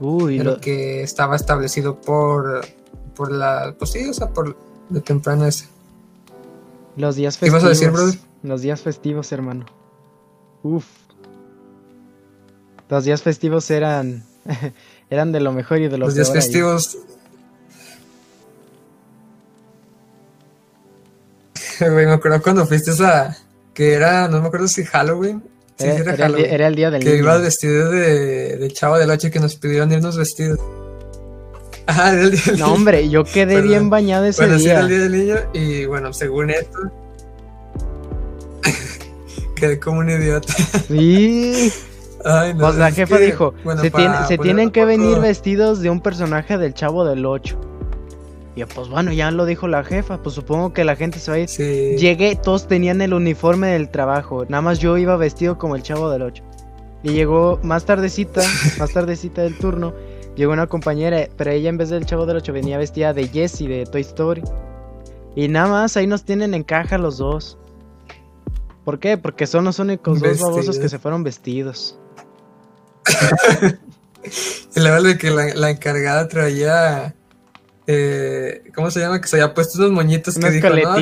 lo... 0.00 0.60
que 0.60 1.02
estaba 1.02 1.36
establecido 1.36 2.00
por 2.00 2.62
por 3.14 3.30
la 3.30 3.74
pues 3.78 3.90
sí, 3.90 4.08
o 4.08 4.14
sea, 4.14 4.28
por 4.28 4.56
de 4.88 5.00
temprano 5.02 5.44
ese. 5.44 5.68
Los 6.96 7.16
días 7.16 7.36
festivos. 7.36 7.60
¿Qué 7.60 7.66
vas 7.66 7.66
a 7.66 7.68
decir, 7.68 7.90
brother? 7.90 8.18
Los 8.42 8.62
días 8.62 8.80
festivos, 8.80 9.30
hermano. 9.32 9.66
Uf. 10.62 10.86
Los 12.88 13.04
días 13.04 13.20
festivos 13.20 13.70
eran 13.70 14.24
eran 15.10 15.30
de 15.30 15.40
lo 15.40 15.52
mejor 15.52 15.80
y 15.80 15.88
de 15.88 15.98
lo 15.98 16.06
Los 16.06 16.14
días 16.14 16.32
festivos 16.32 16.96
me 21.80 22.10
acuerdo 22.10 22.40
cuando 22.40 22.66
fuiste 22.66 22.92
a 23.04 23.36
que 23.74 23.92
era, 23.92 24.26
no 24.26 24.40
me 24.40 24.46
acuerdo 24.46 24.68
si 24.68 24.84
Halloween 24.84 25.57
era, 25.78 26.26
el, 26.66 26.74
día 26.74 26.90
del 26.90 27.02
que 27.02 27.16
iba 27.16 27.36
vestido 27.38 27.90
de, 27.90 28.56
de 28.56 28.68
chavo 28.72 28.98
del 28.98 29.10
8 29.10 29.30
que 29.30 29.38
nos 29.38 29.56
pidieron 29.56 29.92
irnos 29.92 30.16
vestidos. 30.16 30.58
Ah, 31.86 32.12
era 32.12 32.22
el 32.22 32.30
día 32.32 32.42
del 32.46 32.58
No, 32.58 32.72
hombre, 32.72 33.08
yo 33.08 33.24
quedé 33.24 33.62
bien 33.62 33.88
bañado 33.88 34.26
ese 34.26 34.42
bueno, 34.42 34.58
día. 34.58 34.64
Sí, 34.64 34.70
era 34.70 34.80
el 34.80 34.88
día 34.88 34.98
del 34.98 35.12
niño 35.12 35.36
y 35.52 35.86
bueno, 35.86 36.12
según 36.12 36.50
esto, 36.50 36.78
quedé 39.56 39.78
como 39.78 40.00
un 40.00 40.10
idiota. 40.10 40.52
Sí. 40.88 41.72
Ay, 42.24 42.52
no, 42.52 42.66
pues 42.66 42.74
la 42.74 42.90
jefa 42.90 43.16
dijo, 43.18 43.54
se, 43.80 43.92
se 44.26 44.38
tienen 44.38 44.70
que 44.72 44.84
venir 44.84 45.20
vestidos 45.20 45.80
de 45.80 45.88
un 45.88 46.00
personaje 46.00 46.58
del 46.58 46.74
chavo 46.74 47.04
del 47.04 47.24
8 47.24 47.77
pues 48.66 48.88
bueno, 48.88 49.12
ya 49.12 49.30
lo 49.30 49.46
dijo 49.46 49.68
la 49.68 49.84
jefa, 49.84 50.22
pues 50.22 50.34
supongo 50.34 50.72
que 50.72 50.84
la 50.84 50.96
gente 50.96 51.18
se 51.18 51.30
va 51.30 51.36
a 51.36 51.40
ir. 51.40 51.48
Llegué, 51.48 52.36
todos 52.36 52.66
tenían 52.66 53.00
el 53.00 53.14
uniforme 53.14 53.68
del 53.68 53.90
trabajo, 53.90 54.44
nada 54.48 54.62
más 54.62 54.78
yo 54.78 54.96
iba 54.98 55.16
vestido 55.16 55.58
como 55.58 55.76
el 55.76 55.82
chavo 55.82 56.10
del 56.10 56.22
8. 56.22 56.44
Y 57.02 57.10
llegó 57.10 57.60
más 57.62 57.84
tardecita, 57.84 58.42
más 58.78 58.92
tardecita 58.92 59.42
del 59.42 59.56
turno, 59.58 59.94
llegó 60.36 60.52
una 60.52 60.66
compañera, 60.66 61.28
pero 61.36 61.50
ella 61.50 61.68
en 61.68 61.78
vez 61.78 61.90
del 61.90 62.06
chavo 62.06 62.26
del 62.26 62.38
8 62.38 62.52
venía 62.52 62.78
vestida 62.78 63.12
de 63.12 63.28
Jessie 63.28 63.68
de 63.68 63.86
Toy 63.86 64.00
Story. 64.00 64.42
Y 65.36 65.48
nada 65.48 65.68
más 65.68 65.96
ahí 65.96 66.06
nos 66.06 66.24
tienen 66.24 66.54
en 66.54 66.64
caja 66.64 66.98
los 66.98 67.18
dos. 67.18 67.58
¿Por 68.84 68.98
qué? 68.98 69.18
Porque 69.18 69.46
son 69.46 69.66
los 69.66 69.78
únicos 69.78 70.20
dos 70.20 70.40
babosos 70.40 70.78
que 70.78 70.88
se 70.88 70.98
fueron 70.98 71.22
vestidos. 71.22 71.98
y 74.74 74.80
la 74.80 74.90
verdad 74.90 75.16
que 75.16 75.30
la, 75.30 75.70
encargada 75.70 76.26
traía. 76.28 77.14
Eh, 77.90 78.64
¿Cómo 78.74 78.90
se 78.90 79.00
llama? 79.00 79.18
Que 79.18 79.28
se 79.28 79.36
había 79.36 79.54
puesto 79.54 79.78
unos 79.78 79.92
moñitos 79.92 80.38
que 80.38 80.50
dijo, 80.50 80.68
no, 80.68 80.96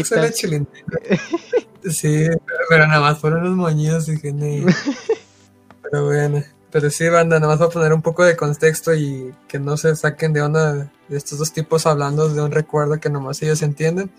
Sí, 1.90 2.28
pero 2.68 2.86
nada 2.86 3.00
más 3.00 3.18
fueron 3.18 3.40
unos 3.40 3.56
moñitos, 3.56 4.06
dije, 4.06 4.32
Pero 5.82 6.04
bueno. 6.04 6.44
Pero 6.70 6.90
sí, 6.90 7.08
banda, 7.08 7.40
nada 7.40 7.48
más 7.48 7.58
para 7.58 7.70
poner 7.70 7.92
un 7.92 8.02
poco 8.02 8.24
de 8.24 8.36
contexto 8.36 8.94
y 8.94 9.34
que 9.48 9.58
no 9.58 9.76
se 9.76 9.96
saquen 9.96 10.32
de 10.32 10.42
onda 10.42 10.92
de 11.08 11.16
estos 11.16 11.40
dos 11.40 11.52
tipos 11.52 11.86
hablando 11.86 12.28
de 12.28 12.40
un 12.40 12.52
recuerdo 12.52 13.00
que 13.00 13.10
nomás 13.10 13.42
ellos 13.42 13.62
entienden. 13.62 14.12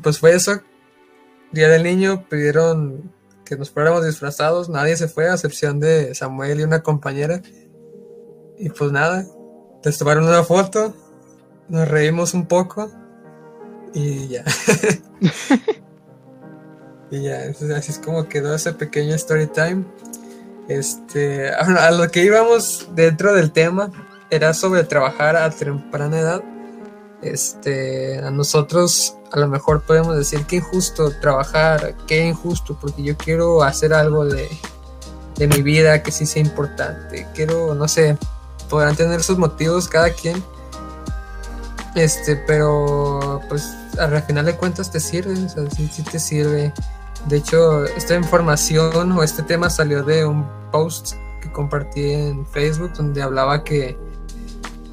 Pues 0.00 0.20
fue 0.20 0.32
eso. 0.32 0.60
Día 1.50 1.68
del 1.68 1.82
niño, 1.82 2.24
pidieron 2.28 3.10
que 3.44 3.56
nos 3.56 3.70
fuéramos 3.70 4.06
disfrazados. 4.06 4.68
Nadie 4.68 4.96
se 4.96 5.08
fue, 5.08 5.28
a 5.28 5.34
excepción 5.34 5.80
de 5.80 6.14
Samuel 6.14 6.60
y 6.60 6.62
una 6.62 6.84
compañera. 6.84 7.42
Y 8.58 8.68
pues 8.68 8.92
nada, 8.92 9.26
les 9.82 9.98
tomaron 9.98 10.24
una 10.24 10.44
foto, 10.44 10.94
nos 11.70 11.88
reímos 11.88 12.34
un 12.34 12.46
poco 12.46 12.90
y 13.94 14.28
ya. 14.28 14.44
y 17.10 17.22
ya, 17.22 17.44
así 17.76 17.92
es 17.92 17.98
como 17.98 18.28
quedó 18.28 18.54
ese 18.54 18.72
pequeño 18.72 19.14
story 19.14 19.46
time. 19.46 19.84
Este, 20.68 21.50
a 21.50 21.90
lo 21.90 22.10
que 22.10 22.22
íbamos 22.22 22.88
dentro 22.94 23.34
del 23.34 23.50
tema 23.50 23.90
era 24.30 24.52
sobre 24.52 24.84
trabajar 24.84 25.36
a 25.36 25.50
temprana 25.50 26.20
edad. 26.20 26.42
Este, 27.22 28.18
a 28.18 28.30
nosotros 28.30 29.16
a 29.32 29.38
lo 29.38 29.46
mejor 29.46 29.82
podemos 29.82 30.16
decir 30.16 30.44
que 30.46 30.56
injusto 30.56 31.10
trabajar, 31.20 31.94
qué 32.06 32.26
injusto, 32.26 32.76
porque 32.80 33.02
yo 33.02 33.16
quiero 33.16 33.62
hacer 33.62 33.92
algo 33.92 34.24
de, 34.24 34.48
de 35.36 35.46
mi 35.46 35.62
vida 35.62 36.02
que 36.02 36.10
sí 36.10 36.26
sea 36.26 36.42
importante. 36.42 37.28
Quiero, 37.34 37.74
no 37.74 37.86
sé, 37.86 38.16
podrán 38.68 38.96
tener 38.96 39.22
sus 39.22 39.38
motivos 39.38 39.88
cada 39.88 40.10
quien. 40.10 40.42
Este, 41.94 42.36
pero 42.36 43.40
pues 43.48 43.74
al 43.98 44.22
final 44.22 44.46
de 44.46 44.56
cuentas 44.56 44.90
te 44.90 45.00
sirve, 45.00 45.32
o 45.32 45.48
sea, 45.48 45.68
sí, 45.70 45.90
sí 45.92 46.02
te 46.02 46.18
sirve 46.18 46.72
de 47.26 47.36
hecho, 47.36 47.84
esta 47.84 48.14
información 48.14 49.12
o 49.12 49.22
este 49.22 49.42
tema 49.42 49.68
salió 49.68 50.02
de 50.02 50.24
un 50.24 50.46
post 50.72 51.14
que 51.42 51.52
compartí 51.52 52.12
en 52.12 52.46
Facebook 52.46 52.92
donde 52.94 53.22
hablaba 53.22 53.62
que 53.62 53.96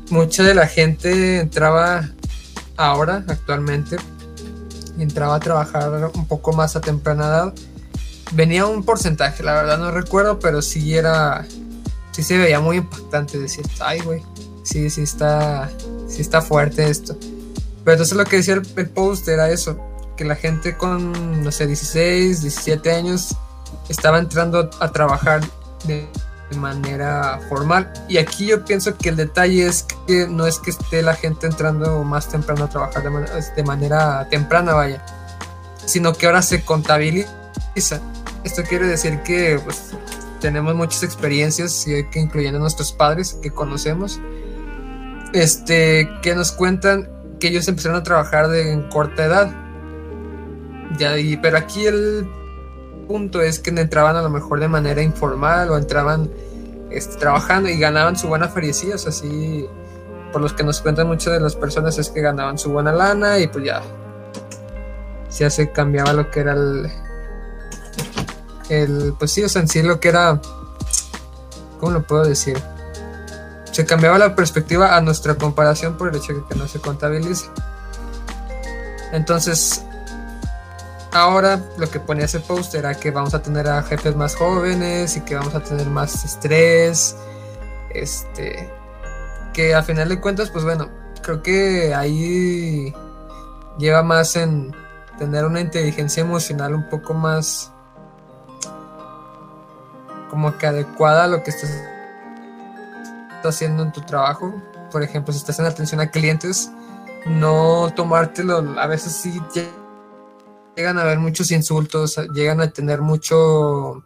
mucha 0.09 0.43
de 0.43 0.53
la 0.53 0.67
gente 0.67 1.39
entraba 1.39 2.09
ahora, 2.75 3.23
actualmente, 3.27 3.95
entraba 4.99 5.35
a 5.35 5.39
trabajar 5.39 6.11
un 6.13 6.27
poco 6.27 6.51
más 6.53 6.75
a 6.75 6.81
temprana 6.81 7.27
edad. 7.27 7.53
Venía 8.33 8.65
un 8.65 8.83
porcentaje, 8.83 9.41
la 9.41 9.53
verdad 9.53 9.77
no 9.77 9.91
recuerdo, 9.91 10.37
pero 10.37 10.61
sí 10.61 10.95
era, 10.95 11.45
sí 12.11 12.23
se 12.23 12.37
veía 12.37 12.59
muy 12.59 12.77
impactante 12.77 13.39
decir, 13.39 13.65
ay, 13.79 14.01
güey, 14.01 14.21
sí, 14.63 14.89
sí 14.89 15.03
está, 15.03 15.69
sí 16.07 16.21
está 16.21 16.41
fuerte 16.41 16.89
esto. 16.89 17.17
Pero 17.83 17.93
entonces 17.93 18.17
lo 18.17 18.25
que 18.25 18.37
decía 18.37 18.55
el 18.55 18.89
post 18.89 19.27
era 19.27 19.49
eso, 19.49 19.79
que 20.17 20.25
la 20.25 20.35
gente 20.35 20.75
con, 20.75 21.43
no 21.43 21.51
sé, 21.51 21.67
16, 21.67 22.41
17 22.41 22.91
años 22.91 23.35
estaba 23.87 24.17
entrando 24.17 24.69
a 24.79 24.91
trabajar 24.91 25.41
de, 25.85 26.07
manera 26.57 27.41
formal. 27.49 27.91
Y 28.07 28.17
aquí 28.17 28.47
yo 28.47 28.63
pienso 28.63 28.97
que 28.97 29.09
el 29.09 29.17
detalle 29.17 29.67
es 29.67 29.85
que 30.07 30.27
no 30.27 30.47
es 30.47 30.59
que 30.59 30.69
esté 30.69 31.01
la 31.01 31.13
gente 31.13 31.45
entrando 31.45 32.03
más 32.05 32.29
temprano 32.29 32.63
a 32.63 32.69
trabajar 32.69 33.03
de, 33.03 33.63
manera 33.63 34.27
temprana, 34.29 34.73
vaya, 34.73 35.05
sino 35.85 36.13
que 36.13 36.25
ahora 36.25 36.41
se 36.41 36.63
contabiliza. 36.63 37.99
Esto 38.45 38.63
quiere 38.63 38.87
decir 38.87 39.21
que 39.23 39.59
pues, 39.61 39.91
tenemos 40.39 40.73
muchas 40.73 41.03
experiencias, 41.03 41.85
incluyendo 42.15 42.59
a 42.59 42.61
nuestros 42.61 42.93
padres 42.93 43.37
que 43.41 43.51
conocemos, 43.51 44.21
este, 45.33 46.09
que 46.21 46.35
nos 46.35 46.51
cuentan 46.51 47.09
que 47.39 47.49
ellos 47.49 47.67
empezaron 47.67 47.97
a 47.97 48.03
trabajar 48.03 48.47
de 48.47 48.71
en 48.71 48.89
corta 48.89 49.25
edad 49.25 49.51
ya, 50.97 51.17
y, 51.17 51.37
pero 51.37 51.57
aquí 51.57 51.85
el 51.85 52.27
punto 53.07 53.41
es 53.41 53.59
que 53.59 53.69
entraban 53.69 54.15
a 54.15 54.21
lo 54.21 54.29
mejor 54.29 54.59
de 54.59 54.67
manera 54.67 55.01
informal 55.01 55.69
o 55.69 55.77
entraban 55.77 56.29
este, 56.89 57.17
trabajando 57.17 57.69
y 57.69 57.77
ganaban 57.77 58.17
su 58.17 58.27
buena 58.27 58.47
feriecilla, 58.47 58.95
o 58.95 58.97
sea, 58.97 59.09
así 59.09 59.67
por 60.31 60.41
los 60.41 60.53
que 60.53 60.63
nos 60.63 60.81
cuentan 60.81 61.07
muchas 61.07 61.33
de 61.33 61.39
las 61.39 61.55
personas 61.55 61.97
es 61.97 62.09
que 62.09 62.21
ganaban 62.21 62.57
su 62.57 62.71
buena 62.71 62.91
lana 62.91 63.39
y 63.39 63.47
pues 63.47 63.65
ya 63.65 63.81
ya 65.37 65.49
se 65.49 65.71
cambiaba 65.71 66.13
lo 66.13 66.31
que 66.31 66.39
era 66.39 66.53
el, 66.53 66.89
el 68.69 69.13
pues 69.19 69.31
sí, 69.31 69.43
o 69.43 69.49
sea, 69.49 69.61
en 69.61 69.67
sí 69.67 69.83
lo 69.83 69.99
que 69.99 70.09
era 70.09 70.41
¿cómo 71.79 71.91
lo 71.91 72.01
puedo 72.03 72.23
decir? 72.23 72.57
Se 73.77 73.85
cambiaba 73.85 74.17
la 74.17 74.35
perspectiva 74.35 74.97
a 74.97 75.01
nuestra 75.01 75.35
comparación 75.35 75.97
por 75.99 76.09
el 76.09 76.15
hecho 76.15 76.33
de 76.33 76.43
que 76.49 76.55
no 76.55 76.67
se 76.67 76.81
contabiliza. 76.81 77.45
Entonces, 79.11 79.83
ahora 81.11 81.61
lo 81.77 81.87
que 81.87 81.99
ponía 81.99 82.25
ese 82.25 82.39
post 82.39 82.73
era 82.73 82.95
que 82.95 83.11
vamos 83.11 83.35
a 83.35 83.43
tener 83.43 83.67
a 83.69 83.83
jefes 83.83 84.15
más 84.15 84.35
jóvenes 84.35 85.15
y 85.15 85.21
que 85.21 85.35
vamos 85.35 85.53
a 85.53 85.59
tener 85.59 85.85
más 85.85 86.25
estrés. 86.25 87.15
Este. 87.91 88.67
Que 89.53 89.75
a 89.75 89.83
final 89.83 90.09
de 90.09 90.19
cuentas, 90.21 90.49
pues 90.49 90.63
bueno, 90.65 90.89
creo 91.21 91.43
que 91.43 91.93
ahí 91.93 92.95
lleva 93.77 94.01
más 94.01 94.35
en 94.37 94.75
tener 95.19 95.45
una 95.45 95.61
inteligencia 95.61 96.21
emocional 96.21 96.73
un 96.73 96.89
poco 96.89 97.13
más 97.13 97.71
como 100.31 100.57
que 100.57 100.65
adecuada 100.65 101.25
a 101.25 101.27
lo 101.27 101.43
que 101.43 101.51
estás 101.51 101.69
haciendo 103.43 103.83
en 103.83 103.91
tu 103.91 104.01
trabajo. 104.01 104.53
Por 104.91 105.03
ejemplo, 105.03 105.33
si 105.33 105.39
estás 105.39 105.59
en 105.59 105.65
atención 105.65 106.01
a 106.01 106.09
clientes, 106.09 106.71
no 107.25 107.91
tomártelo, 107.95 108.79
a 108.79 108.87
veces 108.87 109.13
sí 109.13 109.41
llegan 110.75 110.97
a 110.97 111.01
haber 111.01 111.19
muchos 111.19 111.51
insultos, 111.51 112.17
llegan 112.33 112.61
a 112.61 112.69
tener 112.69 113.01
mucho 113.01 114.03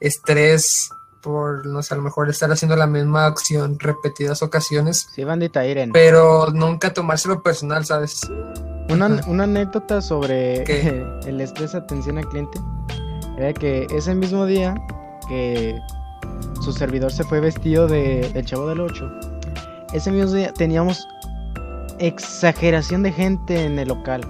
estrés 0.00 0.90
por, 1.20 1.66
no 1.66 1.82
sé, 1.82 1.94
a 1.94 1.96
lo 1.96 2.04
mejor 2.04 2.30
estar 2.30 2.50
haciendo 2.52 2.76
la 2.76 2.86
misma 2.86 3.26
acción 3.26 3.78
repetidas 3.80 4.42
ocasiones. 4.42 5.08
Sí, 5.14 5.24
bandita 5.24 5.66
Irene. 5.66 5.92
Pero 5.92 6.50
nunca 6.52 6.94
tomárselo 6.94 7.42
personal, 7.42 7.84
¿sabes? 7.84 8.20
Una, 8.88 9.06
anécdota 9.42 10.00
sobre 10.00 10.62
el 11.26 11.40
estrés 11.40 11.74
atención 11.74 12.18
al 12.18 12.28
cliente 12.28 12.60
era 13.36 13.52
que 13.52 13.88
ese 13.90 14.14
mismo 14.14 14.46
día 14.46 14.74
que 15.28 15.76
su 16.60 16.72
servidor 16.72 17.12
se 17.12 17.24
fue 17.24 17.40
vestido 17.40 17.86
de 17.86 18.20
El 18.34 18.44
Chavo 18.44 18.68
del 18.68 18.80
8, 18.80 19.10
ese 19.92 20.10
mismo 20.10 20.32
día 20.32 20.52
teníamos 20.52 21.06
exageración 21.98 23.02
de 23.02 23.12
gente 23.12 23.64
en 23.64 23.78
el 23.78 23.88
local 23.88 24.22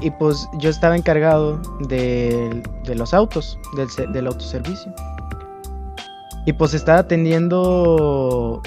y 0.00 0.10
pues 0.10 0.48
yo 0.58 0.70
estaba 0.70 0.96
encargado 0.96 1.58
de, 1.80 2.62
los 2.94 3.12
autos, 3.14 3.58
del, 4.12 4.26
autoservicio. 4.26 4.92
Y 6.46 6.52
pues 6.52 6.72
estaba 6.72 7.00
atendiendo 7.00 8.62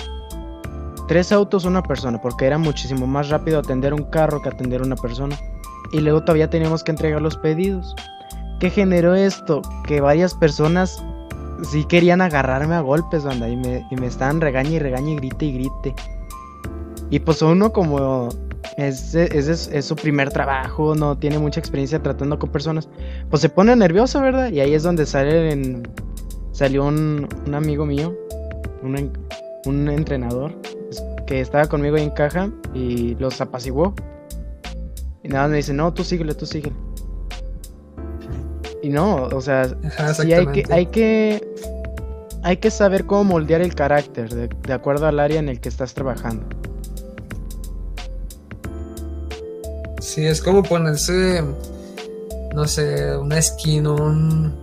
tres 1.07 1.31
autos 1.31 1.65
una 1.65 1.81
persona, 1.81 2.21
porque 2.21 2.45
era 2.45 2.57
muchísimo 2.57 3.07
más 3.07 3.29
rápido 3.29 3.59
atender 3.59 3.93
un 3.93 4.03
carro 4.03 4.41
que 4.41 4.49
atender 4.49 4.81
una 4.81 4.95
persona. 4.95 5.37
Y 5.91 6.01
luego 6.01 6.21
todavía 6.21 6.49
teníamos 6.49 6.83
que 6.83 6.91
entregar 6.91 7.21
los 7.21 7.37
pedidos. 7.37 7.95
¿Qué 8.59 8.69
generó 8.69 9.15
esto? 9.15 9.61
Que 9.85 10.01
varias 10.01 10.33
personas 10.33 11.03
sí 11.63 11.85
querían 11.85 12.21
agarrarme 12.21 12.75
a 12.75 12.81
golpes, 12.81 13.23
banda, 13.23 13.47
y 13.49 13.55
me, 13.55 13.85
y 13.89 13.95
me 13.95 14.07
estaban 14.07 14.41
regañe 14.41 14.71
y 14.71 14.79
regañe 14.79 15.13
y 15.13 15.15
grite 15.15 15.45
y 15.45 15.53
grite. 15.53 15.95
Y 17.09 17.19
pues 17.19 17.41
uno 17.41 17.73
como 17.73 18.29
es, 18.77 19.15
es, 19.15 19.85
su 19.85 19.95
primer 19.95 20.31
trabajo, 20.31 20.95
no 20.95 21.17
tiene 21.17 21.39
mucha 21.39 21.59
experiencia 21.59 22.01
tratando 22.01 22.39
con 22.39 22.51
personas, 22.51 22.89
pues 23.29 23.41
se 23.41 23.49
pone 23.49 23.75
nervioso, 23.75 24.21
¿verdad? 24.21 24.51
Y 24.51 24.59
ahí 24.59 24.73
es 24.73 24.83
donde 24.83 25.05
sale 25.05 25.83
salió 26.51 26.85
un, 26.85 27.27
amigo 27.53 27.85
mío, 27.85 28.15
un, 28.83 29.11
un 29.65 29.89
entrenador, 29.89 30.53
que 31.27 31.41
estaba 31.41 31.65
conmigo 31.67 31.95
ahí 31.95 32.03
en 32.03 32.11
caja 32.11 32.49
y 32.73 33.15
los 33.15 33.41
apaciguó. 33.41 33.93
Y 35.23 35.27
nada 35.27 35.47
me 35.47 35.57
dice, 35.57 35.73
no, 35.73 35.93
tú 35.93 36.03
síguele, 36.03 36.33
tú 36.33 36.45
síguele. 36.45 36.75
Y 38.81 38.89
no, 38.89 39.25
o 39.25 39.41
sea, 39.41 39.67
sí 40.13 40.33
hay 40.33 40.47
que, 40.47 40.65
hay 40.71 40.85
que, 40.87 41.47
hay 42.43 42.57
que 42.57 42.71
saber 42.71 43.05
cómo 43.05 43.23
moldear 43.25 43.61
el 43.61 43.75
carácter 43.75 44.49
de 44.49 44.73
acuerdo 44.73 45.07
al 45.07 45.19
área 45.19 45.39
en 45.39 45.49
el 45.49 45.59
que 45.59 45.69
estás 45.69 45.93
trabajando. 45.93 46.45
Sí, 50.01 50.25
es 50.25 50.41
como 50.41 50.63
ponerse, 50.63 51.43
no 52.55 52.67
sé, 52.67 53.15
una 53.15 53.39
skin 53.39 53.85
o 53.85 53.95
un, 53.95 54.59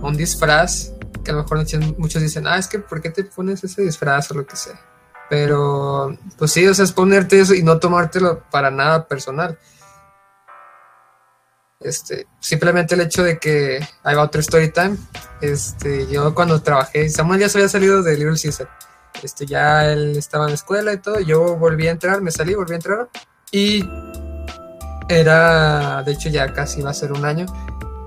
un 0.00 0.16
disfraz, 0.16 0.92
que 1.24 1.32
a 1.32 1.34
lo 1.34 1.42
mejor 1.42 1.66
muchos 1.98 2.22
dicen, 2.22 2.46
ah, 2.46 2.58
es 2.58 2.68
que 2.68 2.78
¿por 2.78 3.02
qué 3.02 3.10
te 3.10 3.24
pones 3.24 3.62
ese 3.64 3.82
disfraz 3.82 4.30
o 4.30 4.34
lo 4.34 4.46
que 4.46 4.56
sea? 4.56 4.80
Pero, 5.28 6.16
pues 6.38 6.52
sí, 6.52 6.66
o 6.66 6.72
sea, 6.72 6.84
es 6.84 6.92
ponerte 6.92 7.40
eso 7.40 7.54
y 7.54 7.62
no 7.62 7.78
tomártelo 7.78 8.44
para 8.50 8.70
nada 8.70 9.06
personal. 9.06 9.58
Este, 11.80 12.26
simplemente 12.40 12.96
el 12.96 13.02
hecho 13.02 13.22
de 13.22 13.38
que 13.38 13.80
haga 14.02 14.22
otro 14.22 14.40
story 14.40 14.70
time. 14.70 14.96
Este, 15.40 16.06
yo 16.08 16.34
cuando 16.34 16.60
trabajé, 16.60 17.08
Samuel 17.08 17.40
ya 17.40 17.48
se 17.48 17.58
había 17.58 17.68
salido 17.68 18.02
de 18.02 18.16
Little 18.16 18.38
Caesar. 18.40 18.68
Este, 19.22 19.46
ya 19.46 19.90
él 19.90 20.16
estaba 20.16 20.44
en 20.44 20.50
la 20.50 20.56
escuela 20.56 20.92
y 20.92 20.98
todo. 20.98 21.20
Yo 21.20 21.56
volví 21.56 21.86
a 21.86 21.92
entrar, 21.92 22.20
me 22.20 22.30
salí, 22.30 22.54
volví 22.54 22.72
a 22.72 22.76
entrar. 22.76 23.08
Y 23.52 23.88
era, 25.08 26.02
de 26.02 26.12
hecho, 26.12 26.28
ya 26.28 26.52
casi 26.52 26.82
va 26.82 26.90
a 26.90 26.94
ser 26.94 27.12
un 27.12 27.24
año 27.24 27.46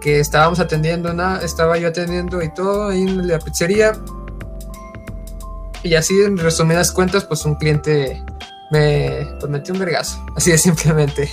que 0.01 0.19
estábamos 0.19 0.59
atendiendo, 0.59 1.13
nada, 1.13 1.43
estaba 1.43 1.77
yo 1.77 1.87
atendiendo 1.87 2.41
y 2.41 2.51
todo 2.53 2.89
ahí 2.89 3.03
en 3.03 3.27
la 3.27 3.39
pizzería. 3.39 3.93
Y 5.83 5.95
así, 5.95 6.21
en 6.21 6.37
resumidas 6.37 6.91
cuentas, 6.91 7.23
pues 7.23 7.45
un 7.45 7.55
cliente 7.55 8.21
me 8.71 9.27
pues, 9.39 9.49
metió 9.49 9.73
un 9.73 9.79
vergazo, 9.79 10.23
así 10.35 10.51
de 10.51 10.57
simplemente 10.57 11.29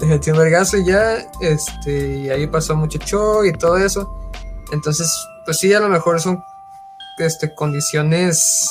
le 0.00 0.06
metí 0.06 0.30
un 0.30 0.38
vergazo 0.38 0.76
y 0.76 0.86
ya, 0.86 1.16
este, 1.40 2.18
y 2.18 2.30
ahí 2.30 2.46
pasó 2.46 2.74
mucho 2.76 2.98
show 2.98 3.44
y 3.44 3.52
todo 3.52 3.76
eso. 3.76 4.10
Entonces, 4.72 5.10
pues 5.44 5.58
sí, 5.58 5.72
a 5.72 5.80
lo 5.80 5.88
mejor 5.88 6.20
son 6.20 6.42
este, 7.18 7.54
condiciones 7.54 8.70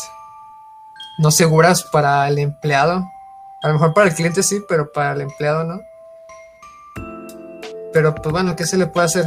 no 1.17 1.31
seguras 1.31 1.83
para 1.83 2.27
el 2.27 2.39
empleado. 2.39 3.09
A 3.61 3.67
lo 3.67 3.73
mejor 3.73 3.93
para 3.93 4.07
el 4.07 4.15
cliente 4.15 4.43
sí, 4.43 4.61
pero 4.67 4.91
para 4.91 5.13
el 5.13 5.21
empleado 5.21 5.63
no. 5.63 5.79
Pero 7.93 8.15
pues 8.15 8.31
bueno, 8.31 8.55
¿qué 8.55 8.65
se 8.65 8.77
le 8.77 8.87
puede 8.87 9.05
hacer? 9.05 9.25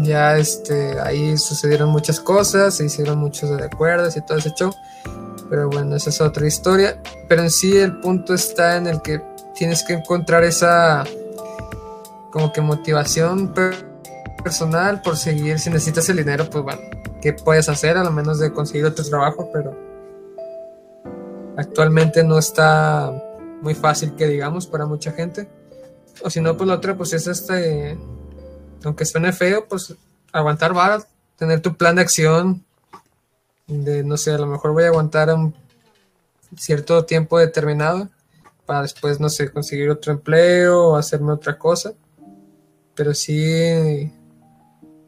Ya 0.00 0.36
este, 0.36 0.98
ahí 1.00 1.38
sucedieron 1.38 1.90
muchas 1.90 2.18
cosas, 2.18 2.74
se 2.74 2.84
hicieron 2.84 3.18
muchos 3.18 3.56
de 3.56 3.64
acuerdos 3.64 4.16
y 4.16 4.22
todo 4.22 4.38
ese 4.38 4.50
show. 4.50 4.74
Pero 5.48 5.68
bueno, 5.68 5.96
esa 5.96 6.10
es 6.10 6.20
otra 6.20 6.46
historia. 6.46 7.00
Pero 7.28 7.42
en 7.42 7.50
sí 7.50 7.76
el 7.76 8.00
punto 8.00 8.34
está 8.34 8.76
en 8.76 8.86
el 8.86 9.00
que 9.00 9.22
tienes 9.54 9.84
que 9.84 9.94
encontrar 9.94 10.44
esa 10.44 11.04
como 12.32 12.52
que 12.52 12.62
motivación 12.62 13.54
personal 14.42 15.02
por 15.02 15.16
seguir. 15.16 15.60
Si 15.60 15.70
necesitas 15.70 16.08
el 16.08 16.16
dinero, 16.16 16.48
pues 16.50 16.64
bueno, 16.64 16.80
¿qué 17.20 17.32
puedes 17.34 17.68
hacer? 17.68 17.96
A 17.96 18.02
lo 18.02 18.10
menos 18.10 18.40
de 18.40 18.52
conseguir 18.52 18.86
otro 18.86 19.04
trabajo, 19.04 19.50
pero 19.52 19.76
actualmente 21.56 22.24
no 22.24 22.38
está 22.38 23.12
muy 23.60 23.74
fácil 23.74 24.16
que 24.16 24.26
digamos 24.26 24.66
para 24.66 24.86
mucha 24.86 25.12
gente. 25.12 25.48
O 26.24 26.30
si 26.30 26.40
no, 26.40 26.56
pues 26.56 26.66
la 26.66 26.74
otra, 26.74 26.96
pues 26.96 27.12
es 27.12 27.26
este, 27.26 27.98
aunque 28.84 29.04
suene 29.04 29.32
feo, 29.32 29.68
pues 29.68 29.94
aguantar 30.32 30.72
varas, 30.72 31.06
tener 31.36 31.60
tu 31.60 31.76
plan 31.76 31.96
de 31.96 32.02
acción, 32.02 32.64
de 33.66 34.02
no 34.02 34.16
sé, 34.16 34.32
a 34.32 34.38
lo 34.38 34.46
mejor 34.46 34.72
voy 34.72 34.84
a 34.84 34.88
aguantar 34.88 35.32
un 35.34 35.54
cierto 36.56 37.04
tiempo 37.04 37.38
determinado 37.38 38.08
para 38.64 38.82
después, 38.82 39.20
no 39.20 39.28
sé, 39.28 39.50
conseguir 39.50 39.90
otro 39.90 40.12
empleo 40.12 40.88
o 40.88 40.96
hacerme 40.96 41.32
otra 41.32 41.58
cosa 41.58 41.92
pero 42.94 43.14
sí 43.14 44.10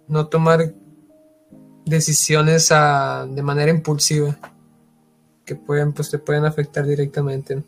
no 0.09 0.26
tomar 0.26 0.72
decisiones 1.85 2.68
de 2.68 3.43
manera 3.43 3.70
impulsiva 3.70 4.37
que 5.45 5.55
pueden 5.55 5.93
pues 5.93 6.11
te 6.11 6.18
pueden 6.18 6.45
afectar 6.45 6.87
directamente. 6.87 7.62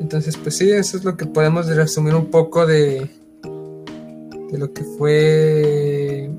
Entonces 0.00 0.36
pues 0.36 0.56
sí 0.56 0.70
eso 0.70 0.96
es 0.96 1.04
lo 1.04 1.16
que 1.16 1.26
podemos 1.26 1.66
resumir 1.66 2.14
un 2.14 2.30
poco 2.30 2.66
de 2.66 3.10
de 4.50 4.58
lo 4.58 4.72
que 4.72 4.84
fue 4.84 6.30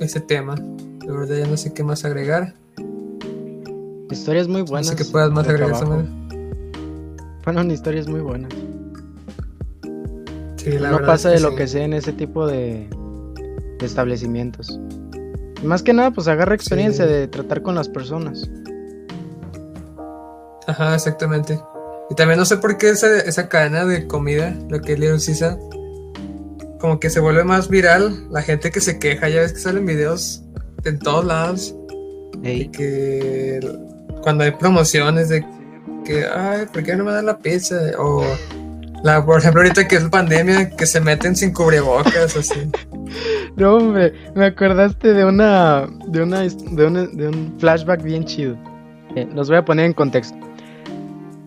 ese 0.00 0.20
tema. 0.20 0.54
De 0.54 1.10
verdad 1.10 1.36
ya 1.36 1.46
no 1.46 1.56
sé 1.56 1.72
qué 1.72 1.82
más 1.82 2.04
agregar. 2.04 2.54
Historias 4.10 4.46
muy 4.46 4.62
buenas 4.62 4.92
no 4.92 4.98
sé 4.98 5.04
qué 5.04 5.10
puedas 5.10 5.30
más 5.30 5.48
agregar 5.48 6.22
fueron 7.42 7.70
historias 7.70 8.08
muy 8.08 8.20
buenas 8.20 8.52
no 10.66 11.00
pasa 11.02 11.30
de 11.30 11.40
lo 11.40 11.54
que 11.54 11.66
sea 11.66 11.84
en 11.84 11.92
ese 11.92 12.12
tipo 12.12 12.46
de, 12.46 12.88
establecimientos. 13.80 14.78
más 15.62 15.82
que 15.82 15.92
nada, 15.92 16.10
pues 16.10 16.28
agarra 16.28 16.54
experiencia 16.54 17.06
de 17.06 17.28
tratar 17.28 17.62
con 17.62 17.74
las 17.74 17.88
personas. 17.88 18.48
Ajá, 20.66 20.94
exactamente. 20.94 21.60
Y 22.10 22.14
también 22.14 22.38
no 22.38 22.44
sé 22.44 22.56
por 22.56 22.76
qué 22.76 22.90
esa, 22.90 23.18
esa 23.18 23.48
cadena 23.48 23.84
de 23.84 24.06
comida, 24.06 24.56
lo 24.68 24.80
que 24.80 24.92
es 24.92 24.98
Little 24.98 25.18
Caesar, 25.24 25.58
como 26.78 26.98
que 27.00 27.10
se 27.10 27.20
vuelve 27.20 27.44
más 27.44 27.68
viral. 27.68 28.28
La 28.30 28.42
gente 28.42 28.70
que 28.70 28.80
se 28.80 28.98
queja, 28.98 29.28
ya 29.28 29.40
ves 29.40 29.52
que 29.52 29.60
salen 29.60 29.86
videos 29.86 30.42
en 30.84 30.98
todos 30.98 31.24
lados. 31.24 31.74
Y 32.42 32.68
que 32.68 33.60
cuando 34.22 34.44
hay 34.44 34.50
promociones 34.52 35.28
de 35.28 35.46
que, 36.04 36.26
ay, 36.26 36.66
¿por 36.72 36.82
qué 36.82 36.96
no 36.96 37.04
me 37.04 37.12
dan 37.12 37.26
la 37.26 37.38
pizza? 37.38 37.76
O 37.98 38.24
la, 39.02 39.24
por 39.24 39.38
ejemplo, 39.38 39.62
ahorita 39.62 39.88
que 39.88 39.96
es 39.96 40.04
pandemia, 40.08 40.70
que 40.70 40.86
se 40.86 41.00
meten 41.00 41.34
sin 41.34 41.52
cubrebocas, 41.52 42.36
así. 42.36 42.70
No, 43.56 43.74
hombre, 43.74 44.14
me 44.34 44.46
acordaste 44.46 45.12
de 45.12 45.26
una, 45.26 45.86
de 46.06 46.22
una, 46.22 46.40
de, 46.40 47.28
un 47.28 47.54
flashback 47.58 48.02
bien 48.02 48.24
chido. 48.24 48.56
Eh, 49.14 49.28
los 49.34 49.48
voy 49.48 49.58
a 49.58 49.64
poner 49.64 49.84
en 49.84 49.92
contexto. 49.92 50.34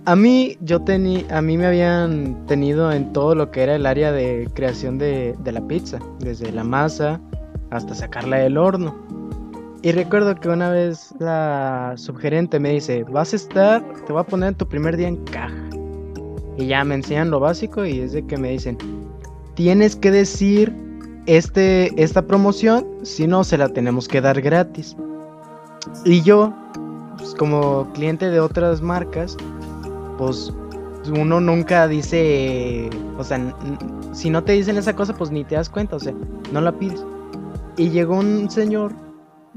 A 0.06 0.16
mí, 0.16 0.56
yo 0.62 0.80
tenía, 0.82 1.26
a 1.36 1.42
mí 1.42 1.58
me 1.58 1.66
habían 1.66 2.46
tenido 2.46 2.92
en 2.92 3.12
todo 3.14 3.34
lo 3.34 3.50
que 3.50 3.64
era 3.64 3.76
el 3.76 3.88
área 3.88 4.12
de 4.12 4.48
creación 4.54 5.00
de, 5.00 5.36
de 5.40 5.52
la 5.52 5.68
pizza, 5.68 5.98
desde 6.20 6.52
la 6.52 6.64
masa 6.64 7.20
hasta 7.72 7.96
sacarla 7.96 8.38
del 8.38 8.60
horno. 8.60 8.96
Y 9.82 9.92
recuerdo 9.92 10.36
que 10.36 10.50
una 10.50 10.70
vez 10.70 11.14
la 11.20 11.94
subgerente 11.96 12.60
me 12.60 12.72
dice, 12.72 13.04
vas 13.04 13.34
a 13.34 13.36
estar, 13.36 13.84
te 14.06 14.14
voy 14.14 14.22
a 14.22 14.26
poner 14.26 14.50
en 14.50 14.56
tu 14.56 14.68
primer 14.68 14.98
día 14.98 15.08
en 15.08 15.18
caja. 15.26 15.65
Y 16.58 16.68
ya 16.68 16.84
me 16.84 16.96
enseñan 16.96 17.32
lo 17.32 17.40
básico 17.40 17.86
y 17.86 18.00
es 18.00 18.14
de 18.14 18.26
que 18.26 18.38
me 18.38 18.50
dicen, 18.50 18.78
tienes 19.56 19.96
que 19.96 20.12
decir 20.12 20.74
este, 21.26 22.02
esta 22.02 22.26
promoción, 22.26 22.86
si 23.04 23.28
no 23.28 23.44
se 23.44 23.58
la 23.58 23.70
tenemos 23.70 24.08
que 24.08 24.22
dar 24.22 24.42
gratis. 24.42 24.96
Y 26.06 26.22
yo, 26.22 26.54
pues, 27.18 27.34
como 27.36 27.92
cliente 27.94 28.30
de 28.30 28.40
otras 28.40 28.82
marcas, 28.82 29.36
pues 30.18 30.54
uno 31.10 31.40
nunca 31.42 31.88
dice, 31.88 32.90
o 33.18 33.24
sea, 33.24 33.56
si 34.14 34.30
no 34.30 34.44
te 34.44 34.54
dicen 34.54 34.78
esa 34.78 34.96
cosa, 34.96 35.14
pues 35.16 35.32
ni 35.32 35.44
te 35.44 35.56
das 35.56 35.70
cuenta, 35.70 35.96
o 35.96 36.00
sea, 36.00 36.14
no 36.52 36.62
la 36.62 36.72
pides. 36.78 37.04
Y 37.78 37.90
llegó 37.90 38.18
un 38.18 38.50
señor, 38.50 38.94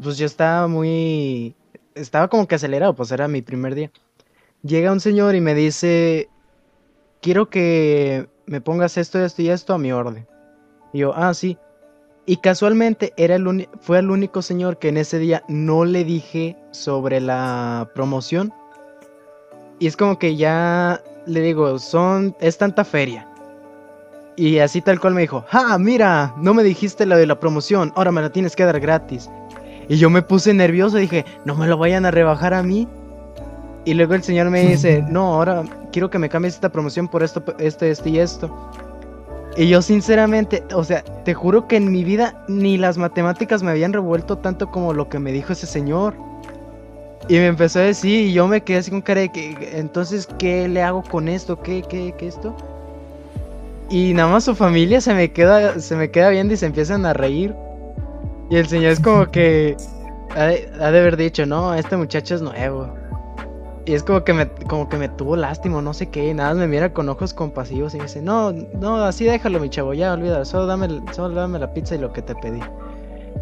pues 0.02 0.18
yo 0.18 0.26
estaba 0.26 0.66
muy, 0.66 1.54
estaba 1.94 2.28
como 2.28 2.46
que 2.46 2.56
acelerado, 2.56 2.94
pues 2.94 3.12
era 3.12 3.28
mi 3.28 3.42
primer 3.42 3.74
día. 3.74 3.90
Llega 4.62 4.92
un 4.92 5.00
señor 5.00 5.34
y 5.34 5.40
me 5.40 5.54
dice, 5.54 6.28
quiero 7.20 7.48
que 7.50 8.28
me 8.46 8.60
pongas 8.60 8.96
esto, 8.96 9.22
esto 9.24 9.42
y 9.42 9.50
esto 9.50 9.74
a 9.74 9.78
mi 9.78 9.92
orden. 9.92 10.26
Y 10.92 11.00
yo, 11.00 11.14
ah, 11.14 11.34
sí. 11.34 11.58
Y 12.26 12.38
casualmente 12.38 13.12
era 13.16 13.36
el 13.36 13.68
fue 13.80 13.98
el 13.98 14.10
único 14.10 14.42
señor 14.42 14.78
que 14.78 14.88
en 14.88 14.98
ese 14.98 15.18
día 15.18 15.42
no 15.48 15.84
le 15.84 16.04
dije 16.04 16.56
sobre 16.72 17.20
la 17.20 17.90
promoción. 17.94 18.52
Y 19.78 19.86
es 19.86 19.96
como 19.96 20.18
que 20.18 20.36
ya 20.36 21.02
le 21.26 21.40
digo, 21.40 21.78
son, 21.78 22.36
es 22.40 22.58
tanta 22.58 22.84
feria. 22.84 23.26
Y 24.36 24.58
así 24.58 24.80
tal 24.80 25.00
cual 25.00 25.14
me 25.14 25.22
dijo, 25.22 25.44
¡ah, 25.50 25.78
mira! 25.78 26.34
No 26.36 26.54
me 26.54 26.62
dijiste 26.62 27.06
lo 27.06 27.16
de 27.16 27.26
la 27.26 27.40
promoción, 27.40 27.92
ahora 27.96 28.12
me 28.12 28.22
la 28.22 28.30
tienes 28.30 28.54
que 28.54 28.64
dar 28.64 28.78
gratis. 28.78 29.28
Y 29.88 29.96
yo 29.96 30.10
me 30.10 30.22
puse 30.22 30.52
nervioso, 30.52 30.96
dije, 30.96 31.24
no 31.44 31.54
me 31.56 31.66
lo 31.66 31.78
vayan 31.78 32.04
a 32.04 32.10
rebajar 32.10 32.54
a 32.54 32.62
mí. 32.62 32.86
Y 33.84 33.94
luego 33.94 34.14
el 34.14 34.22
señor 34.22 34.50
me 34.50 34.60
dice, 34.66 35.04
no, 35.10 35.34
ahora 35.34 35.64
quiero 35.92 36.10
que 36.10 36.18
me 36.18 36.28
cambies 36.28 36.54
esta 36.54 36.70
promoción 36.70 37.08
por 37.08 37.22
esto, 37.22 37.42
esto, 37.58 37.84
esto 37.84 38.08
y 38.08 38.18
esto. 38.18 38.70
Y 39.56 39.68
yo 39.68 39.82
sinceramente, 39.82 40.62
o 40.72 40.84
sea, 40.84 41.02
te 41.24 41.34
juro 41.34 41.66
que 41.66 41.76
en 41.76 41.90
mi 41.90 42.04
vida 42.04 42.44
ni 42.46 42.76
las 42.76 42.96
matemáticas 42.96 43.62
me 43.62 43.72
habían 43.72 43.92
revuelto 43.92 44.38
tanto 44.38 44.70
como 44.70 44.92
lo 44.92 45.08
que 45.08 45.18
me 45.18 45.32
dijo 45.32 45.52
ese 45.52 45.66
señor. 45.66 46.14
Y 47.28 47.34
me 47.34 47.46
empezó 47.46 47.80
a 47.80 47.82
decir, 47.82 48.26
y 48.26 48.32
yo 48.32 48.46
me 48.46 48.62
quedé 48.62 48.78
así 48.78 48.90
con 48.90 49.02
cara 49.02 49.22
de 49.22 49.30
que, 49.30 49.72
entonces, 49.74 50.28
¿qué 50.38 50.68
le 50.68 50.82
hago 50.82 51.02
con 51.02 51.28
esto? 51.28 51.60
¿Qué, 51.60 51.82
qué, 51.82 52.14
qué 52.16 52.28
esto? 52.28 52.54
Y 53.90 54.12
nada 54.14 54.30
más 54.30 54.44
su 54.44 54.54
familia 54.54 55.00
se 55.00 55.14
me 55.14 55.32
queda, 55.32 55.80
se 55.80 55.96
me 55.96 56.10
queda 56.10 56.28
viendo 56.30 56.54
y 56.54 56.56
se 56.56 56.66
empiezan 56.66 57.04
a 57.04 57.12
reír. 57.12 57.54
Y 58.50 58.56
el 58.56 58.66
señor 58.66 58.92
es 58.92 59.00
como 59.00 59.30
que 59.30 59.76
ha 60.36 60.44
de, 60.44 60.70
ha 60.80 60.90
de 60.90 60.98
haber 61.00 61.16
dicho, 61.16 61.46
no, 61.46 61.74
este 61.74 61.96
muchacho 61.96 62.34
es 62.34 62.42
nuevo. 62.42 62.94
Y 63.88 63.94
es 63.94 64.02
como 64.02 64.22
que 64.22 64.34
me, 64.34 64.46
como 64.68 64.86
que 64.86 64.98
me 64.98 65.08
tuvo 65.08 65.34
lástima, 65.34 65.80
no 65.80 65.94
sé 65.94 66.10
qué, 66.10 66.34
nada 66.34 66.50
más 66.50 66.58
me 66.58 66.68
mira 66.68 66.92
con 66.92 67.08
ojos 67.08 67.32
compasivos 67.32 67.94
y 67.94 67.96
me 67.96 68.02
dice, 68.02 68.20
no, 68.20 68.52
no, 68.52 69.02
así 69.02 69.24
déjalo 69.24 69.58
mi 69.60 69.70
chavo, 69.70 69.94
ya 69.94 70.12
olvida, 70.12 70.44
solo 70.44 70.66
dame, 70.66 71.00
solo 71.12 71.34
dame 71.34 71.58
la 71.58 71.72
pizza 71.72 71.94
y 71.94 71.98
lo 71.98 72.12
que 72.12 72.20
te 72.20 72.34
pedí. 72.34 72.60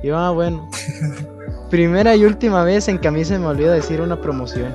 Y 0.04 0.06
yo, 0.06 0.16
ah, 0.16 0.30
bueno. 0.30 0.70
Primera 1.70 2.14
y 2.14 2.24
última 2.24 2.62
vez 2.62 2.86
en 2.86 3.00
que 3.00 3.08
a 3.08 3.10
mí 3.10 3.24
se 3.24 3.40
me 3.40 3.46
olvidó 3.46 3.72
decir 3.72 4.00
una 4.00 4.20
promoción. 4.20 4.72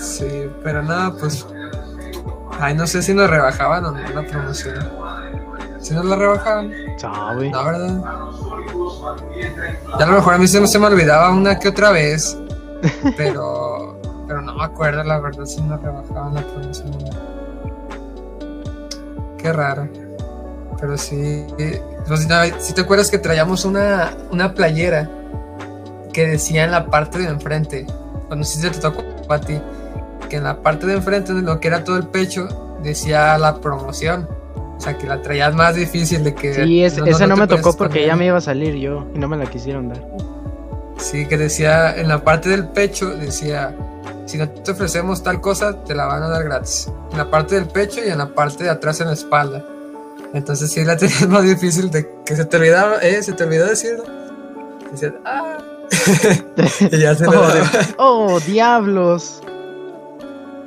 Sí, 0.00 0.48
pero 0.64 0.82
nada, 0.82 1.12
pues. 1.20 1.46
Ay, 2.58 2.74
no 2.74 2.86
sé 2.86 3.02
si 3.02 3.12
nos 3.12 3.28
rebajaban 3.28 3.84
o 3.84 3.90
no 3.90 4.08
la 4.08 4.22
promoción. 4.22 4.74
Si 5.80 5.92
nos 5.92 6.06
la 6.06 6.16
rebajaban. 6.16 6.72
Sabe. 6.96 7.50
La 7.50 7.62
verdad. 7.62 8.04
Ya 9.98 10.04
a 10.06 10.08
lo 10.08 10.14
mejor 10.14 10.32
a 10.32 10.38
mí 10.38 10.48
se, 10.48 10.66
se 10.66 10.78
me 10.78 10.86
olvidaba 10.86 11.30
una 11.30 11.58
que 11.58 11.68
otra 11.68 11.90
vez. 11.90 12.38
Pero 13.18 13.65
me 14.56 14.64
acuerdo 14.64 15.04
la 15.04 15.18
verdad 15.20 15.44
si 15.44 15.60
no 15.62 15.76
rebajaban 15.76 16.34
la 16.34 16.42
promoción. 16.42 16.92
Qué 19.38 19.52
raro. 19.52 19.88
Pero 20.80 20.98
sí, 20.98 21.46
si 22.58 22.72
te 22.74 22.80
acuerdas 22.80 23.10
que 23.10 23.18
traíamos 23.18 23.64
una, 23.64 24.16
una 24.30 24.52
playera 24.52 25.08
que 26.12 26.26
decía 26.26 26.64
en 26.64 26.70
la 26.70 26.86
parte 26.86 27.18
de 27.18 27.28
enfrente, 27.28 27.86
cuando 28.26 28.44
sí 28.44 28.60
se 28.60 28.70
te 28.70 28.78
tocó 28.78 29.02
a 29.28 29.40
ti, 29.40 29.58
que 30.28 30.36
en 30.36 30.44
la 30.44 30.62
parte 30.62 30.86
de 30.86 30.94
enfrente 30.94 31.32
de 31.32 31.42
lo 31.42 31.60
que 31.60 31.68
era 31.68 31.84
todo 31.84 31.96
el 31.96 32.06
pecho 32.06 32.76
decía 32.82 33.38
la 33.38 33.60
promoción. 33.60 34.28
O 34.76 34.80
sea, 34.80 34.98
que 34.98 35.06
la 35.06 35.22
traías 35.22 35.54
más 35.54 35.74
difícil 35.74 36.22
de 36.22 36.34
que... 36.34 36.54
Sí, 36.54 36.84
esa 36.84 37.26
no, 37.26 37.36
me 37.36 37.46
tocó 37.46 37.74
porque 37.74 38.06
ya 38.06 38.14
me 38.14 38.26
iba 38.26 38.36
a 38.36 38.42
salir 38.42 38.74
yo 38.74 39.06
y 39.14 39.18
no 39.18 39.26
me 39.26 39.36
la 39.38 39.46
quisieron 39.46 39.88
dar. 39.88 40.02
Sí, 40.98 41.26
que 41.26 41.38
decía, 41.38 41.96
en 41.96 42.08
la 42.08 42.22
parte 42.22 42.50
del 42.50 42.68
pecho 42.68 43.16
decía, 43.16 43.74
si 44.26 44.38
no 44.38 44.48
te 44.48 44.72
ofrecemos 44.72 45.22
tal 45.22 45.40
cosa, 45.40 45.84
te 45.84 45.94
la 45.94 46.06
van 46.06 46.22
a 46.22 46.28
dar 46.28 46.44
gratis. 46.44 46.90
En 47.12 47.18
la 47.18 47.30
parte 47.30 47.54
del 47.54 47.66
pecho 47.66 48.00
y 48.04 48.10
en 48.10 48.18
la 48.18 48.34
parte 48.34 48.64
de 48.64 48.70
atrás 48.70 49.00
en 49.00 49.06
la 49.06 49.14
espalda. 49.14 49.64
Entonces 50.34 50.70
sí 50.70 50.84
la 50.84 50.96
tenías 50.98 51.28
más 51.28 51.44
difícil 51.44 51.90
de 51.90 52.08
que 52.24 52.36
se 52.36 52.44
te 52.44 52.56
olvidaba, 52.56 52.98
eh, 52.98 53.22
se 53.22 53.32
te 53.32 53.44
olvidó 53.44 53.66
decirlo. 53.66 54.04
Decías, 54.90 55.14
ah. 55.24 55.58
y 56.90 56.98
ya 56.98 57.14
se 57.14 57.26
oh, 57.98 58.34
oh, 58.34 58.40
diablos. 58.40 59.40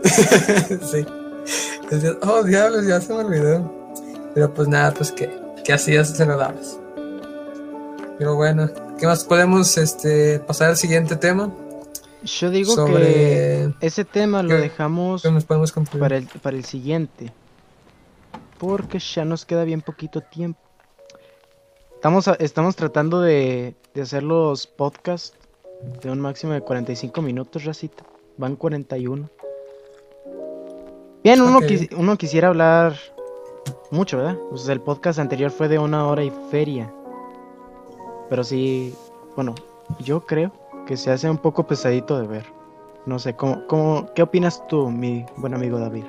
sí. 0.03 1.05
Decías, 1.89 2.15
oh, 2.21 2.43
diablos, 2.43 2.85
ya 2.87 3.01
se 3.01 3.13
me 3.13 3.19
olvidó. 3.19 3.71
Pero 4.33 4.53
pues 4.53 4.67
nada, 4.67 4.93
pues 4.93 5.11
que, 5.11 5.29
que 5.65 5.73
así 5.73 5.93
ya 5.93 6.05
se 6.05 6.25
lo 6.25 6.37
dabas. 6.37 6.77
Pero 8.17 8.35
bueno, 8.35 8.69
¿qué 8.97 9.05
más 9.05 9.23
podemos 9.23 9.77
este, 9.77 10.39
pasar 10.39 10.69
al 10.69 10.77
siguiente 10.77 11.15
tema? 11.15 11.51
Yo 12.23 12.49
digo 12.49 12.85
que 12.85 13.73
ese 13.79 14.03
tema 14.03 14.43
lo 14.43 14.55
dejamos 14.57 15.23
para, 15.99 16.17
el, 16.17 16.27
para 16.27 16.57
el 16.57 16.65
siguiente. 16.65 17.31
Porque 18.57 18.99
ya 18.99 19.23
nos 19.23 19.45
queda 19.45 19.63
bien 19.63 19.81
poquito 19.81 20.21
tiempo. 20.21 20.59
Estamos, 21.95 22.27
estamos 22.39 22.75
tratando 22.75 23.21
de, 23.21 23.75
de 23.93 24.01
hacer 24.01 24.23
los 24.23 24.67
podcasts 24.67 25.37
de 26.01 26.11
un 26.11 26.19
máximo 26.19 26.53
de 26.53 26.61
45 26.61 27.21
minutos, 27.21 27.63
Racita. 27.63 28.03
Van 28.37 28.55
41. 28.55 29.29
Bien, 31.23 31.41
uno, 31.41 31.59
uno 31.97 32.17
quisiera 32.17 32.49
hablar 32.49 32.95
mucho, 33.91 34.17
¿verdad? 34.17 34.37
Pues 34.49 34.67
el 34.67 34.81
podcast 34.81 35.19
anterior 35.19 35.51
fue 35.51 35.67
de 35.67 35.79
una 35.79 36.07
hora 36.07 36.23
y 36.23 36.31
feria. 36.51 36.93
Pero 38.29 38.43
sí, 38.43 38.93
bueno, 39.35 39.55
yo 39.99 40.25
creo 40.25 40.51
que 40.89 40.97
se 40.97 41.11
hace 41.11 41.29
un 41.29 41.37
poco 41.37 41.67
pesadito 41.67 42.19
de 42.19 42.25
ver. 42.25 42.45
No 43.05 43.19
sé, 43.19 43.35
¿cómo, 43.35 43.67
cómo, 43.67 44.09
¿qué 44.15 44.23
opinas 44.23 44.65
tú, 44.67 44.89
mi 44.89 45.23
buen 45.37 45.53
amigo 45.53 45.77
David? 45.77 46.05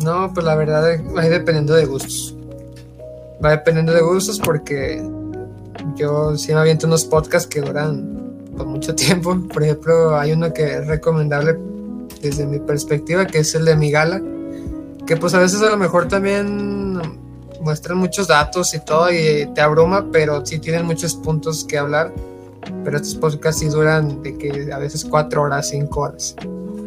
No, 0.00 0.28
pues 0.34 0.44
la 0.44 0.56
verdad 0.56 0.98
va 1.16 1.22
dependiendo 1.22 1.74
de 1.74 1.84
gustos. 1.84 2.34
Va 3.42 3.50
dependiendo 3.50 3.92
de 3.92 4.00
gustos 4.00 4.40
porque 4.40 5.08
yo 5.94 6.36
sí 6.36 6.52
me 6.52 6.58
aviento 6.58 6.88
unos 6.88 7.04
podcasts 7.04 7.48
que 7.48 7.60
duran 7.60 8.48
por 8.56 8.66
mucho 8.66 8.92
tiempo. 8.96 9.38
Por 9.54 9.62
ejemplo, 9.62 10.18
hay 10.18 10.32
uno 10.32 10.52
que 10.52 10.78
es 10.78 10.86
recomendable 10.88 11.56
desde 12.20 12.44
mi 12.44 12.58
perspectiva, 12.58 13.24
que 13.24 13.38
es 13.38 13.54
el 13.54 13.66
de 13.66 13.76
mi 13.76 13.92
gala, 13.92 14.20
que 15.06 15.16
pues 15.16 15.32
a 15.34 15.38
veces 15.38 15.62
a 15.62 15.70
lo 15.70 15.76
mejor 15.76 16.08
también 16.08 17.00
muestran 17.60 17.98
muchos 17.98 18.26
datos 18.26 18.74
y 18.74 18.80
todo 18.80 19.12
y 19.12 19.48
te 19.54 19.60
abruma, 19.60 20.08
pero 20.10 20.44
sí 20.44 20.58
tienen 20.58 20.86
muchos 20.86 21.14
puntos 21.14 21.64
que 21.64 21.78
hablar. 21.78 22.12
Pero 22.84 22.96
estos 22.96 23.14
podcasts 23.14 23.60
sí 23.60 23.68
duran 23.68 24.22
de 24.22 24.36
que 24.36 24.72
a 24.72 24.78
veces 24.78 25.04
cuatro 25.04 25.42
horas, 25.42 25.68
cinco 25.70 26.00
horas. 26.00 26.36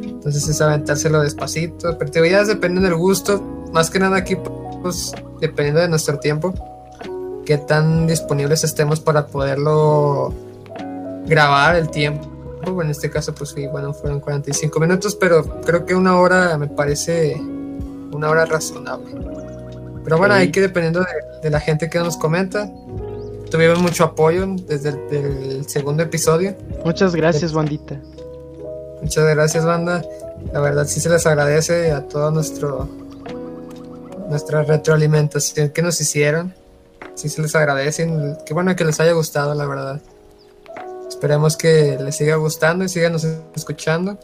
Entonces 0.03 0.47
es 0.47 0.61
aventárselo 0.61 1.21
despacito, 1.21 1.97
pero 1.97 2.09
te 2.09 2.19
voy 2.19 2.30
a 2.30 2.43
depender 2.43 2.84
del 2.84 2.95
gusto, 2.95 3.41
más 3.74 3.89
que 3.89 3.99
nada 3.99 4.17
aquí, 4.17 4.38
pues 4.82 5.13
dependiendo 5.41 5.82
de 5.82 5.89
nuestro 5.89 6.19
tiempo, 6.19 6.53
qué 7.45 7.57
tan 7.57 8.07
disponibles 8.07 8.63
estemos 8.63 8.99
para 8.99 9.28
poderlo 9.28 10.34
grabar 11.26 11.76
el 11.76 11.89
tiempo. 11.89 12.30
En 12.82 12.89
este 12.89 13.09
caso, 13.09 13.36
pues 13.36 13.49
sí, 13.49 13.67
bueno, 13.67 13.93
fueron 13.93 14.21
45 14.21 14.80
minutos, 14.80 15.15
pero 15.15 15.61
creo 15.61 15.86
que 15.86 15.95
una 15.95 16.17
hora 16.17 16.57
me 16.57 16.67
parece 16.67 17.36
una 18.13 18.30
hora 18.30 18.45
razonable. 18.45 19.11
Pero 20.03 20.17
bueno, 20.17 20.34
hay 20.34 20.51
que 20.51 20.61
dependiendo 20.61 21.05
de, 21.41 21.49
la 21.49 21.59
gente 21.59 21.89
que 21.89 21.99
nos 21.99 22.17
comenta. 22.17 22.69
Tuvimos 23.53 23.77
mucho 23.77 24.05
apoyo 24.05 24.47
desde 24.47 24.89
el 25.11 25.69
segundo 25.69 26.01
episodio. 26.01 26.55
Muchas 26.83 27.15
gracias, 27.15 27.53
bandita. 27.53 28.01
Muchas 28.99 29.25
gracias, 29.25 29.63
banda. 29.63 30.03
La 30.51 30.59
verdad 30.59 30.87
sí 30.87 30.99
se 30.99 31.07
les 31.07 31.23
agradece 31.27 31.91
a 31.91 32.07
todo 32.07 32.31
nuestro 32.31 32.89
nuestra 34.27 34.63
retroalimentación 34.63 35.69
que 35.69 35.83
nos 35.83 36.01
hicieron. 36.01 36.55
Sí 37.13 37.29
se 37.29 37.43
les 37.43 37.53
agradece. 37.53 38.11
Qué 38.43 38.55
bueno 38.55 38.75
que 38.75 38.85
les 38.85 38.99
haya 38.99 39.11
gustado, 39.11 39.53
la 39.53 39.67
verdad. 39.67 40.01
Esperemos 41.07 41.55
que 41.55 41.99
les 42.03 42.15
siga 42.15 42.37
gustando 42.37 42.85
y 42.85 42.89
sigan 42.89 43.15
escuchando. 43.55 44.17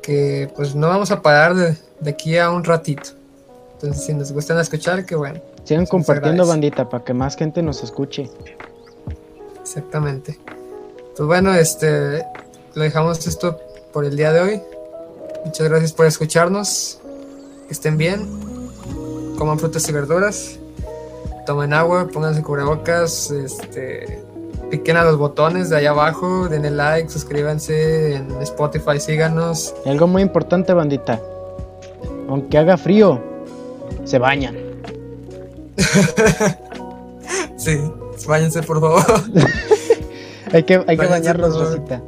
Que 0.00 0.50
pues 0.56 0.74
no 0.74 0.88
vamos 0.88 1.10
a 1.10 1.20
parar 1.20 1.54
de, 1.54 1.76
aquí 2.10 2.38
a 2.38 2.48
un 2.48 2.64
ratito. 2.64 3.10
Entonces, 3.74 4.02
si 4.02 4.14
nos 4.14 4.32
gustan 4.32 4.58
escuchar, 4.60 5.04
qué 5.04 5.14
bueno. 5.14 5.42
Sigan 5.64 5.86
compartiendo, 5.86 6.46
bandita, 6.46 6.88
para 6.88 7.04
que 7.04 7.14
más 7.14 7.36
gente 7.36 7.62
nos 7.62 7.82
escuche. 7.82 8.30
Exactamente. 9.60 10.38
Pues 11.16 11.26
bueno, 11.26 11.54
este 11.54 12.24
lo 12.74 12.82
dejamos 12.82 13.26
esto 13.26 13.58
por 13.92 14.04
el 14.04 14.16
día 14.16 14.32
de 14.32 14.40
hoy. 14.40 14.62
Muchas 15.44 15.68
gracias 15.68 15.92
por 15.92 16.06
escucharnos. 16.06 17.00
Que 17.66 17.72
estén 17.72 17.96
bien. 17.96 18.28
Coman 19.38 19.58
frutas 19.58 19.88
y 19.88 19.92
verduras. 19.92 20.58
Tomen 21.46 21.72
agua, 21.72 22.08
pónganse 22.12 22.42
cubrebocas, 22.42 23.30
este, 23.30 24.22
piquen 24.70 24.96
a 24.96 25.04
los 25.04 25.18
botones 25.18 25.68
de 25.68 25.76
allá 25.76 25.90
abajo, 25.90 26.48
denle 26.48 26.70
like, 26.70 27.10
suscríbanse 27.10 28.14
en 28.14 28.30
Spotify, 28.40 28.98
síganos. 28.98 29.74
algo 29.84 30.06
muy 30.06 30.22
importante, 30.22 30.72
bandita. 30.72 31.20
Aunque 32.28 32.56
haga 32.56 32.78
frío, 32.78 33.20
se 34.04 34.18
bañan. 34.18 34.63
sí, 37.56 37.80
váyanse 38.26 38.62
por 38.62 38.80
favor. 38.80 39.04
hay 40.52 40.62
que, 40.62 40.84
hay 40.86 40.96
que 40.96 41.06
bañarnos, 41.06 41.58
Rosita 41.58 42.02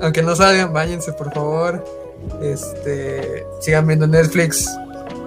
aunque 0.00 0.22
no 0.22 0.34
salgan, 0.34 0.72
váyanse 0.72 1.12
por 1.12 1.32
favor. 1.32 1.84
Este, 2.42 3.46
sigan 3.60 3.86
viendo 3.86 4.06
Netflix. 4.06 4.70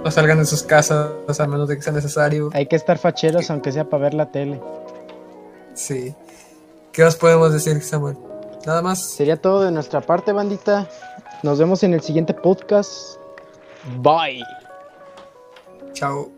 No 0.04 0.12
salgan 0.12 0.40
de 0.40 0.46
sus 0.46 0.64
casas 0.64 1.40
a 1.40 1.48
menos 1.48 1.68
de 1.68 1.76
que 1.76 1.82
sea 1.82 1.94
necesario. 1.94 2.50
Hay 2.54 2.68
que 2.68 2.76
estar 2.76 2.98
facheros 2.98 3.50
aunque 3.50 3.72
sea 3.72 3.90
para 3.90 4.04
ver 4.04 4.14
la 4.14 4.32
tele. 4.32 4.60
Sí. 5.74 6.16
¿Qué 6.92 7.04
más 7.04 7.16
podemos 7.16 7.52
decir, 7.52 7.82
Samuel? 7.82 8.18
Nada 8.66 8.82
más. 8.82 9.02
Sería 9.02 9.38
todo 9.38 9.64
de 9.64 9.72
nuestra 9.72 10.02
parte, 10.02 10.32
bandita. 10.32 10.88
Nos 11.44 11.60
vemos 11.60 11.84
en 11.84 11.94
el 11.94 12.02
siguiente 12.02 12.34
podcast. 12.34 13.18
Bye. 14.00 14.44
Chao. 15.94 16.37